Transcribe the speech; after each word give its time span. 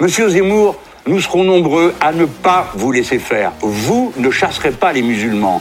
Monsieur 0.00 0.30
Zemmour, 0.30 0.76
nous 1.06 1.20
serons 1.20 1.44
nombreux 1.44 1.94
à 2.00 2.12
ne 2.12 2.24
pas 2.24 2.72
vous 2.74 2.90
laisser 2.90 3.18
faire. 3.18 3.52
Vous 3.60 4.14
ne 4.16 4.30
chasserez 4.30 4.70
pas 4.70 4.94
les 4.94 5.02
musulmans. 5.02 5.60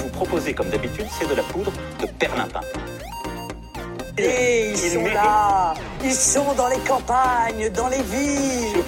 Vous 0.00 0.08
proposez, 0.08 0.52
comme 0.52 0.68
d'habitude, 0.68 1.06
c'est 1.16 1.28
de 1.28 1.36
la 1.36 1.44
poudre 1.44 1.70
de 2.00 2.06
perlimpin. 2.18 2.62
Et 4.18 4.72
ils 4.72 4.76
sont 4.76 5.04
là 5.04 5.74
Ils 6.02 6.12
sont 6.12 6.52
dans 6.56 6.66
les 6.66 6.78
campagnes, 6.78 7.70
dans 7.70 7.88
les 7.88 8.02
villes 8.02 8.82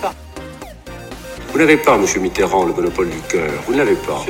Vous 1.53 1.59
n'avez 1.59 1.77
pas, 1.77 1.97
monsieur 1.97 2.21
Mitterrand, 2.21 2.65
le 2.65 2.73
monopole 2.73 3.09
du 3.09 3.21
cœur. 3.21 3.53
Vous 3.69 3.73
ne 3.73 3.79
l'avez 3.79 3.95
pas. 3.95 4.25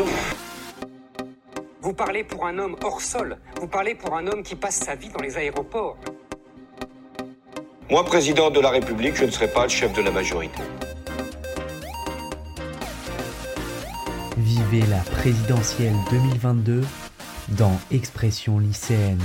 Vous 1.80 1.94
parlez 1.94 2.24
pour 2.24 2.44
un 2.44 2.58
homme 2.58 2.76
hors 2.84 3.00
sol. 3.00 3.38
Vous 3.58 3.68
parlez 3.68 3.94
pour 3.94 4.14
un 4.14 4.26
homme 4.26 4.42
qui 4.42 4.54
passe 4.54 4.80
sa 4.80 4.96
vie 4.96 5.08
dans 5.08 5.22
les 5.22 5.38
aéroports. 5.38 5.96
Moi, 7.90 8.04
président 8.04 8.50
de 8.50 8.60
la 8.60 8.68
République, 8.68 9.16
je 9.16 9.24
ne 9.24 9.30
serai 9.30 9.48
pas 9.48 9.62
le 9.62 9.70
chef 9.70 9.94
de 9.94 10.02
la 10.02 10.10
majorité. 10.10 10.60
Vivez 14.36 14.82
la 14.90 14.98
présidentielle 14.98 15.94
2022 16.10 16.82
dans 17.56 17.80
Expression 17.90 18.58
lycéenne. 18.58 19.22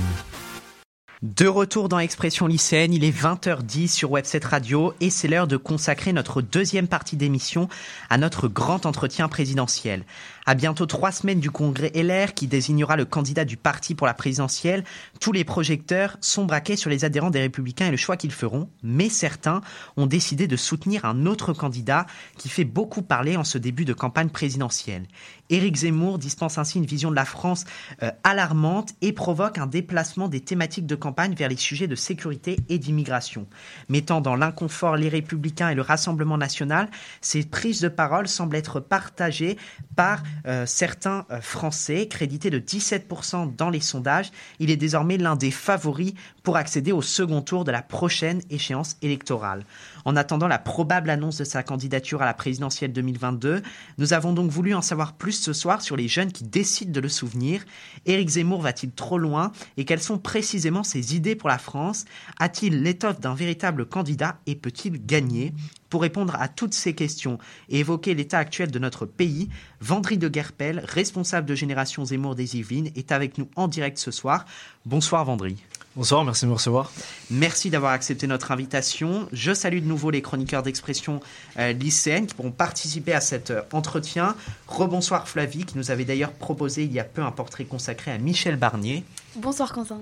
De 1.20 1.46
retour 1.46 1.90
dans 1.90 1.98
Expression 1.98 2.46
lycéenne, 2.46 2.94
il 2.94 3.04
est 3.04 3.10
20h10 3.10 3.88
sur 3.88 4.10
Webset 4.10 4.40
Radio 4.44 4.94
et 5.00 5.10
c'est 5.10 5.28
l'heure 5.28 5.46
de 5.46 5.58
consacrer 5.58 6.14
notre 6.14 6.40
deuxième 6.40 6.88
partie 6.88 7.16
d'émission 7.16 7.68
à 8.08 8.16
notre 8.16 8.48
grand 8.48 8.86
entretien 8.86 9.28
présidentiel. 9.28 10.04
À 10.46 10.54
bientôt 10.54 10.84
trois 10.84 11.10
semaines 11.10 11.40
du 11.40 11.50
congrès 11.50 11.90
LR 11.94 12.34
qui 12.34 12.46
désignera 12.46 12.96
le 12.96 13.06
candidat 13.06 13.46
du 13.46 13.56
parti 13.56 13.94
pour 13.94 14.06
la 14.06 14.12
présidentielle, 14.12 14.84
tous 15.18 15.32
les 15.32 15.42
projecteurs 15.42 16.18
sont 16.20 16.44
braqués 16.44 16.76
sur 16.76 16.90
les 16.90 17.06
adhérents 17.06 17.30
des 17.30 17.40
Républicains 17.40 17.86
et 17.86 17.90
le 17.90 17.96
choix 17.96 18.18
qu'ils 18.18 18.30
feront, 18.30 18.68
mais 18.82 19.08
certains 19.08 19.62
ont 19.96 20.04
décidé 20.04 20.46
de 20.46 20.56
soutenir 20.56 21.06
un 21.06 21.24
autre 21.24 21.54
candidat 21.54 22.04
qui 22.36 22.50
fait 22.50 22.66
beaucoup 22.66 23.00
parler 23.00 23.38
en 23.38 23.44
ce 23.44 23.56
début 23.56 23.86
de 23.86 23.94
campagne 23.94 24.28
présidentielle. 24.28 25.06
Éric 25.48 25.76
Zemmour 25.76 26.18
dispense 26.18 26.58
ainsi 26.58 26.76
une 26.76 26.84
vision 26.84 27.10
de 27.10 27.16
la 27.16 27.24
France 27.24 27.64
euh, 28.02 28.10
alarmante 28.22 28.94
et 29.00 29.12
provoque 29.12 29.56
un 29.56 29.66
déplacement 29.66 30.28
des 30.28 30.40
thématiques 30.40 30.86
de 30.86 30.94
campagne 30.94 31.34
vers 31.34 31.48
les 31.48 31.56
sujets 31.56 31.86
de 31.86 31.94
sécurité 31.94 32.56
et 32.68 32.78
d'immigration. 32.78 33.46
Mettant 33.88 34.20
dans 34.20 34.36
l'inconfort 34.36 34.96
les 34.96 35.08
Républicains 35.08 35.70
et 35.70 35.74
le 35.74 35.82
Rassemblement 35.82 36.36
national, 36.36 36.90
ces 37.22 37.44
prises 37.44 37.80
de 37.80 37.88
parole 37.88 38.28
semblent 38.28 38.56
être 38.56 38.80
partagées 38.80 39.56
par 39.96 40.22
euh, 40.46 40.66
certains 40.66 41.26
euh, 41.30 41.40
Français, 41.40 42.08
crédité 42.08 42.50
de 42.50 42.58
17% 42.58 43.54
dans 43.56 43.70
les 43.70 43.80
sondages. 43.80 44.30
Il 44.58 44.70
est 44.70 44.76
désormais 44.76 45.16
l'un 45.16 45.36
des 45.36 45.50
favoris 45.50 46.14
pour 46.44 46.56
accéder 46.58 46.92
au 46.92 47.02
second 47.02 47.42
tour 47.42 47.64
de 47.64 47.72
la 47.72 47.82
prochaine 47.82 48.42
échéance 48.50 48.96
électorale. 49.02 49.64
En 50.04 50.14
attendant 50.14 50.46
la 50.46 50.58
probable 50.58 51.10
annonce 51.10 51.38
de 51.38 51.44
sa 51.44 51.62
candidature 51.62 52.22
à 52.22 52.26
la 52.26 52.34
présidentielle 52.34 52.92
2022, 52.92 53.62
nous 53.98 54.12
avons 54.12 54.34
donc 54.34 54.50
voulu 54.50 54.74
en 54.74 54.82
savoir 54.82 55.14
plus 55.14 55.32
ce 55.32 55.54
soir 55.54 55.80
sur 55.80 55.96
les 55.96 56.06
jeunes 56.06 56.30
qui 56.30 56.44
décident 56.44 56.92
de 56.92 57.00
le 57.00 57.08
souvenir. 57.08 57.64
Éric 58.04 58.28
Zemmour 58.28 58.60
va-t-il 58.60 58.92
trop 58.92 59.18
loin 59.18 59.52
et 59.78 59.86
quelles 59.86 60.02
sont 60.02 60.18
précisément 60.18 60.84
ses 60.84 61.16
idées 61.16 61.34
pour 61.34 61.48
la 61.48 61.58
France? 61.58 62.04
A-t-il 62.38 62.82
l'étoffe 62.82 63.20
d'un 63.20 63.34
véritable 63.34 63.86
candidat 63.86 64.36
et 64.46 64.54
peut-il 64.54 65.04
gagner? 65.04 65.54
Pour 65.88 66.02
répondre 66.02 66.36
à 66.38 66.48
toutes 66.48 66.74
ces 66.74 66.94
questions 66.94 67.38
et 67.68 67.78
évoquer 67.78 68.14
l'état 68.14 68.38
actuel 68.38 68.70
de 68.70 68.78
notre 68.78 69.06
pays, 69.06 69.48
Vendry 69.80 70.18
de 70.18 70.28
Guerpel, 70.28 70.82
responsable 70.84 71.48
de 71.48 71.54
Génération 71.54 72.04
Zemmour 72.04 72.34
des 72.34 72.56
Yvelines, 72.56 72.90
est 72.96 73.12
avec 73.12 73.38
nous 73.38 73.48
en 73.56 73.68
direct 73.68 73.96
ce 73.98 74.10
soir. 74.10 74.44
Bonsoir 74.84 75.24
Vendry. 75.24 75.56
Bonsoir, 75.96 76.24
merci 76.24 76.44
de 76.44 76.50
me 76.50 76.54
recevoir. 76.54 76.90
Merci 77.30 77.70
d'avoir 77.70 77.92
accepté 77.92 78.26
notre 78.26 78.50
invitation. 78.50 79.28
Je 79.30 79.54
salue 79.54 79.78
de 79.78 79.86
nouveau 79.86 80.10
les 80.10 80.22
chroniqueurs 80.22 80.64
d'expression 80.64 81.20
euh, 81.56 81.72
lycéenne 81.72 82.26
qui 82.26 82.34
pourront 82.34 82.50
participer 82.50 83.12
à 83.12 83.20
cet 83.20 83.52
euh, 83.52 83.62
entretien. 83.72 84.34
Rebonsoir 84.66 85.28
Flavie, 85.28 85.64
qui 85.64 85.78
nous 85.78 85.92
avait 85.92 86.04
d'ailleurs 86.04 86.32
proposé 86.32 86.82
il 86.82 86.92
y 86.92 86.98
a 86.98 87.04
peu 87.04 87.22
un 87.22 87.30
portrait 87.30 87.64
consacré 87.64 88.10
à 88.10 88.18
Michel 88.18 88.56
Barnier. 88.56 89.04
Bonsoir 89.36 89.72
Quentin. 89.72 90.00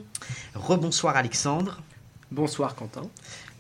Rebonsoir 0.54 1.14
Alexandre. 1.14 1.82
Bonsoir 2.30 2.74
Quentin. 2.74 3.02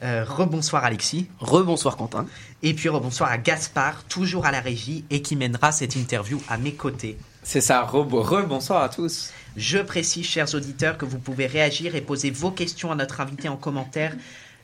Euh, 0.02 0.24
rebonsoir 0.26 0.86
Alexis. 0.86 1.28
Rebonsoir 1.38 1.98
Quentin. 1.98 2.24
Et 2.62 2.72
puis 2.72 2.88
rebonsoir 2.88 3.30
à 3.30 3.36
Gaspard, 3.36 4.04
toujours 4.04 4.46
à 4.46 4.52
la 4.52 4.60
régie 4.62 5.04
et 5.10 5.20
qui 5.20 5.36
mènera 5.36 5.70
cette 5.70 5.96
interview 5.96 6.40
à 6.48 6.56
mes 6.56 6.72
côtés. 6.72 7.18
C'est 7.42 7.60
ça, 7.60 7.82
rebonsoir 7.82 8.82
à 8.82 8.88
tous. 8.88 9.32
Je 9.56 9.78
précise, 9.78 10.24
chers 10.24 10.54
auditeurs, 10.54 10.96
que 10.96 11.04
vous 11.04 11.18
pouvez 11.18 11.46
réagir 11.46 11.94
et 11.94 12.00
poser 12.00 12.30
vos 12.30 12.50
questions 12.50 12.90
à 12.90 12.94
notre 12.94 13.20
invité 13.20 13.48
en 13.48 13.56
commentaire 13.56 14.16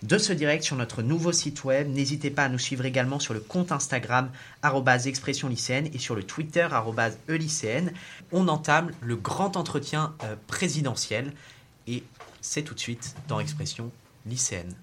de 0.03 0.17
ce 0.17 0.33
direct 0.33 0.65
sur 0.65 0.77
notre 0.77 1.03
nouveau 1.03 1.33
site 1.33 1.65
web. 1.65 1.89
N'hésitez 1.89 2.31
pas 2.31 2.45
à 2.45 2.49
nous 2.49 2.59
suivre 2.59 2.87
également 2.87 3.19
sur 3.19 3.35
le 3.35 3.41
compte 3.41 3.73
Instagram 3.73 4.31
expression 5.07 5.49
lycéenne 5.49 5.91
et 5.93 5.99
sur 5.99 6.15
le 6.15 6.23
Twitter 6.23 6.67
e 7.29 7.91
On 8.33 8.49
entame 8.49 8.91
le 9.03 9.17
grand 9.17 9.57
entretien 9.57 10.15
euh, 10.25 10.37
présidentiel 10.47 11.33
et 11.87 12.03
c'est 12.41 12.63
tout 12.63 12.75
de 12.75 12.81
suite 12.81 13.15
dans 13.29 13.41
Expression 13.41 13.91
lycéenne. 14.25 14.75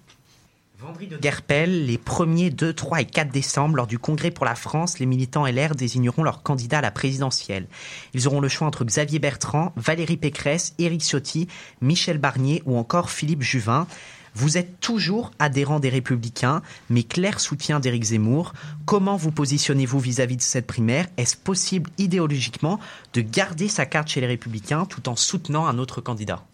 Vendredi 0.78 1.06
de 1.06 1.16
Guerpel, 1.16 1.86
les 1.86 1.96
1er, 1.96 2.50
2, 2.50 2.74
3 2.74 3.00
et 3.00 3.06
4 3.06 3.32
décembre, 3.32 3.76
lors 3.76 3.86
du 3.86 3.98
Congrès 3.98 4.30
pour 4.30 4.44
la 4.44 4.54
France, 4.54 4.98
les 4.98 5.06
militants 5.06 5.46
LR 5.46 5.74
désigneront 5.74 6.22
leur 6.22 6.42
candidat 6.42 6.78
à 6.78 6.82
la 6.82 6.90
présidentielle. 6.90 7.66
Ils 8.12 8.28
auront 8.28 8.40
le 8.40 8.48
choix 8.48 8.68
entre 8.68 8.84
Xavier 8.84 9.18
Bertrand, 9.18 9.72
Valérie 9.76 10.18
Pécresse, 10.18 10.74
Éric 10.78 11.00
Ciotti, 11.00 11.48
Michel 11.80 12.18
Barnier 12.18 12.62
ou 12.66 12.76
encore 12.76 13.08
Philippe 13.08 13.40
Juvin. 13.40 13.86
Vous 14.34 14.58
êtes 14.58 14.78
toujours 14.80 15.30
adhérent 15.38 15.80
des 15.80 15.88
Républicains, 15.88 16.60
mais 16.90 17.04
clair 17.04 17.40
soutien 17.40 17.80
d'Éric 17.80 18.04
Zemmour. 18.04 18.52
Comment 18.84 19.16
vous 19.16 19.32
positionnez-vous 19.32 19.98
vis-à-vis 19.98 20.36
de 20.36 20.42
cette 20.42 20.66
primaire? 20.66 21.06
Est-ce 21.16 21.38
possible 21.38 21.88
idéologiquement 21.96 22.78
de 23.14 23.22
garder 23.22 23.68
sa 23.68 23.86
carte 23.86 24.08
chez 24.08 24.20
les 24.20 24.26
Républicains 24.26 24.84
tout 24.84 25.08
en 25.08 25.16
soutenant 25.16 25.66
un 25.66 25.78
autre 25.78 26.02
candidat? 26.02 26.44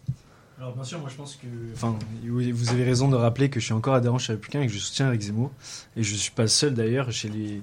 Alors 0.63 0.77
bien 0.77 0.85
sûr, 0.85 1.01
moi 1.01 1.09
je 1.11 1.17
pense 1.17 1.35
que, 1.35 1.49
enfin, 1.75 1.99
vous 2.25 2.71
avez 2.71 2.85
raison 2.85 3.09
de 3.09 3.17
rappeler 3.17 3.51
que 3.51 3.59
je 3.59 3.65
suis 3.65 3.75
encore 3.75 3.95
adhérent 3.95 4.19
chez 4.19 4.33
les 4.33 4.37
Républicains 4.37 4.63
et 4.63 4.69
que 4.69 4.73
je 4.73 4.79
soutiens 4.79 5.09
Eric 5.09 5.21
Zemmour. 5.21 5.51
Et 5.97 6.05
je 6.05 6.13
ne 6.13 6.17
suis 6.17 6.31
pas 6.31 6.47
seul 6.47 6.75
d'ailleurs, 6.75 7.11
chez 7.11 7.29
les 7.29 7.57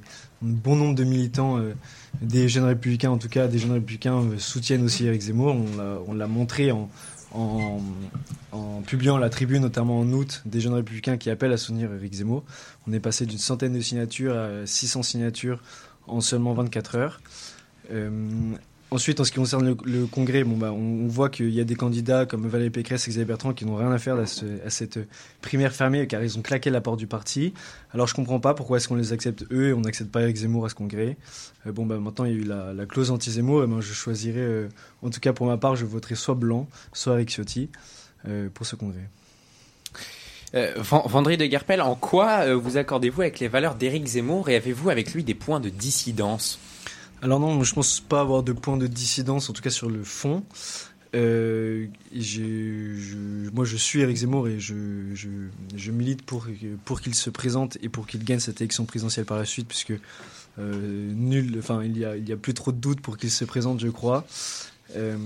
un 0.44 0.50
bon 0.50 0.76
nombre 0.76 0.96
de 0.96 1.06
militants 1.06 1.58
euh, 1.60 1.76
des 2.22 2.50
jeunes 2.50 2.66
républicains, 2.66 3.10
en 3.10 3.18
tout 3.18 3.30
cas 3.30 3.48
des 3.48 3.58
jeunes 3.58 3.72
républicains, 3.72 4.18
euh, 4.18 4.38
soutiennent 4.38 4.84
aussi 4.84 5.06
Eric 5.06 5.22
Zemmour. 5.22 5.56
On 6.10 6.14
l'a 6.14 6.28
montré 6.28 6.74
en, 6.74 6.90
publiant 8.86 9.18
la 9.18 9.30
tribune, 9.30 9.62
notamment 9.62 10.00
en 10.00 10.12
août, 10.12 10.42
des 10.46 10.60
jeunes 10.60 10.74
républicains 10.74 11.16
qui 11.16 11.30
appellent 11.30 11.54
à 11.54 11.58
soutenir 11.58 11.94
Eric 11.94 12.16
Zemmour. 12.16 12.44
On 12.86 12.92
est 12.92 13.00
passé 13.00 13.26
d'une 13.26 13.38
centaine 13.38 13.72
de 13.72 13.80
signatures 13.80 14.38
à 14.38 14.66
600 14.66 15.04
signatures 15.04 15.62
en 16.06 16.20
seulement 16.20 16.54
24 16.54 16.96
heures. 16.96 17.22
Euh, 17.92 18.10
Ensuite, 18.92 19.20
en 19.20 19.24
ce 19.24 19.32
qui 19.32 19.38
concerne 19.38 19.78
le, 19.84 20.06
congrès, 20.08 20.44
bah, 20.44 20.72
on, 20.72 21.08
voit 21.08 21.30
qu'il 21.30 21.52
y 21.52 21.62
a 21.62 21.64
des 21.64 21.76
candidats 21.76 22.26
comme 22.26 22.48
Valérie 22.48 22.72
Pécresse 22.72 23.08
et 23.08 23.12
Xavier 23.12 23.26
Bertrand 23.26 23.54
qui 23.54 23.64
n'ont 23.66 23.76
rien 23.76 23.92
à 23.92 24.00
faire 24.00 24.16
à, 24.16 24.26
cette 24.26 25.00
primaire 25.42 25.74
fermée 25.74 26.08
car 26.08 26.24
ils 26.24 26.40
ont 26.40 26.42
claqué 26.42 26.72
la 26.72 26.82
porte 26.82 26.98
du 26.98 27.06
parti. 27.06 27.54
Alors 27.94 28.08
je 28.08 28.16
comprends 28.16 28.40
pas 28.40 28.56
pourquoi 28.56 28.78
est-ce 28.78 28.88
qu'on 28.88 28.96
les 28.96 29.14
accepte 29.14 29.46
eux 29.52 29.70
et 29.70 29.74
on 29.74 29.82
n'accepte 29.82 30.12
pas 30.12 30.24
Eric 30.24 30.38
Zemmour 30.38 30.66
à 30.66 30.70
ce 30.70 30.76
congrès. 30.76 31.18
Euh, 31.68 31.72
bon, 31.72 31.86
bah, 31.86 32.00
maintenant 32.00 32.26
il 32.26 32.32
y 32.32 32.36
a 32.36 32.38
eu 32.38 32.44
la, 32.46 32.86
clause 32.88 33.12
anti-Zemmour 33.12 33.64
et 33.64 33.68
ben, 33.68 33.80
je 33.80 33.94
choisirais, 33.94 34.40
euh, 34.40 34.70
en 35.04 35.12
tout 35.12 35.20
cas 35.20 35.34
pour 35.34 35.46
ma 35.46 35.58
part, 35.58 35.76
je 35.76 35.86
voterai 35.86 36.16
soit 36.16 36.36
Blanc, 36.36 36.68
soit 36.92 37.14
Eric 37.14 37.30
Ciotti 37.30 37.70
euh, 38.28 38.50
pour 38.52 38.66
ce 38.66 38.76
congrès. 38.76 39.08
Vendry 40.52 41.38
de 41.38 41.46
Guerpel, 41.46 41.80
en 41.80 41.94
quoi 41.94 42.56
vous 42.56 42.78
accordez-vous 42.78 43.22
avec 43.22 43.40
les 43.40 43.48
valeurs 43.48 43.76
d'Éric 43.76 44.08
Zemmour 44.08 44.50
et 44.50 44.56
avez-vous 44.56 44.90
avec 44.90 45.14
lui 45.14 45.24
des 45.24 45.36
points 45.36 45.60
de 45.60 45.70
dissidence? 45.70 46.58
Alors 47.22 47.40
non, 47.40 47.62
je 47.64 47.74
pense 47.74 48.00
pas 48.00 48.22
avoir 48.22 48.44
de 48.44 48.54
point 48.54 48.78
de 48.78 48.88
dissidence, 48.88 49.50
en 49.50 49.54
tout 49.54 49.62
cas 49.62 49.70
sur 49.70 49.90
le 49.90 50.04
fond. 50.04 50.44
Euh, 51.16 51.88
moi, 53.54 53.66
je 53.66 53.76
suis 53.78 54.02
Eric 54.02 54.18
Zemmour 54.18 54.48
et 54.48 54.60
je, 54.60 54.76
milite 55.92 56.24
pour, 56.24 56.48
pour 56.86 57.02
qu'il 57.02 57.16
se 57.16 57.30
présente 57.30 57.78
et 57.82 57.90
pour 57.90 58.08
qu'il 58.08 58.24
gagne 58.24 58.40
cette 58.40 58.62
élection 58.62 58.86
présidentielle 58.86 59.26
par 59.26 59.38
la 59.38 59.46
suite, 59.46 59.68
puisque 59.68 59.94
euh, 60.60 61.12
nul, 61.14 61.56
enfin, 61.58 61.84
il 61.84 61.98
y 61.98 62.06
a, 62.06 62.12
a 62.12 62.38
plus 62.38 62.54
trop 62.54 62.72
de 62.72 62.78
doutes 62.78 63.02
pour 63.02 63.18
qu'il 63.18 63.32
se 63.32 63.46
présente, 63.46 63.80
je 63.80 63.88
crois. 63.88 64.26
Euh, 64.96 65.18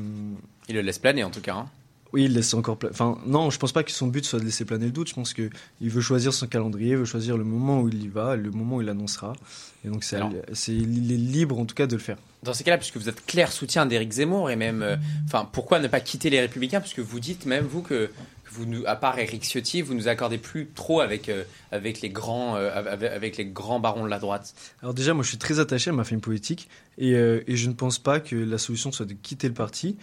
il 0.68 0.76
le 0.76 0.82
laisse 0.82 1.00
planer 1.00 1.24
en 1.24 1.32
tout 1.32 1.42
cas. 1.42 1.56
Hein. 1.56 1.70
Oui, 2.14 2.26
il 2.26 2.34
laisse 2.34 2.54
encore. 2.54 2.78
Enfin, 2.92 3.18
non, 3.26 3.50
je 3.50 3.58
pense 3.58 3.72
pas 3.72 3.84
que 3.84 3.92
son 3.92 4.06
but 4.06 4.24
soit 4.24 4.40
de 4.40 4.46
laisser 4.46 4.66
planer 4.66 4.86
le 4.86 4.92
doute. 4.92 5.10
Je 5.10 5.16
pense 5.16 5.34
qu'il 5.34 5.50
veut 5.82 6.02
choisir 6.02 6.32
son 6.32 6.46
calendrier, 6.46 6.92
il 6.92 6.98
veut 6.98 7.06
choisir 7.06 7.38
le 7.38 7.44
moment 7.44 7.82
où 7.82 7.90
il 7.90 8.04
y 8.04 8.08
va, 8.08 8.36
le 8.36 8.52
moment 8.52 8.76
où 8.78 8.82
il 8.84 8.90
annoncera. 8.90 9.34
Et 9.84 9.90
donc, 9.90 10.04
c'est, 10.04 10.20
il 10.68 11.12
est 11.12 11.18
libre 11.18 11.58
en 11.60 11.66
tout 11.66 11.74
cas 11.74 11.88
de 11.88 11.96
le 11.96 12.02
faire. 12.02 12.18
Dans 12.44 12.54
ces 12.54 12.64
cas-là, 12.64 12.78
puisque 12.78 12.98
vous 12.98 13.10
êtes 13.10 13.26
clair 13.26 13.52
soutien 13.52 13.88
d'Éric 13.88 14.12
Zemmour 14.12 14.52
et 14.52 14.56
même, 14.56 14.84
euh, 14.84 14.96
enfin, 15.26 15.50
pourquoi 15.52 15.80
ne 15.80 15.88
pas 15.88 16.02
quitter 16.02 16.30
les 16.30 16.40
Républicains? 16.40 16.82
Puisque 16.82 17.00
vous 17.00 17.20
dites 17.20 17.48
même 17.48 17.66
vous 17.66 17.82
que 17.82 18.12
vous, 18.52 18.68
nous, 18.68 18.84
à 18.86 18.96
part 18.96 19.18
Éric 19.18 19.44
Ciotti, 19.44 19.82
vous 19.82 19.96
nous 19.96 20.08
accordez 20.08 20.38
plus 20.38 20.68
trop 20.68 21.02
avec 21.02 21.30
euh, 21.30 21.44
avec 21.72 22.02
les 22.02 22.10
grands 22.10 22.58
euh, 22.58 22.70
avec, 22.76 23.38
les 23.38 23.46
grands 23.46 23.80
barons 23.80 24.04
de 24.04 24.10
la 24.10 24.20
droite. 24.20 24.54
Alors 24.84 24.94
déjà, 24.94 25.16
moi, 25.16 25.24
je 25.24 25.30
suis 25.30 25.40
très 25.40 25.60
attaché 25.60 25.90
à 25.90 25.94
ma 25.94 26.04
famille 26.04 26.22
politique 26.22 26.70
et, 27.00 27.14
et 27.14 27.56
je 27.56 27.68
ne 27.70 27.74
pense 27.74 27.98
pas 27.98 28.20
que 28.20 28.36
la 28.36 28.60
solution 28.60 28.92
soit 28.92 29.08
de 29.08 29.14
quitter 29.14 29.48
le 29.48 29.56
parti 29.56 29.98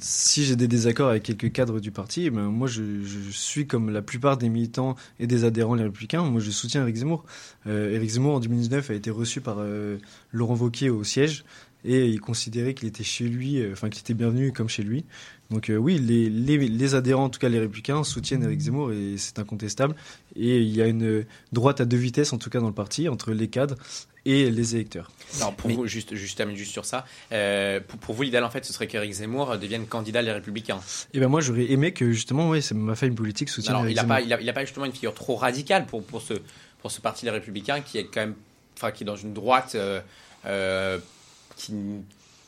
si 0.00 0.44
j'ai 0.44 0.56
des 0.56 0.68
désaccords 0.68 1.08
avec 1.08 1.22
quelques 1.22 1.52
cadres 1.52 1.80
du 1.80 1.90
parti, 1.90 2.30
ben 2.30 2.44
moi 2.44 2.68
je, 2.68 2.82
suis 3.30 3.66
comme 3.66 3.90
la 3.90 4.02
plupart 4.02 4.36
des 4.36 4.48
militants 4.48 4.96
et 5.20 5.26
des 5.26 5.44
adhérents 5.44 5.74
les 5.74 5.84
républicains. 5.84 6.22
Moi 6.22 6.40
je 6.40 6.50
soutiens 6.50 6.82
Eric 6.82 6.96
Zemmour. 6.96 7.24
Euh, 7.66 7.94
Eric 7.94 8.10
Zemmour 8.10 8.34
en 8.34 8.40
2019 8.40 8.90
a 8.90 8.94
été 8.94 9.10
reçu 9.10 9.40
par 9.40 9.56
euh, 9.58 9.98
Laurent 10.32 10.54
Wauquiez 10.54 10.90
au 10.90 11.04
siège 11.04 11.44
et 11.86 12.06
il 12.06 12.20
considérait 12.20 12.74
qu'il 12.74 12.88
était 12.88 13.04
chez 13.04 13.24
lui, 13.24 13.60
euh, 13.60 13.72
enfin 13.72 13.88
qu'il 13.88 14.00
était 14.00 14.14
bienvenu 14.14 14.52
comme 14.52 14.68
chez 14.68 14.82
lui. 14.82 15.04
Donc 15.50 15.70
euh, 15.70 15.76
oui, 15.76 15.98
les, 15.98 16.28
les, 16.28 16.58
les, 16.58 16.94
adhérents, 16.94 17.24
en 17.24 17.28
tout 17.30 17.38
cas 17.38 17.48
les 17.48 17.60
républicains, 17.60 18.02
soutiennent 18.02 18.42
Eric 18.42 18.60
Zemmour 18.60 18.92
et 18.92 19.14
c'est 19.16 19.38
incontestable. 19.38 19.94
Et 20.34 20.58
il 20.58 20.74
y 20.74 20.82
a 20.82 20.86
une 20.86 21.24
droite 21.52 21.80
à 21.80 21.84
deux 21.84 21.96
vitesses, 21.96 22.32
en 22.32 22.38
tout 22.38 22.50
cas 22.50 22.60
dans 22.60 22.66
le 22.66 22.74
parti, 22.74 23.08
entre 23.08 23.32
les 23.32 23.48
cadres 23.48 23.76
et 24.24 24.50
les 24.50 24.74
électeurs. 24.74 25.12
Alors 25.36 25.54
pour 25.54 25.70
vous, 25.70 25.86
juste, 25.86 26.16
juste 26.16 26.36
termine 26.36 26.56
juste 26.56 26.72
sur 26.72 26.84
ça. 26.84 27.06
Euh, 27.30 27.78
pour, 27.86 27.98
pour, 28.00 28.14
vous, 28.16 28.22
l'idéal 28.24 28.42
en 28.42 28.50
fait, 28.50 28.64
ce 28.64 28.72
serait 28.72 28.88
qu'Éric 28.88 29.12
Zemmour 29.12 29.56
devienne 29.56 29.86
candidat 29.86 30.20
les 30.20 30.32
Républicains. 30.32 30.78
Et 30.78 31.18
eh 31.18 31.20
ben 31.20 31.28
moi, 31.28 31.40
j'aurais 31.40 31.70
aimé 31.70 31.92
que 31.92 32.10
justement, 32.10 32.50
oui, 32.50 32.60
c'est 32.60 32.74
ma 32.74 32.96
famille 32.96 33.14
politique 33.14 33.48
soutienne. 33.48 33.76
Alors, 33.76 33.84
Eric 33.84 33.92
il 33.92 33.96
n'a 33.96 34.02
Zemmour. 34.02 34.16
pas, 34.16 34.22
il 34.22 34.32
a, 34.32 34.40
il 34.40 34.48
a 34.48 34.52
pas 34.52 34.64
justement 34.64 34.86
une 34.86 34.92
figure 34.92 35.14
trop 35.14 35.36
radicale 35.36 35.86
pour 35.86 36.02
pour 36.02 36.22
ce 36.22 36.34
pour 36.80 36.90
ce 36.90 37.00
parti 37.00 37.24
les 37.24 37.30
Républicains 37.30 37.80
qui 37.80 37.98
est 37.98 38.04
quand 38.04 38.20
même, 38.20 38.34
enfin, 38.76 38.90
qui 38.90 39.04
est 39.04 39.06
dans 39.06 39.16
une 39.16 39.32
droite 39.32 39.72
euh, 39.74 40.00
euh, 40.44 40.98
qui 41.56 41.74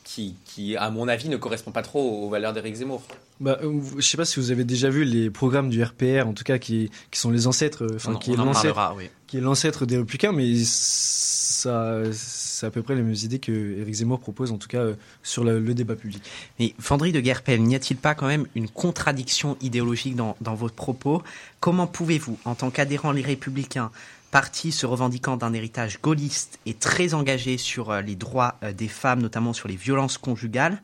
qui, 0.09 0.35
qui, 0.43 0.75
à 0.75 0.89
mon 0.89 1.07
avis, 1.07 1.29
ne 1.29 1.37
correspond 1.37 1.71
pas 1.71 1.83
trop 1.83 2.25
aux 2.25 2.29
valeurs 2.29 2.51
d'Éric 2.51 2.73
Zemmour. 2.73 3.03
Bah, 3.39 3.59
euh, 3.61 3.79
je 3.97 4.01
sais 4.01 4.17
pas 4.17 4.25
si 4.25 4.39
vous 4.39 4.49
avez 4.49 4.63
déjà 4.63 4.89
vu 4.89 5.03
les 5.03 5.29
programmes 5.29 5.69
du 5.69 5.83
RPR, 5.83 6.27
en 6.27 6.33
tout 6.33 6.43
cas 6.43 6.57
qui, 6.57 6.89
qui 7.11 7.19
sont 7.19 7.29
les 7.29 7.45
ancêtres, 7.45 7.87
enfin 7.95 8.13
on, 8.15 8.17
qui, 8.17 8.31
est 8.31 8.39
en 8.39 8.45
l'ancêtre, 8.45 8.73
parlera, 8.73 8.95
oui. 8.97 9.09
qui 9.27 9.37
est 9.37 9.41
l'ancêtre 9.41 9.85
des 9.85 9.97
Républicains, 9.97 10.31
mais 10.31 10.55
ça, 10.63 12.01
c'est 12.11 12.65
à 12.65 12.71
peu 12.71 12.81
près 12.81 12.95
les 12.95 13.03
mêmes 13.03 13.13
idées 13.13 13.37
que 13.37 13.79
Éric 13.79 13.93
Zemmour 13.93 14.19
propose, 14.19 14.51
en 14.51 14.57
tout 14.57 14.67
cas 14.67 14.79
euh, 14.79 14.95
sur 15.21 15.43
le, 15.43 15.59
le, 15.59 15.73
débat 15.75 15.95
public. 15.95 16.23
Mais 16.59 16.73
Vendry 16.79 17.11
de 17.11 17.19
Guerpel, 17.19 17.61
n'y 17.61 17.75
a-t-il 17.75 17.97
pas 17.97 18.15
quand 18.15 18.27
même 18.27 18.47
une 18.55 18.67
contradiction 18.67 19.57
idéologique 19.61 20.15
dans, 20.15 20.35
dans 20.41 20.55
votre 20.55 20.75
propos? 20.75 21.21
Comment 21.59 21.85
pouvez-vous, 21.85 22.39
en 22.45 22.55
tant 22.55 22.71
qu'adhérent 22.71 23.11
les 23.11 23.21
Républicains, 23.21 23.91
parti 24.31 24.71
se 24.71 24.85
revendiquant 24.85 25.37
d'un 25.37 25.53
héritage 25.53 25.99
gaulliste 26.01 26.59
et 26.65 26.73
très 26.73 27.13
engagé 27.13 27.57
sur 27.57 27.93
les 28.01 28.15
droits 28.15 28.59
des 28.77 28.87
femmes, 28.87 29.21
notamment 29.21 29.53
sur 29.53 29.67
les 29.67 29.75
violences 29.75 30.17
conjugales, 30.17 30.81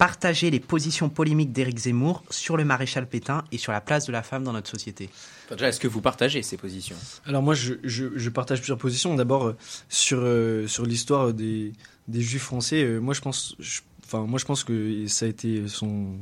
partager 0.00 0.50
les 0.50 0.60
positions 0.60 1.10
polémiques 1.10 1.52
d'Éric 1.52 1.76
Zemmour 1.76 2.24
sur 2.30 2.56
le 2.56 2.64
maréchal 2.64 3.06
Pétain 3.06 3.44
et 3.52 3.58
sur 3.58 3.70
la 3.70 3.82
place 3.82 4.06
de 4.06 4.12
la 4.12 4.22
femme 4.22 4.44
dans 4.44 4.54
notre 4.54 4.70
société. 4.70 5.10
Déjà, 5.50 5.68
est-ce 5.68 5.78
que 5.78 5.88
vous 5.88 6.00
partagez 6.00 6.40
ces 6.42 6.56
positions? 6.56 6.96
Alors 7.26 7.42
moi, 7.42 7.52
je, 7.52 7.74
je, 7.84 8.06
je, 8.16 8.30
partage 8.30 8.60
plusieurs 8.60 8.78
positions. 8.78 9.14
D'abord, 9.14 9.48
euh, 9.48 9.56
sur, 9.90 10.20
euh, 10.22 10.66
sur 10.66 10.86
l'histoire 10.86 11.34
des, 11.34 11.74
des 12.08 12.22
juifs 12.22 12.44
français, 12.44 12.82
euh, 12.82 12.98
moi 12.98 13.12
je 13.12 13.20
pense... 13.20 13.54
Je, 13.58 13.80
Enfin, 14.12 14.26
moi, 14.26 14.40
je 14.40 14.44
pense 14.44 14.64
que 14.64 15.06
ça 15.06 15.26
a 15.26 15.28
été 15.28 15.68
son, 15.68 16.16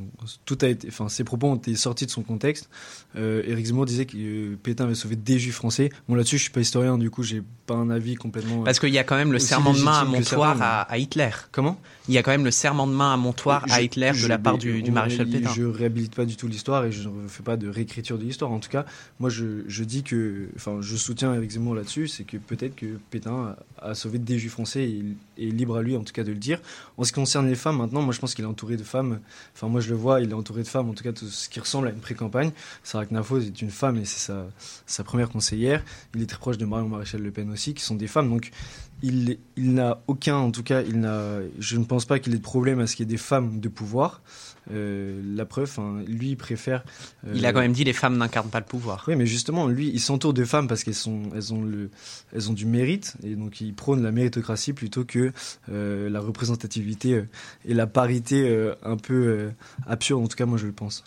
tout 0.44 0.58
a 0.60 0.68
été, 0.68 0.88
enfin, 0.88 1.08
ses 1.08 1.24
propos 1.24 1.46
ont 1.46 1.56
été 1.56 1.74
sortis 1.74 2.04
de 2.04 2.10
son 2.10 2.22
contexte. 2.22 2.68
Euh, 3.16 3.42
Éric 3.46 3.64
Zemmour 3.64 3.86
disait 3.86 4.04
que 4.04 4.16
euh, 4.18 4.58
Pétain 4.62 4.84
avait 4.84 4.94
sauvé 4.94 5.16
des 5.16 5.38
juifs 5.38 5.54
français. 5.54 5.88
Bon, 6.06 6.14
là-dessus, 6.14 6.36
je 6.36 6.42
suis 6.42 6.52
pas 6.52 6.60
historien, 6.60 6.98
du 6.98 7.08
coup, 7.08 7.22
j'ai 7.22 7.42
pas 7.64 7.76
un 7.76 7.88
avis 7.88 8.14
complètement. 8.14 8.62
Parce 8.62 8.78
qu'il 8.78 8.90
y 8.90 8.98
a 8.98 9.04
quand 9.04 9.16
même 9.16 9.32
le 9.32 9.38
serment 9.38 9.72
de 9.72 9.80
main 9.80 10.00
à 10.00 10.04
Montoire 10.04 10.60
à, 10.60 10.82
à, 10.82 10.98
Hitler. 10.98 11.30
Comment? 11.50 11.80
Il 12.08 12.14
y 12.14 12.18
a 12.18 12.22
quand 12.22 12.30
même 12.30 12.44
le 12.44 12.50
serment 12.50 12.86
de 12.86 12.92
main 12.92 13.12
à 13.12 13.16
Montoire 13.16 13.68
je, 13.68 13.74
à 13.74 13.82
Hitler 13.82 14.12
je, 14.14 14.24
de 14.24 14.28
la 14.28 14.38
part 14.38 14.56
du, 14.56 14.82
du 14.82 14.90
maréchal 14.90 15.28
Pétain. 15.28 15.52
Je 15.54 15.62
réhabilite 15.62 16.14
pas 16.14 16.24
du 16.24 16.36
tout 16.36 16.48
l'histoire 16.48 16.84
et 16.86 16.92
je 16.92 17.08
ne 17.08 17.28
fais 17.28 17.42
pas 17.42 17.56
de 17.56 17.68
réécriture 17.68 18.18
de 18.18 18.24
l'histoire. 18.24 18.50
En 18.50 18.60
tout 18.60 18.70
cas, 18.70 18.86
moi, 19.20 19.28
je, 19.28 19.62
je, 19.68 19.84
dis 19.84 20.02
que, 20.02 20.48
enfin, 20.56 20.78
je 20.80 20.96
soutiens 20.96 21.34
Éric 21.34 21.50
Zemmour 21.50 21.74
là-dessus, 21.74 22.08
c'est 22.08 22.24
que 22.24 22.38
peut-être 22.38 22.74
que 22.76 22.98
Pétain 23.10 23.56
a, 23.80 23.90
a, 23.90 23.94
sauvé 23.94 24.18
des 24.18 24.38
juifs 24.38 24.52
français 24.52 24.84
et 24.84 25.04
il 25.36 25.48
est 25.48 25.50
libre 25.50 25.76
à 25.76 25.82
lui, 25.82 25.96
en 25.96 26.02
tout 26.02 26.12
cas, 26.12 26.24
de 26.24 26.32
le 26.32 26.38
dire. 26.38 26.60
En 26.96 27.04
ce 27.04 27.12
qui 27.12 27.16
concerne 27.16 27.46
les 27.46 27.54
femmes, 27.54 27.76
maintenant, 27.76 28.00
moi, 28.00 28.14
je 28.14 28.20
pense 28.20 28.34
qu'il 28.34 28.44
est 28.44 28.48
entouré 28.48 28.76
de 28.76 28.84
femmes. 28.84 29.20
Enfin, 29.54 29.68
moi, 29.68 29.80
je 29.80 29.90
le 29.90 29.96
vois, 29.96 30.20
il 30.20 30.30
est 30.30 30.34
entouré 30.34 30.62
de 30.62 30.68
femmes, 30.68 30.88
en 30.88 30.94
tout 30.94 31.04
cas, 31.04 31.12
tout 31.12 31.26
ce 31.26 31.48
qui 31.48 31.60
ressemble 31.60 31.88
à 31.88 31.90
une 31.90 32.00
pré-campagne. 32.00 32.52
Sarah 32.82 33.04
Knafos 33.04 33.40
est 33.40 33.60
une 33.60 33.70
femme 33.70 33.98
et 33.98 34.04
c'est 34.04 34.18
sa, 34.18 34.46
sa, 34.86 35.04
première 35.04 35.28
conseillère. 35.28 35.84
Il 36.14 36.22
est 36.22 36.26
très 36.26 36.38
proche 36.38 36.58
de 36.58 36.64
Marion 36.64 36.88
Maréchal 36.88 37.20
Le 37.20 37.30
Pen 37.30 37.50
aussi, 37.50 37.74
qui 37.74 37.82
sont 37.82 37.96
des 37.96 38.06
femmes. 38.06 38.30
Donc, 38.30 38.50
il, 39.02 39.38
il 39.56 39.74
n'a 39.74 40.00
aucun, 40.06 40.36
en 40.36 40.50
tout 40.50 40.62
cas, 40.62 40.82
il 40.82 41.00
n'a, 41.00 41.38
je 41.58 41.76
ne 41.76 41.84
pense 41.84 42.04
pas 42.04 42.18
qu'il 42.18 42.34
ait 42.34 42.38
de 42.38 42.42
problème 42.42 42.80
à 42.80 42.86
ce 42.86 42.96
qu'il 42.96 43.06
y 43.06 43.08
ait 43.08 43.14
des 43.14 43.16
femmes 43.16 43.60
de 43.60 43.68
pouvoir. 43.68 44.22
Euh, 44.70 45.22
la 45.34 45.46
preuve, 45.46 45.72
hein, 45.78 46.02
lui, 46.06 46.30
il 46.30 46.36
préfère. 46.36 46.84
Euh, 47.26 47.32
il 47.34 47.46
a 47.46 47.52
quand 47.52 47.60
même 47.60 47.72
dit 47.72 47.84
les 47.84 47.92
femmes 47.92 48.16
n'incarnent 48.16 48.50
pas 48.50 48.60
le 48.60 48.66
pouvoir. 48.66 49.04
Oui, 49.08 49.16
mais 49.16 49.26
justement, 49.26 49.66
lui, 49.66 49.90
il 49.92 50.00
s'entoure 50.00 50.34
de 50.34 50.44
femmes 50.44 50.68
parce 50.68 50.84
qu'elles 50.84 50.94
sont, 50.94 51.22
elles 51.34 51.54
ont 51.54 51.62
le, 51.62 51.90
elles 52.34 52.50
ont 52.50 52.54
du 52.54 52.66
mérite 52.66 53.14
et 53.22 53.34
donc 53.34 53.60
il 53.60 53.74
prône 53.74 54.02
la 54.02 54.10
méritocratie 54.10 54.72
plutôt 54.72 55.04
que 55.04 55.32
euh, 55.70 56.10
la 56.10 56.20
représentativité 56.20 57.24
et 57.64 57.74
la 57.74 57.86
parité 57.86 58.72
un 58.82 58.96
peu 58.96 59.50
absurde. 59.86 60.22
En 60.24 60.28
tout 60.28 60.36
cas, 60.36 60.46
moi, 60.46 60.58
je 60.58 60.66
le 60.66 60.72
pense. 60.72 61.04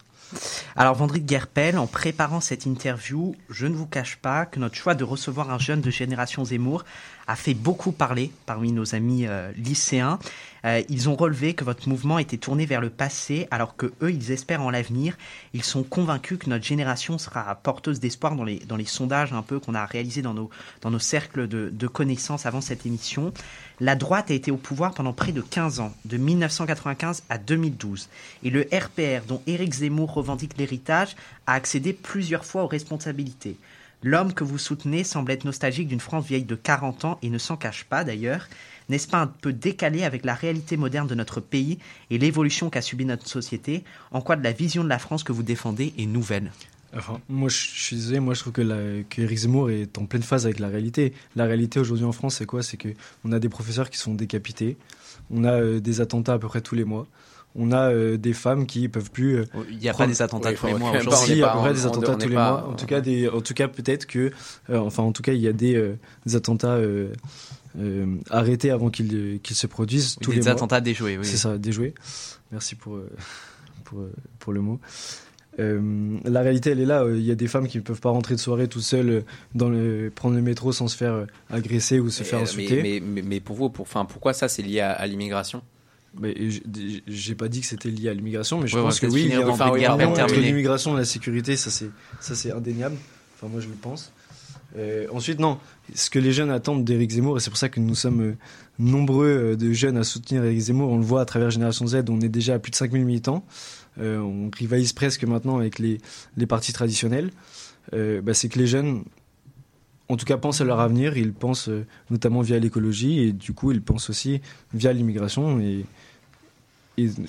Alors 0.75 0.95
Vendrick 0.95 1.25
Guerpel, 1.25 1.77
en 1.77 1.87
préparant 1.87 2.39
cette 2.39 2.65
interview, 2.65 3.35
je 3.49 3.67
ne 3.67 3.75
vous 3.75 3.85
cache 3.85 4.15
pas 4.17 4.45
que 4.45 4.59
notre 4.59 4.75
choix 4.75 4.95
de 4.95 5.03
recevoir 5.03 5.51
un 5.51 5.59
jeune 5.59 5.81
de 5.81 5.91
génération 5.91 6.45
Zemmour 6.45 6.85
a 7.31 7.35
fait 7.35 7.53
beaucoup 7.53 7.93
parler 7.93 8.31
parmi 8.45 8.73
nos 8.73 8.93
amis 8.93 9.25
euh, 9.25 9.51
lycéens. 9.55 10.19
Euh, 10.65 10.83
ils 10.89 11.09
ont 11.09 11.15
relevé 11.15 11.53
que 11.53 11.63
votre 11.63 11.87
mouvement 11.87 12.19
était 12.19 12.37
tourné 12.37 12.65
vers 12.65 12.81
le 12.81 12.89
passé, 12.89 13.47
alors 13.51 13.75
que 13.75 13.93
eux, 14.01 14.11
ils 14.11 14.31
espèrent 14.31 14.61
en 14.61 14.69
l'avenir. 14.69 15.17
Ils 15.53 15.63
sont 15.63 15.83
convaincus 15.83 16.37
que 16.37 16.49
notre 16.49 16.65
génération 16.65 17.17
sera 17.17 17.55
porteuse 17.55 17.99
d'espoir 17.99 18.35
dans 18.35 18.43
les, 18.43 18.59
dans 18.59 18.75
les 18.75 18.85
sondages 18.85 19.33
un 19.33 19.41
peu 19.41 19.59
qu'on 19.59 19.75
a 19.75 19.85
réalisés 19.85 20.21
dans 20.21 20.33
nos, 20.33 20.49
dans 20.81 20.91
nos 20.91 20.99
cercles 20.99 21.47
de, 21.47 21.69
de 21.73 21.87
connaissances 21.87 22.45
avant 22.45 22.61
cette 22.61 22.85
émission. 22.85 23.33
La 23.79 23.95
droite 23.95 24.29
a 24.29 24.33
été 24.33 24.51
au 24.51 24.57
pouvoir 24.57 24.93
pendant 24.93 25.13
près 25.13 25.31
de 25.31 25.41
15 25.41 25.79
ans, 25.79 25.93
de 26.05 26.17
1995 26.17 27.23
à 27.29 27.37
2012. 27.37 28.09
Et 28.43 28.49
le 28.49 28.67
RPR, 28.73 29.25
dont 29.25 29.41
Éric 29.47 29.73
Zemmour 29.73 30.13
revendique 30.13 30.57
l'héritage, 30.57 31.15
a 31.47 31.53
accédé 31.53 31.93
plusieurs 31.93 32.45
fois 32.45 32.63
aux 32.63 32.67
responsabilités. 32.67 33.55
L'homme 34.03 34.33
que 34.33 34.43
vous 34.43 34.57
soutenez 34.57 35.03
semble 35.03 35.31
être 35.31 35.45
nostalgique 35.45 35.87
d'une 35.87 35.99
France 35.99 36.25
vieille 36.25 36.43
de 36.43 36.55
40 36.55 37.05
ans 37.05 37.19
et 37.21 37.29
ne 37.29 37.37
s'en 37.37 37.55
cache 37.55 37.83
pas 37.83 38.03
d'ailleurs. 38.03 38.47
N'est-ce 38.89 39.07
pas 39.07 39.19
un 39.19 39.27
peu 39.27 39.53
décalé 39.53 40.03
avec 40.03 40.25
la 40.25 40.33
réalité 40.33 40.75
moderne 40.75 41.07
de 41.07 41.13
notre 41.13 41.39
pays 41.39 41.77
et 42.09 42.17
l'évolution 42.17 42.71
qu'a 42.71 42.81
subi 42.81 43.05
notre 43.05 43.27
société? 43.27 43.83
En 44.11 44.21
quoi 44.21 44.35
de 44.35 44.43
la 44.43 44.51
vision 44.51 44.83
de 44.83 44.89
la 44.89 44.97
France 44.97 45.23
que 45.23 45.31
vous 45.31 45.43
défendez 45.43 45.93
est 45.99 46.07
nouvelle? 46.07 46.51
Moi, 47.29 47.47
je 47.47 47.57
suis 47.57 47.95
désolé, 47.95 48.19
moi, 48.19 48.33
je 48.33 48.41
trouve 48.41 48.53
que, 48.53 48.61
la, 48.61 49.03
que 49.09 49.21
Eric 49.21 49.37
Zemmour 49.37 49.69
est 49.69 49.97
en 49.97 50.05
pleine 50.05 50.23
phase 50.23 50.45
avec 50.45 50.59
la 50.59 50.67
réalité. 50.67 51.13
La 51.35 51.45
réalité 51.45 51.79
aujourd'hui 51.79 52.05
en 52.05 52.11
France, 52.11 52.35
c'est 52.37 52.45
quoi? 52.45 52.63
C'est 52.63 52.77
qu'on 52.77 53.31
a 53.31 53.39
des 53.39 53.49
professeurs 53.49 53.89
qui 53.89 53.97
sont 53.97 54.13
décapités, 54.13 54.77
on 55.29 55.45
a 55.45 55.53
euh, 55.53 55.79
des 55.79 56.01
attentats 56.01 56.33
à 56.33 56.39
peu 56.39 56.47
près 56.47 56.61
tous 56.61 56.75
les 56.75 56.83
mois, 56.83 57.07
on 57.55 57.71
a 57.71 57.91
euh, 57.91 58.17
des 58.17 58.33
femmes 58.33 58.65
qui 58.65 58.87
peuvent 58.87 59.11
plus. 59.11 59.37
Euh, 59.37 59.45
il 59.69 59.77
n'y 59.77 59.89
a 59.89 59.93
pas 59.93 60.07
des 60.07 60.21
attentats 60.21 60.49
oui, 60.51 60.55
tous 60.55 60.67
les 60.67 60.73
mois 60.75 60.91
aujourd'hui. 60.91 61.33
il 61.33 61.37
y 61.39 61.43
a 61.43 61.49
à 61.49 61.51
peu 61.51 61.57
pas- 61.57 61.63
près 61.65 61.73
des 61.73 61.85
attentats 61.85 62.13
on 62.13 62.17
tous 62.17 62.29
les 62.29 62.35
pas- 62.35 62.51
mois. 62.51 62.67
En 62.69 62.73
tout 62.73 62.85
cas, 62.85 63.01
des, 63.01 63.27
en 63.29 63.41
tout 63.41 63.53
cas, 63.53 63.67
peut-être 63.67 64.05
que, 64.07 64.31
euh, 64.69 64.77
enfin, 64.79 65.03
en 65.03 65.11
tout 65.11 65.21
cas, 65.23 65.33
il 65.33 65.41
y 65.41 65.47
a 65.47 65.53
des, 65.53 65.75
euh, 65.75 65.97
des 66.25 66.35
attentats 66.35 66.75
euh, 66.75 67.11
euh, 67.79 68.15
arrêtés 68.29 68.71
avant 68.71 68.89
qu'ils 68.89 69.39
qu'ils 69.41 69.55
se 69.55 69.67
produisent 69.67 70.15
tous 70.21 70.31
des 70.31 70.37
les 70.37 70.41
mois. 70.43 70.51
attentats 70.51 70.81
déjoués, 70.81 71.17
oui. 71.17 71.25
C'est 71.25 71.37
ça, 71.37 71.57
déjoué. 71.57 71.93
Merci 72.51 72.75
pour, 72.75 72.99
pour, 73.85 73.99
pour 74.39 74.53
le 74.53 74.61
mot. 74.61 74.79
Euh, 75.59 76.17
la 76.23 76.39
réalité, 76.41 76.71
elle 76.71 76.79
est 76.79 76.85
là. 76.85 77.03
Il 77.09 77.21
y 77.25 77.31
a 77.31 77.35
des 77.35 77.47
femmes 77.47 77.67
qui 77.67 77.77
ne 77.77 77.83
peuvent 77.83 77.99
pas 77.99 78.09
rentrer 78.09 78.35
de 78.35 78.39
soirée 78.39 78.69
tout 78.69 78.79
seules 78.79 79.23
dans 79.53 79.69
le, 79.69 80.09
prendre 80.13 80.35
le 80.35 80.41
métro 80.41 80.71
sans 80.71 80.87
se 80.87 80.95
faire 80.95 81.25
agresser 81.49 81.99
ou 81.99 82.09
se 82.09 82.23
faire 82.23 82.39
Mais, 82.39 82.43
insulter. 82.43 82.81
mais, 82.81 82.99
mais, 83.05 83.21
mais 83.21 83.39
pour 83.41 83.57
vous, 83.57 83.69
pour, 83.69 83.83
enfin, 83.83 84.05
pourquoi 84.05 84.31
ça 84.33 84.47
c'est 84.47 84.61
lié 84.61 84.79
à, 84.79 84.91
à 84.93 85.05
l'immigration? 85.07 85.61
Mais 86.19 86.35
j'ai 87.07 87.35
pas 87.35 87.47
dit 87.47 87.61
que 87.61 87.67
c'était 87.67 87.89
lié 87.89 88.09
à 88.09 88.13
l'immigration, 88.13 88.59
mais 88.59 88.67
je 88.67 88.75
Ouais, 88.75 88.83
pense 88.83 88.99
que 88.99 89.07
oui, 89.07 89.23
il 89.23 89.29
y 89.29 89.33
a 89.33 89.93
un 89.93 89.97
lien 89.97 90.07
entre 90.07 90.35
l'immigration 90.35 90.95
et 90.95 90.99
la 90.99 91.05
sécurité, 91.05 91.55
ça 91.55 91.69
c'est 91.69 91.89
ça 92.19 92.35
c'est 92.35 92.51
indéniable. 92.51 92.97
Enfin 93.35 93.47
moi 93.47 93.61
je 93.61 93.67
le 93.67 93.75
pense. 93.75 94.11
Euh, 94.77 95.07
ensuite 95.11 95.39
non, 95.39 95.57
ce 95.93 96.09
que 96.09 96.19
les 96.19 96.31
jeunes 96.31 96.49
attendent 96.49 96.85
d'Éric 96.85 97.11
Zemmour 97.11 97.37
et 97.37 97.39
c'est 97.41 97.49
pour 97.49 97.57
ça 97.57 97.67
que 97.69 97.79
nous 97.79 97.95
sommes 97.95 98.21
euh, 98.21 98.37
nombreux 98.79 99.27
euh, 99.27 99.55
de 99.57 99.73
jeunes 99.73 99.97
à 99.97 100.03
soutenir 100.03 100.45
Éric 100.45 100.59
Zemmour, 100.59 100.89
on 100.91 100.97
le 100.97 101.03
voit 101.03 101.21
à 101.21 101.25
travers 101.25 101.49
Génération 101.49 101.85
Z, 101.87 102.03
on 102.09 102.21
est 102.21 102.29
déjà 102.29 102.53
à 102.55 102.59
plus 102.59 102.71
de 102.71 102.75
5000 102.77 103.05
militants. 103.05 103.45
On 103.99 104.49
rivalise 104.57 104.93
presque 104.93 105.25
maintenant 105.25 105.57
avec 105.57 105.77
les 105.77 105.97
les 106.37 106.45
partis 106.45 106.71
traditionnels. 106.73 107.31
Bah, 107.91 108.33
c'est 108.33 108.47
que 108.49 108.57
les 108.57 108.67
jeunes 108.67 109.03
en 110.11 110.17
tout 110.17 110.25
cas 110.25 110.37
pensent 110.37 110.59
à 110.59 110.65
leur 110.65 110.81
avenir, 110.81 111.17
ils 111.17 111.31
pensent 111.31 111.69
euh, 111.69 111.85
notamment 112.09 112.41
via 112.41 112.59
l'écologie 112.59 113.19
et 113.19 113.31
du 113.31 113.53
coup 113.53 113.71
ils 113.71 113.81
pensent 113.81 114.09
aussi 114.09 114.41
via 114.73 114.91
l'immigration. 114.91 115.59
Et 115.61 115.85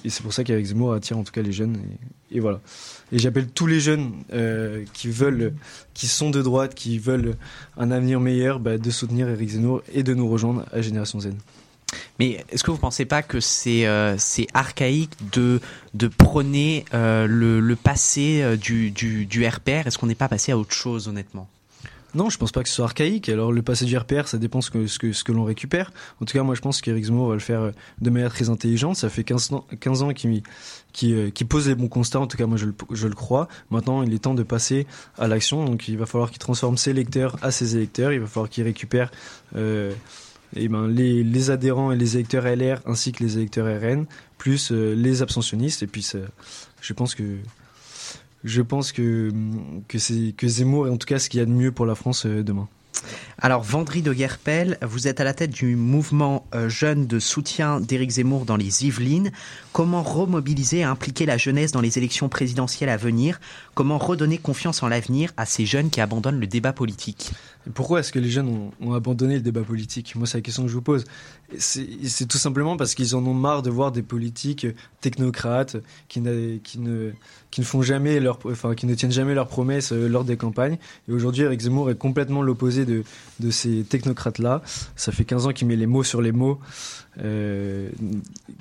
c'est 0.08 0.22
pour 0.22 0.32
ça 0.32 0.42
qu'avec 0.42 0.66
Zemmour 0.66 0.92
attire 0.92 1.16
en 1.16 1.22
tout 1.22 1.32
cas 1.32 1.42
les 1.42 1.52
jeunes. 1.52 1.78
Et, 2.32 2.40
voilà. 2.40 2.60
Et 3.12 3.18
j'appelle 3.18 3.46
tous 3.46 3.68
les 3.68 3.78
jeunes 3.78 4.12
euh, 4.32 4.84
qui 4.92 5.08
veulent, 5.08 5.54
qui 5.94 6.08
sont 6.08 6.30
de 6.30 6.42
droite, 6.42 6.74
qui 6.74 6.98
veulent 6.98 7.36
un 7.76 7.92
avenir 7.92 8.18
meilleur, 8.18 8.58
bah, 8.58 8.78
de 8.78 8.90
soutenir 8.90 9.28
Eric 9.28 9.50
Zemmour 9.50 9.82
et 9.94 10.02
de 10.02 10.12
nous 10.12 10.28
rejoindre 10.28 10.66
à 10.72 10.82
Génération 10.82 11.20
Z. 11.20 11.30
Mais 12.18 12.44
est-ce 12.50 12.64
que 12.64 12.70
vous 12.72 12.78
ne 12.78 12.82
pensez 12.82 13.04
pas 13.04 13.22
que 13.22 13.38
c'est 13.38 13.86
euh, 13.86 14.16
c'est 14.18 14.48
archaïque 14.54 15.12
de, 15.32 15.60
de 15.94 16.08
prôner 16.08 16.84
le, 16.92 17.74
passé 17.74 18.56
du, 18.60 18.90
du, 18.90 19.24
du 19.24 19.46
RPR 19.46 19.86
Est-ce 19.86 19.98
qu'on 19.98 20.06
n'est 20.06 20.14
pas 20.16 20.28
passé 20.28 20.50
à 20.50 20.58
autre 20.58 20.74
chose, 20.74 21.06
honnêtement? 21.06 21.48
Non, 22.14 22.28
je 22.28 22.36
pense 22.36 22.52
pas 22.52 22.62
que 22.62 22.68
ce 22.68 22.74
soit 22.74 22.84
archaïque. 22.84 23.28
Alors 23.28 23.52
le 23.52 23.62
passé 23.62 23.84
du 23.84 23.96
RPR, 23.96 24.28
ça 24.28 24.38
dépend 24.38 24.60
ce 24.60 24.70
que, 24.70 24.86
ce 24.86 24.98
que, 24.98 25.12
ce 25.12 25.24
que 25.24 25.32
l'on 25.32 25.44
récupère. 25.44 25.92
En 26.20 26.26
tout 26.26 26.34
cas, 26.34 26.42
moi 26.42 26.54
je 26.54 26.60
pense 26.60 26.80
qu'Éric 26.80 27.04
Zemmour 27.04 27.28
va 27.28 27.34
le 27.34 27.40
faire 27.40 27.60
euh, 27.60 27.70
de 28.00 28.10
manière 28.10 28.32
très 28.32 28.50
intelligente. 28.50 28.96
Ça 28.96 29.08
fait 29.08 29.24
15 29.24 29.52
ans, 29.52 29.66
15 29.80 30.02
ans 30.02 30.12
qu'il 30.12 30.42
qui, 30.92 31.14
euh, 31.14 31.30
pose 31.48 31.68
les 31.68 31.74
bons 31.74 31.88
constats. 31.88 32.20
En 32.20 32.26
tout 32.26 32.36
cas, 32.36 32.46
moi 32.46 32.58
je 32.58 32.66
le, 32.66 32.74
je 32.90 33.08
le 33.08 33.14
crois. 33.14 33.48
Maintenant, 33.70 34.02
il 34.02 34.12
est 34.12 34.18
temps 34.18 34.34
de 34.34 34.42
passer 34.42 34.86
à 35.18 35.26
l'action. 35.26 35.64
Donc 35.64 35.88
il 35.88 35.96
va 35.96 36.06
falloir 36.06 36.30
qu'il 36.30 36.38
transforme 36.38 36.76
ses 36.76 36.92
lecteurs 36.92 37.36
à 37.42 37.50
ses 37.50 37.76
électeurs. 37.76 38.12
Il 38.12 38.20
va 38.20 38.26
falloir 38.26 38.50
qu'il 38.50 38.64
récupère 38.64 39.10
euh, 39.56 39.92
eh 40.54 40.68
ben, 40.68 40.86
les, 40.86 41.24
les 41.24 41.50
adhérents 41.50 41.92
et 41.92 41.96
les 41.96 42.16
électeurs 42.16 42.44
LR 42.44 42.80
ainsi 42.86 43.12
que 43.12 43.24
les 43.24 43.38
électeurs 43.38 43.66
RN, 43.66 44.06
plus 44.38 44.70
euh, 44.70 44.94
les 44.94 45.22
abstentionnistes. 45.22 45.82
Et 45.82 45.86
puis 45.86 46.02
ça, 46.02 46.18
je 46.80 46.92
pense 46.92 47.14
que 47.14 47.22
je 48.44 48.62
pense 48.62 48.92
que, 48.92 49.30
que, 49.88 49.98
c'est, 49.98 50.34
que 50.36 50.46
Zemmour 50.48 50.88
est 50.88 50.90
en 50.90 50.96
tout 50.96 51.06
cas 51.06 51.18
ce 51.18 51.28
qu'il 51.28 51.40
y 51.40 51.42
a 51.42 51.46
de 51.46 51.50
mieux 51.50 51.72
pour 51.72 51.86
la 51.86 51.94
France 51.94 52.26
euh, 52.26 52.42
demain. 52.42 52.68
Alors, 53.38 53.62
Vendry 53.62 54.02
de 54.02 54.12
Guerpel, 54.12 54.78
vous 54.82 55.08
êtes 55.08 55.20
à 55.20 55.24
la 55.24 55.34
tête 55.34 55.50
du 55.50 55.74
mouvement 55.74 56.46
euh, 56.54 56.68
jeune 56.68 57.06
de 57.06 57.18
soutien 57.18 57.80
d'Éric 57.80 58.10
Zemmour 58.10 58.44
dans 58.44 58.56
les 58.56 58.84
Yvelines. 58.84 59.32
Comment 59.72 60.02
remobiliser 60.02 60.78
et 60.78 60.84
impliquer 60.84 61.26
la 61.26 61.38
jeunesse 61.38 61.72
dans 61.72 61.80
les 61.80 61.98
élections 61.98 62.28
présidentielles 62.28 62.90
à 62.90 62.96
venir? 62.96 63.40
Comment 63.74 63.98
redonner 63.98 64.38
confiance 64.38 64.82
en 64.82 64.88
l'avenir 64.88 65.32
à 65.36 65.46
ces 65.46 65.66
jeunes 65.66 65.90
qui 65.90 66.00
abandonnent 66.00 66.38
le 66.38 66.46
débat 66.46 66.72
politique? 66.72 67.32
Pourquoi 67.74 68.00
est-ce 68.00 68.12
que 68.12 68.18
les 68.18 68.30
jeunes 68.30 68.70
ont, 68.80 68.92
abandonné 68.92 69.34
le 69.34 69.40
débat 69.40 69.62
politique 69.62 70.14
Moi, 70.16 70.26
c'est 70.26 70.38
la 70.38 70.42
question 70.42 70.64
que 70.64 70.68
je 70.68 70.74
vous 70.74 70.82
pose. 70.82 71.04
C'est, 71.58 72.26
tout 72.28 72.38
simplement 72.38 72.76
parce 72.76 72.94
qu'ils 72.94 73.14
en 73.14 73.24
ont 73.26 73.34
marre 73.34 73.62
de 73.62 73.70
voir 73.70 73.92
des 73.92 74.02
politiques 74.02 74.66
technocrates 75.00 75.76
qui, 76.08 76.22
qui 76.64 76.78
ne 76.78 77.12
qui 77.52 77.60
ne 77.60 77.66
font 77.66 77.82
jamais 77.82 78.18
leur, 78.18 78.38
enfin, 78.46 78.74
qui 78.74 78.86
ne 78.86 78.94
tiennent 78.94 79.12
jamais 79.12 79.34
leurs 79.34 79.46
promesses 79.46 79.92
euh, 79.92 80.08
lors 80.08 80.24
des 80.24 80.38
campagnes. 80.38 80.78
Et 81.06 81.12
aujourd'hui, 81.12 81.42
Eric 81.42 81.60
Zemmour 81.60 81.90
est 81.90 81.98
complètement 81.98 82.40
l'opposé 82.40 82.86
de, 82.86 83.04
de 83.40 83.50
ces 83.50 83.84
technocrates-là. 83.84 84.62
Ça 84.96 85.12
fait 85.12 85.26
15 85.26 85.46
ans 85.46 85.52
qu'il 85.52 85.68
met 85.68 85.76
les 85.76 85.86
mots 85.86 86.02
sur 86.02 86.22
les 86.22 86.32
mots, 86.32 86.58
euh, 87.22 87.90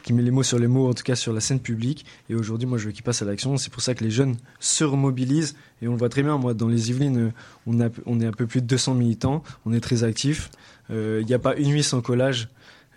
qui 0.03 0.11
met 0.11 0.21
les 0.21 0.29
mots 0.29 0.43
sur 0.43 0.59
les 0.59 0.67
mots, 0.67 0.89
en 0.89 0.93
tout 0.93 1.03
cas 1.03 1.15
sur 1.15 1.31
la 1.31 1.39
scène 1.39 1.61
publique. 1.61 2.05
Et 2.29 2.35
aujourd'hui, 2.35 2.67
moi, 2.67 2.77
je 2.77 2.87
veux 2.87 2.91
qu'il 2.91 3.03
passe 3.03 3.21
à 3.21 3.25
l'action. 3.25 3.55
C'est 3.55 3.71
pour 3.71 3.81
ça 3.81 3.95
que 3.95 4.03
les 4.03 4.11
jeunes 4.11 4.35
se 4.59 4.83
remobilisent. 4.83 5.55
Et 5.81 5.87
on 5.87 5.91
le 5.91 5.97
voit 5.97 6.09
très 6.09 6.23
bien. 6.23 6.37
Moi, 6.37 6.53
dans 6.53 6.67
les 6.67 6.89
Yvelines, 6.89 7.31
on, 7.65 7.81
a, 7.81 7.89
on 8.05 8.19
est 8.19 8.25
un 8.25 8.31
peu 8.31 8.47
plus 8.47 8.61
de 8.61 8.67
200 8.67 8.95
militants. 8.95 9.43
On 9.65 9.73
est 9.73 9.79
très 9.79 10.03
actifs. 10.03 10.49
Il 10.89 10.95
euh, 10.95 11.23
n'y 11.23 11.33
a 11.33 11.39
pas 11.39 11.55
une 11.55 11.69
nuit 11.69 11.83
sans 11.83 12.01
collage. 12.01 12.49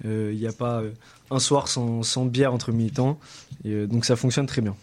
Il 0.02 0.10
euh, 0.10 0.34
n'y 0.34 0.46
a 0.46 0.52
pas 0.52 0.80
euh, 0.80 0.90
un 1.30 1.38
soir 1.38 1.68
sans, 1.68 2.26
bière 2.26 2.52
entre 2.52 2.72
militants. 2.72 3.18
Euh, 3.64 3.86
donc 3.86 4.04
ça 4.04 4.16
fonctionne 4.16 4.46
très 4.46 4.60
bien. 4.60 4.74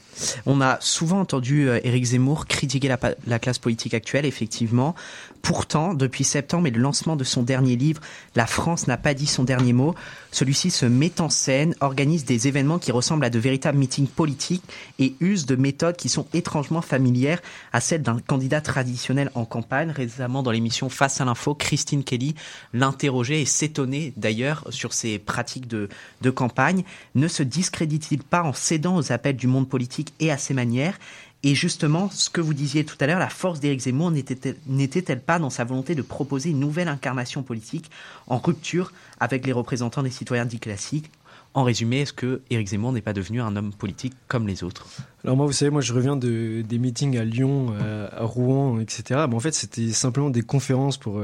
On 0.46 0.62
a 0.62 0.78
souvent 0.80 1.20
entendu 1.20 1.68
Éric 1.84 2.06
Zemmour 2.06 2.48
critiquer 2.48 2.88
la, 3.28 3.40
classe 3.40 3.60
politique 3.60 3.94
actuelle, 3.94 4.26
effectivement. 4.26 4.96
Pourtant, 5.42 5.94
depuis 5.94 6.24
septembre 6.24 6.68
et 6.68 6.72
le 6.72 6.80
lancement 6.80 7.16
de 7.16 7.24
son 7.24 7.44
dernier 7.44 7.76
livre, 7.76 8.02
La 8.36 8.46
France 8.46 8.88
n'a 8.88 8.98
pas 8.98 9.14
dit 9.14 9.26
son 9.26 9.44
dernier 9.44 9.74
mot, 9.74 9.96
celui-ci 10.32 10.70
se 10.70 10.86
met 10.86 11.20
en 11.20 11.30
scène, 11.30 11.76
organise 11.82 12.26
des 12.26 12.48
événements 12.48 12.80
qui 12.80 12.92
ressemblent 12.92 13.26
à 13.26 13.30
de 13.30 13.40
véritables 13.40 13.78
meetings 13.78 14.08
politiques 14.08 14.64
et 15.00 15.16
use 15.20 15.46
de 15.46 15.56
méthodes 15.56 15.98
qui 15.98 16.10
sont 16.10 16.28
étrangement 16.34 16.82
familières 16.82 17.42
à 17.74 17.82
celles 17.82 18.04
d'un 18.04 18.20
candidat 18.20 18.62
traditionnel 18.62 19.32
en 19.34 19.46
campagne. 19.46 19.92
Récemment, 19.92 20.44
dans 20.44 20.52
l'émission 20.52 20.90
Face 20.90 21.22
à 21.22 21.26
l'info, 21.26 21.56
Christine 21.56 22.04
Kelly 22.04 22.36
l'interrogeait 22.74 23.42
et 23.42 23.46
s'étonnait 23.46 24.14
d'ailleurs 24.18 24.66
sur 24.70 24.94
ses 24.94 25.20
pratiques 25.20 25.68
de, 25.68 25.90
de 26.22 26.30
campagne. 26.30 26.84
Ne 27.16 27.28
se 27.28 27.44
discrédite-t-il 27.44 28.24
pas 28.24 28.44
en 28.44 28.54
cédant 28.54 28.96
aux 28.96 29.12
appels 29.12 29.36
du 29.36 29.48
monde 29.48 29.68
politique 29.68 30.14
et 30.20 30.32
à 30.32 30.38
ses 30.38 30.54
manières? 30.54 30.98
Et 31.44 31.56
justement, 31.56 32.10
ce 32.12 32.30
que 32.30 32.40
vous 32.40 32.54
disiez 32.54 32.86
tout 32.86 32.98
à 33.00 33.08
l'heure, 33.08 33.18
la 33.18 33.30
force 33.30 33.60
d'Éric 33.60 33.82
Zemmour 33.82 34.12
n'était-elle 34.12 35.22
pas 35.22 35.40
dans 35.40 35.50
sa 35.50 35.64
volonté 35.64 35.96
de 35.96 36.04
proposer 36.04 36.52
une 36.52 36.60
nouvelle 36.60 36.88
incarnation 36.88 37.42
politique 37.42 37.90
en 38.28 38.38
rupture 38.38 38.94
avec 39.20 39.46
les 39.46 39.52
représentants 39.52 40.04
des 40.04 40.12
citoyens 40.12 40.46
dits 40.46 40.60
classiques? 40.60 41.10
En 41.54 41.64
résumé, 41.64 42.02
est-ce 42.02 42.14
que 42.14 42.42
Éric 42.50 42.70
Zemmour 42.70 42.94
n'est 42.94 43.02
pas 43.02 43.12
devenu 43.12 43.42
un 43.42 43.56
homme 43.56 43.74
politique 43.74 44.14
comme 44.28 44.48
les 44.48 44.64
autres? 44.64 44.88
Alors 45.26 45.36
moi, 45.36 45.46
vous 45.48 45.52
savez, 45.52 45.72
moi 45.72 45.82
je 45.82 45.94
reviens 45.94 46.16
de, 46.16 46.62
des 46.62 46.78
meetings 46.78 47.18
à 47.18 47.26
Lyon, 47.26 47.74
à, 47.74 48.22
à 48.22 48.24
Rouen, 48.24 48.80
etc. 48.80 49.26
Mais 49.28 49.36
en 49.36 49.40
fait, 49.40 49.54
c'était 49.54 49.90
simplement 49.90 50.30
des 50.30 50.44
conférences 50.44 50.98
pour 50.98 51.22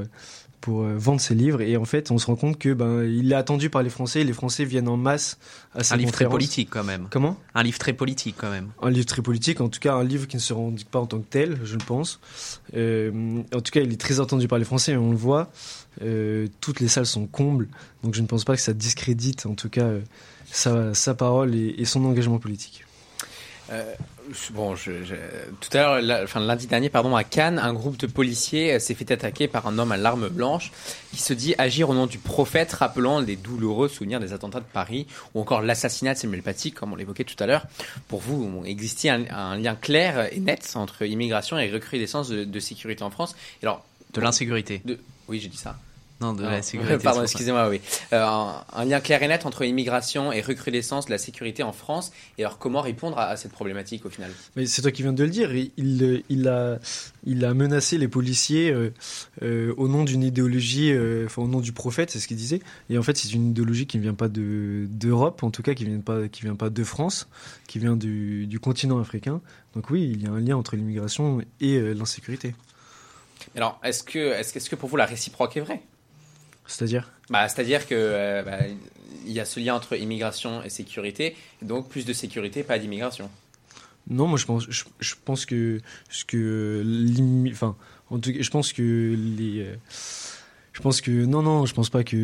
pour 0.62 0.82
euh, 0.82 0.96
vendre 0.98 1.22
ses 1.22 1.36
livres. 1.36 1.62
Et 1.62 1.78
en 1.78 1.86
fait 1.86 2.12
on 2.12 2.18
se 2.18 2.26
rend 2.26 2.36
compte 2.36 2.58
que 2.58 2.74
ben 2.74 3.04
il 3.04 3.32
est 3.32 3.36
attendu 3.36 3.70
par 3.70 3.84
les 3.84 3.90
Français. 3.90 4.24
Les 4.24 4.34
Français 4.34 4.66
viennent 4.66 4.88
en 4.88 4.98
masse 4.98 5.38
à 5.74 5.94
un 5.94 5.98
livre 5.98 6.12
très 6.12 6.28
politique 6.28 6.70
quand 6.72 6.84
même. 6.84 7.08
Comment? 7.10 7.38
Un 7.54 7.64
livre 7.64 7.80
très 7.80 7.94
politique 7.94 8.36
quand 8.38 8.50
même. 8.50 8.70
Un 8.82 8.90
livre 8.90 9.06
très 9.06 9.22
politique 9.22 9.62
en 9.62 9.70
tout 9.70 9.80
cas 9.80 9.94
un 9.94 10.04
livre 10.04 10.28
qui 10.28 10.36
ne 10.36 10.42
se 10.42 10.54
revendique 10.54 10.90
pas 10.90 11.00
en 11.00 11.06
tant 11.06 11.20
que 11.20 11.28
tel 11.30 11.60
je 11.64 11.74
le 11.74 11.84
pense. 11.86 12.20
Euh, 12.76 13.42
en 13.54 13.62
tout 13.62 13.72
cas 13.72 13.82
il 13.82 13.92
est 13.92 14.02
très 14.02 14.20
attendu 14.20 14.48
par 14.48 14.60
les 14.60 14.66
Français 14.66 14.94
et 14.94 14.98
on 14.98 15.12
le 15.12 15.18
voit. 15.18 15.50
Euh, 16.02 16.48
toutes 16.62 16.80
les 16.80 16.88
salles 16.88 17.06
sont 17.06 17.28
combles. 17.28 17.68
Donc 18.04 18.14
je 18.14 18.22
ne 18.22 18.28
pense 18.28 18.44
pas 18.44 18.56
que 18.56 18.62
ça 18.62 18.74
discrédite 18.74 19.46
en 19.46 19.56
tout 19.56 19.70
cas 19.70 19.86
euh, 19.86 20.02
sa, 20.52 20.94
sa 20.94 21.14
parole 21.14 21.56
et, 21.56 21.76
et 21.78 21.86
son 21.86 22.06
engagement 22.06 22.40
politique 22.40 22.84
euh, 23.72 23.94
bon, 24.52 24.76
je, 24.76 25.04
je, 25.04 25.16
tout 25.60 25.78
à 25.78 26.00
l'heure, 26.00 26.24
enfin 26.24 26.40
lundi 26.40 26.68
dernier, 26.68 26.90
pardon, 26.90 27.16
à 27.16 27.24
Cannes, 27.24 27.60
un 27.60 27.74
groupe 27.74 27.98
de 27.98 28.08
policiers 28.08 28.80
s'est 28.80 28.94
fait 28.94 29.12
attaquer 29.12 29.48
par 29.48 29.68
un 29.68 29.78
homme 29.78 29.92
à 29.92 29.98
l'arme 29.98 30.30
blanche 30.30 30.72
qui 31.12 31.22
se 31.22 31.34
dit 31.34 31.56
agir 31.58 31.90
au 31.90 31.94
nom 31.94 32.08
du 32.08 32.18
prophète, 32.18 32.74
rappelant 32.74 33.20
les 33.20 33.36
douloureux 33.36 33.90
souvenirs 33.90 34.20
des 34.20 34.34
attentats 34.34 34.60
de 34.60 34.66
Paris 34.66 35.08
ou 35.34 35.42
encore 35.42 35.62
l'assassinat 35.62 36.14
de 36.14 36.20
Samuel 36.20 36.44
Paty, 36.44 36.72
comme 36.72 36.94
on 36.94 36.96
l'évoquait 36.96 37.24
tout 37.24 37.42
à 37.42 37.46
l'heure. 37.46 37.66
Pour 38.08 38.22
vous, 38.22 38.64
existait 38.66 39.10
un, 39.10 39.26
un, 39.30 39.58
lien 39.58 39.76
clair 39.76 40.34
et 40.34 40.40
net 40.40 40.74
entre 40.76 41.04
immigration 41.04 41.58
et 41.58 41.72
recrudescence 41.72 42.30
de, 42.30 42.44
de 42.44 42.60
sécurité 42.60 43.04
en 43.04 43.10
France? 43.10 43.36
Et 43.62 43.66
alors, 43.66 43.86
de 44.14 44.22
l'insécurité. 44.22 44.82
Oui, 45.28 45.40
j'ai 45.40 45.50
dit 45.50 45.58
ça. 45.58 45.78
Non, 46.20 46.34
de 46.34 46.44
la 46.44 46.62
sécurité. 46.64 46.98
Pardon, 47.04 47.22
excusez-moi, 47.22 47.70
oui. 47.70 47.80
Euh, 48.12 48.24
un, 48.24 48.64
un, 48.74 48.86
lien 48.86 49.00
clair 49.00 49.22
et 49.22 49.28
net 49.28 49.46
entre 49.46 49.64
immigration 49.64 50.32
et 50.32 50.42
recrudescence 50.42 51.06
de 51.06 51.12
la 51.12 51.20
sécurité 51.20 51.62
en 51.62 51.74
France. 51.74 52.12
Et 52.38 52.44
alors, 52.44 52.58
comment 52.58 52.82
répondre 52.82 53.20
à, 53.20 53.28
à 53.28 53.38
cette 53.38 53.52
problématique 53.52 54.06
au 54.06 54.10
final? 54.10 54.32
Mais 54.56 54.66
c'est 54.66 54.82
toi 54.82 54.92
qui 54.92 55.04
viens 55.04 55.14
de 55.14 55.24
le 55.24 55.30
dire. 55.30 55.54
Il, 55.54 55.72
il, 55.78 56.24
il, 56.30 56.48
a, 56.48 56.80
il 57.24 57.46
a 57.46 57.54
menacé 57.54 58.00
les 58.00 58.08
policiers 58.08 58.72
euh, 58.72 58.92
euh, 59.44 59.76
au 59.78 59.88
nom 59.88 60.04
d'une 60.04 60.24
idéologie, 60.24 60.92
euh, 60.92 61.26
enfin 61.28 61.44
au 61.44 61.48
nom 61.48 61.60
du 61.60 61.72
prophète, 61.72 62.10
c'est 62.10 62.20
ce 62.20 62.28
qu'il 62.28 62.38
disait. 62.38 62.62
Et 62.90 62.98
en 62.98 63.04
fait, 63.04 63.16
c'est 63.16 63.32
une 63.32 63.50
idéologie 63.52 63.86
qui 63.86 63.98
ne 63.98 64.04
vient 64.04 64.16
pas 64.16 64.28
de 64.28 64.88
d'Europe, 64.90 65.44
en 65.44 65.52
tout 65.52 65.62
cas, 65.62 65.76
qui 65.76 65.86
vient 65.86 66.00
pas, 66.00 66.28
qui 66.28 66.42
vient 66.42 66.56
pas 66.56 66.72
de 66.72 66.84
France, 66.84 67.28
qui 67.68 67.78
vient 67.78 67.96
du, 67.96 68.48
du 68.48 68.60
continent 68.60 69.00
africain. 69.00 69.40
Donc 69.76 69.92
oui, 69.92 70.10
il 70.12 70.24
y 70.24 70.28
a 70.28 70.32
un 70.32 70.40
lien 70.40 70.58
entre 70.58 70.76
l'immigration 70.76 71.42
et 71.62 71.80
l'insécurité. 71.94 72.56
Alors, 73.56 73.80
est-ce 73.84 74.04
que, 74.04 74.18
est-ce 74.18 74.52
que, 74.52 74.58
est 74.58 74.62
-ce 74.62 74.70
que 74.70 74.76
pour 74.76 74.90
vous 74.90 74.98
la 74.98 75.06
réciproque 75.06 75.58
est 75.58 75.62
vraie? 75.62 75.82
C'est-à-dire 76.68 77.12
bah, 77.30 77.48
C'est-à-dire 77.48 77.88
que 77.88 77.96
euh, 77.96 78.44
bah, 78.44 78.60
il 79.26 79.32
y 79.32 79.40
a 79.40 79.46
ce 79.46 79.60
lien 79.60 79.76
entre 79.76 79.96
immigration 79.98 80.64
et 80.64 80.70
sécurité, 80.70 81.36
donc 81.62 81.90
plus 81.90 82.06
de 82.06 82.14
sécurité, 82.14 82.64
pas 82.64 82.80
d'immigration. 82.80 83.30
Non, 84.10 84.28
moi 84.28 84.38
je 84.38 84.46
pense, 84.46 84.66
je, 84.70 84.84
je 85.00 85.16
pense 85.24 85.46
que, 85.46 85.82
que 86.28 86.84
enfin, 87.52 87.76
en 88.10 88.20
tout 88.20 88.32
cas, 88.32 88.42
je 88.42 88.50
pense 88.50 88.72
que 88.72 89.16
les, 89.18 89.62
euh, 89.64 89.76
je 90.72 90.82
pense 90.82 91.02
que 91.02 91.26
non, 91.26 91.42
non, 91.42 91.66
je 91.66 91.74
pense 91.74 91.90
pas 91.90 92.04
que 92.04 92.16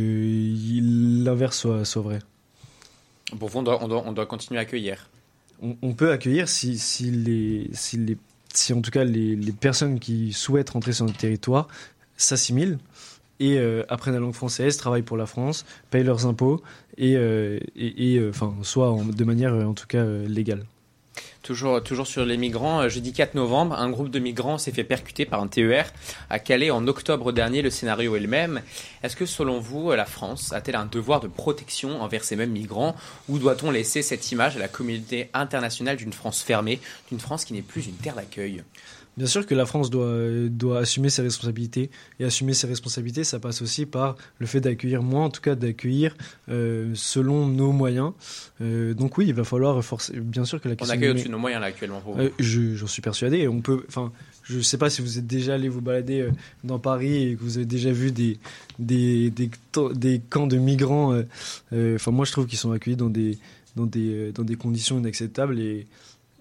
l'inverse 1.25 1.57
soit, 1.57 1.83
soit 1.85 2.01
vrai. 2.01 2.19
Pour 3.37 3.49
vous, 3.49 3.59
on 3.59 3.63
doit, 3.63 3.83
on 3.83 3.87
doit, 3.87 4.03
on 4.05 4.13
doit 4.13 4.25
continuer 4.25 4.59
à 4.59 4.61
accueillir. 4.61 5.09
On, 5.61 5.75
on, 5.81 5.93
peut 5.93 6.11
accueillir 6.11 6.47
si, 6.47 6.77
si 6.77 7.11
les, 7.11 7.69
si 7.73 7.97
les, 7.97 8.17
si 8.53 8.73
en 8.73 8.81
tout 8.81 8.91
cas 8.91 9.03
les, 9.03 9.35
les 9.35 9.51
personnes 9.51 9.99
qui 9.99 10.33
souhaitent 10.33 10.69
rentrer 10.69 10.93
sur 10.93 11.05
notre 11.05 11.17
territoire 11.17 11.67
s'assimilent 12.15 12.77
et 13.43 13.57
euh, 13.57 13.83
apprennent 13.89 14.13
la 14.13 14.21
langue 14.21 14.33
française, 14.33 14.77
travaillent 14.77 15.01
pour 15.01 15.17
la 15.17 15.25
France, 15.25 15.65
payent 15.91 16.05
leurs 16.05 16.25
impôts 16.25 16.61
et, 16.97 17.15
euh, 17.17 17.59
enfin, 18.29 18.55
soit 18.61 18.95
de 19.13 19.23
manière 19.25 19.53
en 19.53 19.73
tout 19.73 19.87
cas 19.87 20.05
légale. 20.05 20.63
Toujours, 21.43 21.83
toujours 21.83 22.07
sur 22.07 22.25
les 22.25 22.37
migrants, 22.37 22.87
jeudi 22.87 23.11
4 23.11 23.35
novembre, 23.35 23.75
un 23.77 23.89
groupe 23.89 24.09
de 24.09 24.19
migrants 24.19 24.57
s'est 24.57 24.71
fait 24.71 24.85
percuter 24.85 25.25
par 25.25 25.41
un 25.41 25.47
TER 25.47 25.91
à 26.29 26.39
Calais 26.39 26.71
en 26.71 26.87
octobre 26.87 27.33
dernier. 27.33 27.61
Le 27.61 27.69
scénario 27.69 28.15
est 28.15 28.21
le 28.21 28.29
même. 28.29 28.61
Est-ce 29.03 29.17
que 29.17 29.25
selon 29.25 29.59
vous, 29.59 29.91
la 29.91 30.05
France 30.05 30.53
a-t-elle 30.53 30.77
un 30.77 30.85
devoir 30.85 31.19
de 31.19 31.27
protection 31.27 32.01
envers 32.01 32.23
ces 32.23 32.37
mêmes 32.37 32.51
migrants 32.51 32.95
ou 33.27 33.39
doit-on 33.39 33.71
laisser 33.71 34.01
cette 34.01 34.31
image 34.31 34.55
à 34.55 34.59
la 34.59 34.69
communauté 34.69 35.29
internationale 35.33 35.97
d'une 35.97 36.13
France 36.13 36.41
fermée, 36.41 36.79
d'une 37.09 37.19
France 37.19 37.43
qui 37.43 37.53
n'est 37.53 37.61
plus 37.61 37.87
une 37.87 37.95
terre 37.95 38.15
d'accueil? 38.15 38.63
Bien 39.15 39.27
sûr 39.27 39.45
que 39.45 39.53
la 39.53 39.65
France 39.65 39.89
doit, 39.91 40.17
doit 40.49 40.79
assumer 40.79 41.09
ses 41.09 41.21
responsabilités. 41.21 41.91
Et 42.19 42.25
assumer 42.25 42.53
ses 42.53 42.67
responsabilités, 42.67 43.23
ça 43.23 43.39
passe 43.39 43.61
aussi 43.61 43.85
par 43.85 44.15
le 44.39 44.47
fait 44.47 44.59
d'accueillir 44.59 45.03
moins, 45.03 45.25
en 45.25 45.29
tout 45.29 45.41
cas 45.41 45.55
d'accueillir 45.55 46.15
euh, 46.49 46.91
selon 46.95 47.47
nos 47.47 47.71
moyens. 47.71 48.13
Euh, 48.61 48.93
donc 48.93 49.17
oui, 49.17 49.25
il 49.27 49.33
va 49.33 49.43
falloir 49.43 49.83
forcer. 49.83 50.19
Bien 50.19 50.45
sûr 50.45 50.59
que 50.59 50.67
la 50.67 50.75
question. 50.75 50.93
On 50.93 50.97
accueille 50.97 51.11
au-dessus 51.11 51.27
de 51.27 51.31
nos 51.31 51.37
moyens 51.37 51.61
là 51.61 51.67
actuellement. 51.67 52.01
Pour 52.01 52.15
vous. 52.15 52.21
Euh, 52.21 52.29
J'en 52.39 52.87
suis 52.87 53.01
persuadé. 53.01 53.47
On 53.47 53.61
peut. 53.61 53.85
Enfin, 53.87 54.11
je 54.43 54.57
ne 54.57 54.61
sais 54.61 54.77
pas 54.77 54.89
si 54.89 55.01
vous 55.01 55.19
êtes 55.19 55.27
déjà 55.27 55.53
allé 55.53 55.69
vous 55.69 55.81
balader 55.81 56.27
dans 56.63 56.79
Paris 56.79 57.23
et 57.23 57.35
que 57.35 57.41
vous 57.41 57.57
avez 57.57 57.65
déjà 57.67 57.91
vu 57.91 58.11
des 58.11 58.39
des, 58.79 59.29
des, 59.29 59.49
des 59.93 60.21
camps 60.27 60.47
de 60.47 60.57
migrants. 60.57 61.15
Enfin, 61.71 62.11
moi, 62.11 62.25
je 62.25 62.31
trouve 62.31 62.47
qu'ils 62.47 62.57
sont 62.57 62.71
accueillis 62.71 62.97
dans 62.97 63.09
des 63.09 63.37
dans 63.75 63.85
des 63.85 64.31
dans 64.31 64.43
des 64.43 64.55
conditions 64.55 64.97
inacceptables 64.97 65.59
et 65.59 65.87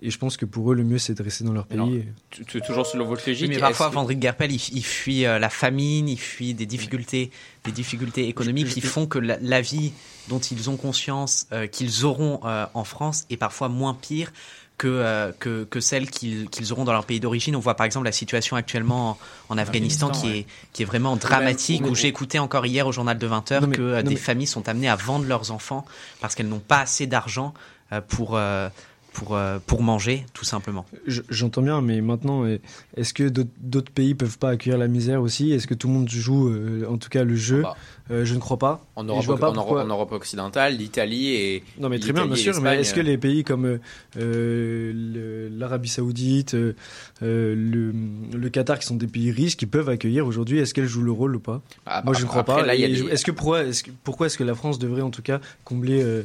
Et 0.04 0.10
je 0.10 0.18
pense 0.18 0.36
que 0.36 0.44
pour 0.44 0.72
eux, 0.72 0.74
le 0.74 0.82
mieux, 0.82 0.98
c'est 0.98 1.14
de 1.14 1.22
rester 1.22 1.44
dans 1.44 1.52
leur 1.52 1.66
pays. 1.66 1.78
Alors, 1.78 1.88
Et- 1.88 2.60
Toujours 2.66 2.84
selon 2.86 3.04
votre 3.06 3.22
Oui, 3.24 3.32
logique. 3.32 3.48
mais 3.50 3.58
parfois, 3.58 3.88
que- 3.88 3.94
Vandrick 3.94 4.20
Gerpel, 4.20 4.50
il, 4.50 4.60
il 4.74 4.84
fuit 4.84 5.24
euh, 5.26 5.38
la 5.38 5.48
famine, 5.48 6.08
il 6.08 6.18
fuit 6.18 6.54
des 6.54 6.66
difficultés, 6.66 7.30
des 7.64 7.70
difficultés 7.72 8.26
économiques 8.28 8.66
Je- 8.66 8.74
qui 8.74 8.80
je- 8.80 8.86
font 8.88 9.06
que 9.06 9.18
la, 9.20 9.38
la 9.40 9.60
vie 9.60 9.92
dont 10.28 10.40
ils 10.40 10.68
ont 10.70 10.76
conscience 10.76 11.46
euh, 11.52 11.66
qu'ils 11.68 12.04
auront 12.04 12.40
euh, 12.44 12.66
en 12.74 12.82
France 12.84 13.24
est 13.30 13.36
parfois 13.36 13.68
moins 13.68 13.94
pire 13.94 14.32
que, 14.78 14.88
euh, 14.88 15.30
que, 15.38 15.62
que 15.64 15.78
celle 15.78 16.10
qu'ils 16.10 16.48
qu'ils 16.50 16.72
auront 16.72 16.84
dans 16.84 16.92
leur 16.92 17.04
pays 17.06 17.20
d'origine. 17.20 17.54
On 17.54 17.60
voit 17.60 17.76
par 17.76 17.86
exemple 17.86 18.06
la 18.06 18.12
situation 18.12 18.56
actuellement 18.56 19.10
en, 19.10 19.54
en 19.54 19.58
Afghanistan, 19.58 20.08
Afghanistan, 20.08 20.28
qui, 20.28 20.32
ouais. 20.32 20.38
est, 20.40 20.46
qui 20.72 20.82
est 20.82 20.86
vraiment 20.86 21.14
dramatique, 21.14 21.84
où 21.86 21.94
j'ai 21.94 22.08
écouté 22.08 22.40
encore 22.40 22.66
hier 22.66 22.88
au 22.88 22.92
journal 22.92 23.16
de 23.18 23.28
20h 23.28 23.60
Non, 23.60 23.66
mais- 23.68 23.76
que 23.76 23.82
non, 23.82 24.02
des 24.02 24.08
mais- 24.10 24.16
familles 24.16 24.46
sont 24.48 24.68
amenées 24.68 24.88
à 24.88 24.96
vendre 24.96 25.26
leurs 25.26 25.52
enfants 25.52 25.84
parce 26.20 26.34
qu'elles 26.34 26.48
n'ont 26.48 26.58
pas 26.58 26.80
assez 26.80 27.06
d'argent 27.06 27.54
euh, 27.92 28.00
pour, 28.00 28.36
euh, 28.36 28.68
pour, 29.12 29.36
euh, 29.36 29.58
pour 29.66 29.82
manger, 29.82 30.24
tout 30.32 30.44
simplement. 30.44 30.86
Je- 31.06 31.20
J'entends 31.28 31.62
bien, 31.62 31.80
mais 31.82 32.00
maintenant, 32.00 32.44
euh, 32.44 32.58
est-ce 32.96 33.12
que 33.14 33.28
d'autres- 33.28 33.90
pays 33.92 34.14
peuvent 34.14 34.38
pas 34.38 34.50
accueillir 34.50 34.78
la 34.78 34.88
misère 34.88 35.20
aussi? 35.20 35.52
Est-ce 35.52 35.66
que 35.66 35.74
tout 35.74 35.86
le 35.88 35.94
monde 35.94 36.08
joue, 36.08 36.48
euh, 36.48 36.86
en 36.88 36.96
tout 36.96 37.08
cas, 37.10 37.24
le 37.24 37.36
jeu? 37.36 37.62
Bah, 37.62 37.76
Euh, 38.10 38.24
Je 38.24 38.34
ne 38.34 38.40
crois 38.40 38.58
pas. 38.58 38.84
en, 38.96 39.04
Europe, 39.04 39.24
vois 39.24 39.38
pas 39.38 39.46
en 39.48 39.52
Europe- 39.54 39.66
pourquoi- 39.68 39.84
en 39.84 39.86
Europe 39.86 40.12
occidentale, 40.12 40.76
l'Italie 40.76 41.28
et. 41.28 41.62
Non, 41.78 41.88
mais 41.88 41.98
très 42.00 42.12
bien, 42.12 42.26
bien 42.26 42.34
sûr. 42.36 42.60
Mais 42.60 42.80
est-ce 42.80 42.92
que 42.94 43.00
les 43.00 43.16
pays 43.16 43.42
comme 43.44 43.78
euh, 44.16 45.48
l'Arabie 45.50 45.88
Saoudite, 45.88 46.54
le, 46.54 46.74
le 47.22 48.48
Qatar, 48.50 48.78
qui 48.78 48.86
sont 48.86 48.96
des 48.96 49.06
pays 49.06 49.30
riches, 49.30 49.56
qui 49.56 49.66
peuvent 49.66 49.88
accueillir 49.88 50.26
aujourd'hui, 50.26 50.58
est-ce 50.58 50.74
qu'elles 50.74 50.86
jouent 50.88 51.02
le 51.02 51.12
rôle 51.12 51.36
ou 51.36 51.40
pas? 51.40 51.62
Ah, 51.86 52.02
Moi, 52.04 52.14
je 52.14 52.22
ne 52.22 52.26
crois 52.28 52.40
après, 52.42 52.56
pas. 52.62 52.66
Là, 52.66 52.74
il 52.74 52.80
y 52.80 52.84
a 52.84 52.88
Et 52.88 52.92
des- 52.92 53.08
Est-ce 53.08 53.24
que 53.24 53.30
pourquoi 53.30 53.62
est-ce 53.64 53.82
que, 53.84 53.90
pourquoi 54.04 54.26
est-ce 54.26 54.36
que 54.36 54.44
la 54.44 54.54
France 54.54 54.78
devrait 54.78 55.02
en 55.02 55.10
tout 55.10 55.22
cas 55.22 55.40
combler, 55.64 56.02
euh, 56.02 56.22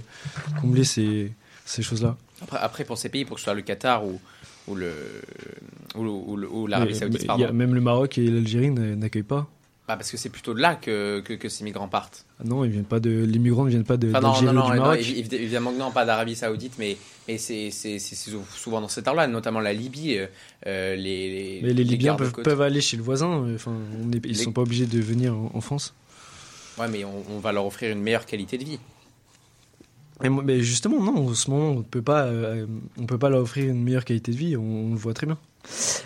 combler 0.60 0.84
ces, 0.84 1.32
ces 1.66 1.82
choses-là? 1.84 2.18
Après, 2.42 2.58
après, 2.60 2.84
pour 2.86 2.98
ces 2.98 3.10
pays, 3.10 3.26
pour 3.26 3.36
que 3.36 3.42
ce 3.42 3.46
soit 3.46 3.54
le 3.54 3.62
Qatar 3.62 4.06
ou, 4.06 4.20
ou 4.68 4.76
le 4.76 4.92
ou, 5.96 6.02
ou 6.02 6.38
ou 6.38 6.68
l'Arabie 6.68 6.96
Saoudite, 6.96 7.22
y 7.22 7.26
a- 7.26 7.28
pardon. 7.28 7.54
Même 7.54 7.74
le 7.74 7.82
Maroc 7.82 8.18
et 8.18 8.28
l'Algérie 8.30 8.70
n'a- 8.72 8.96
n'accueillent 8.96 9.24
pas. 9.24 9.48
Bah, 9.88 9.96
parce 9.96 10.12
que 10.12 10.18
c'est 10.18 10.28
plutôt 10.30 10.54
de 10.54 10.60
là 10.60 10.76
que, 10.76 11.22
que, 11.22 11.32
que 11.34 11.48
ces 11.48 11.64
migrants 11.64 11.88
partent. 11.88 12.26
Ah 12.42 12.44
non, 12.46 12.66
ils 12.66 12.72
viennent 12.72 12.84
pas 12.84 13.00
de, 13.00 13.24
les 13.24 13.40
migrants 13.40 13.64
ne 13.64 13.70
viennent 13.70 13.86
pas 13.86 13.96
de 13.96 14.10
Enfin, 14.10 14.20
non, 14.20 14.32
d'Algérie 14.34 14.54
non, 14.56 14.70
du 14.70 14.78
Maroc. 14.78 15.00
évi- 15.00 15.16
évi- 15.24 15.36
évidemment 15.36 15.72
non, 15.72 15.92
pas 15.92 16.04
d'Arabie 16.06 16.36
Saoudite, 16.36 16.74
mais, 16.78 16.98
mais 17.28 17.38
c'est 17.38 17.72
souvent 17.72 18.82
dans 18.82 18.90
cet 18.90 19.08
ordre-là, 19.08 19.28
notamment 19.28 19.62
la 19.62 19.72
Libye. 19.72 20.18
euh, 20.18 20.28
euh, 20.68 20.96
les, 20.98 21.30
les, 21.30 21.60
Mais 21.64 21.74
les 21.74 21.86
Libyens 21.86 22.16
peuvent, 22.16 22.34
peuvent 22.34 22.62
aller 22.62 22.82
chez 22.82 22.98
le 22.98 23.04
voisin. 23.04 23.46
euh, 23.46 23.56
Enfin, 23.56 23.74
on 24.04 24.12
est- 24.12 24.18
ils 24.26 24.34
Les- 24.36 24.44
sont 24.44 24.52
pas 24.52 24.62
obligés 24.62 24.88
de 24.88 25.00
venir 25.00 25.34
en, 25.34 25.52
en 25.54 25.62
France. 25.62 25.94
Ouais, 26.78 26.90
mais 26.90 27.06
on, 27.06 27.24
on 27.32 27.40
va 27.40 27.54
leur 27.54 27.66
offrir 27.66 27.90
une 27.94 28.02
meilleure 28.02 28.26
qualité 28.26 28.58
de 28.58 28.66
vie. 28.66 28.80
Mais, 30.22 30.62
justement, 30.62 31.02
non. 31.04 31.30
En 31.30 31.34
ce 31.34 31.50
moment, 31.52 31.70
on 31.72 31.84
peut 31.84 32.02
pas, 32.02 32.26
euh, 32.26 32.66
peut 33.08 33.20
pas 33.20 33.30
leur 33.30 33.42
offrir 33.42 33.70
une 33.70 33.84
meilleure 33.84 34.06
qualité 34.06 34.32
de 34.32 34.38
vie. 34.38 34.58
On 34.58 34.92
le 34.92 34.96
voit 34.96 35.14
très 35.14 35.28
bien. 35.28 35.38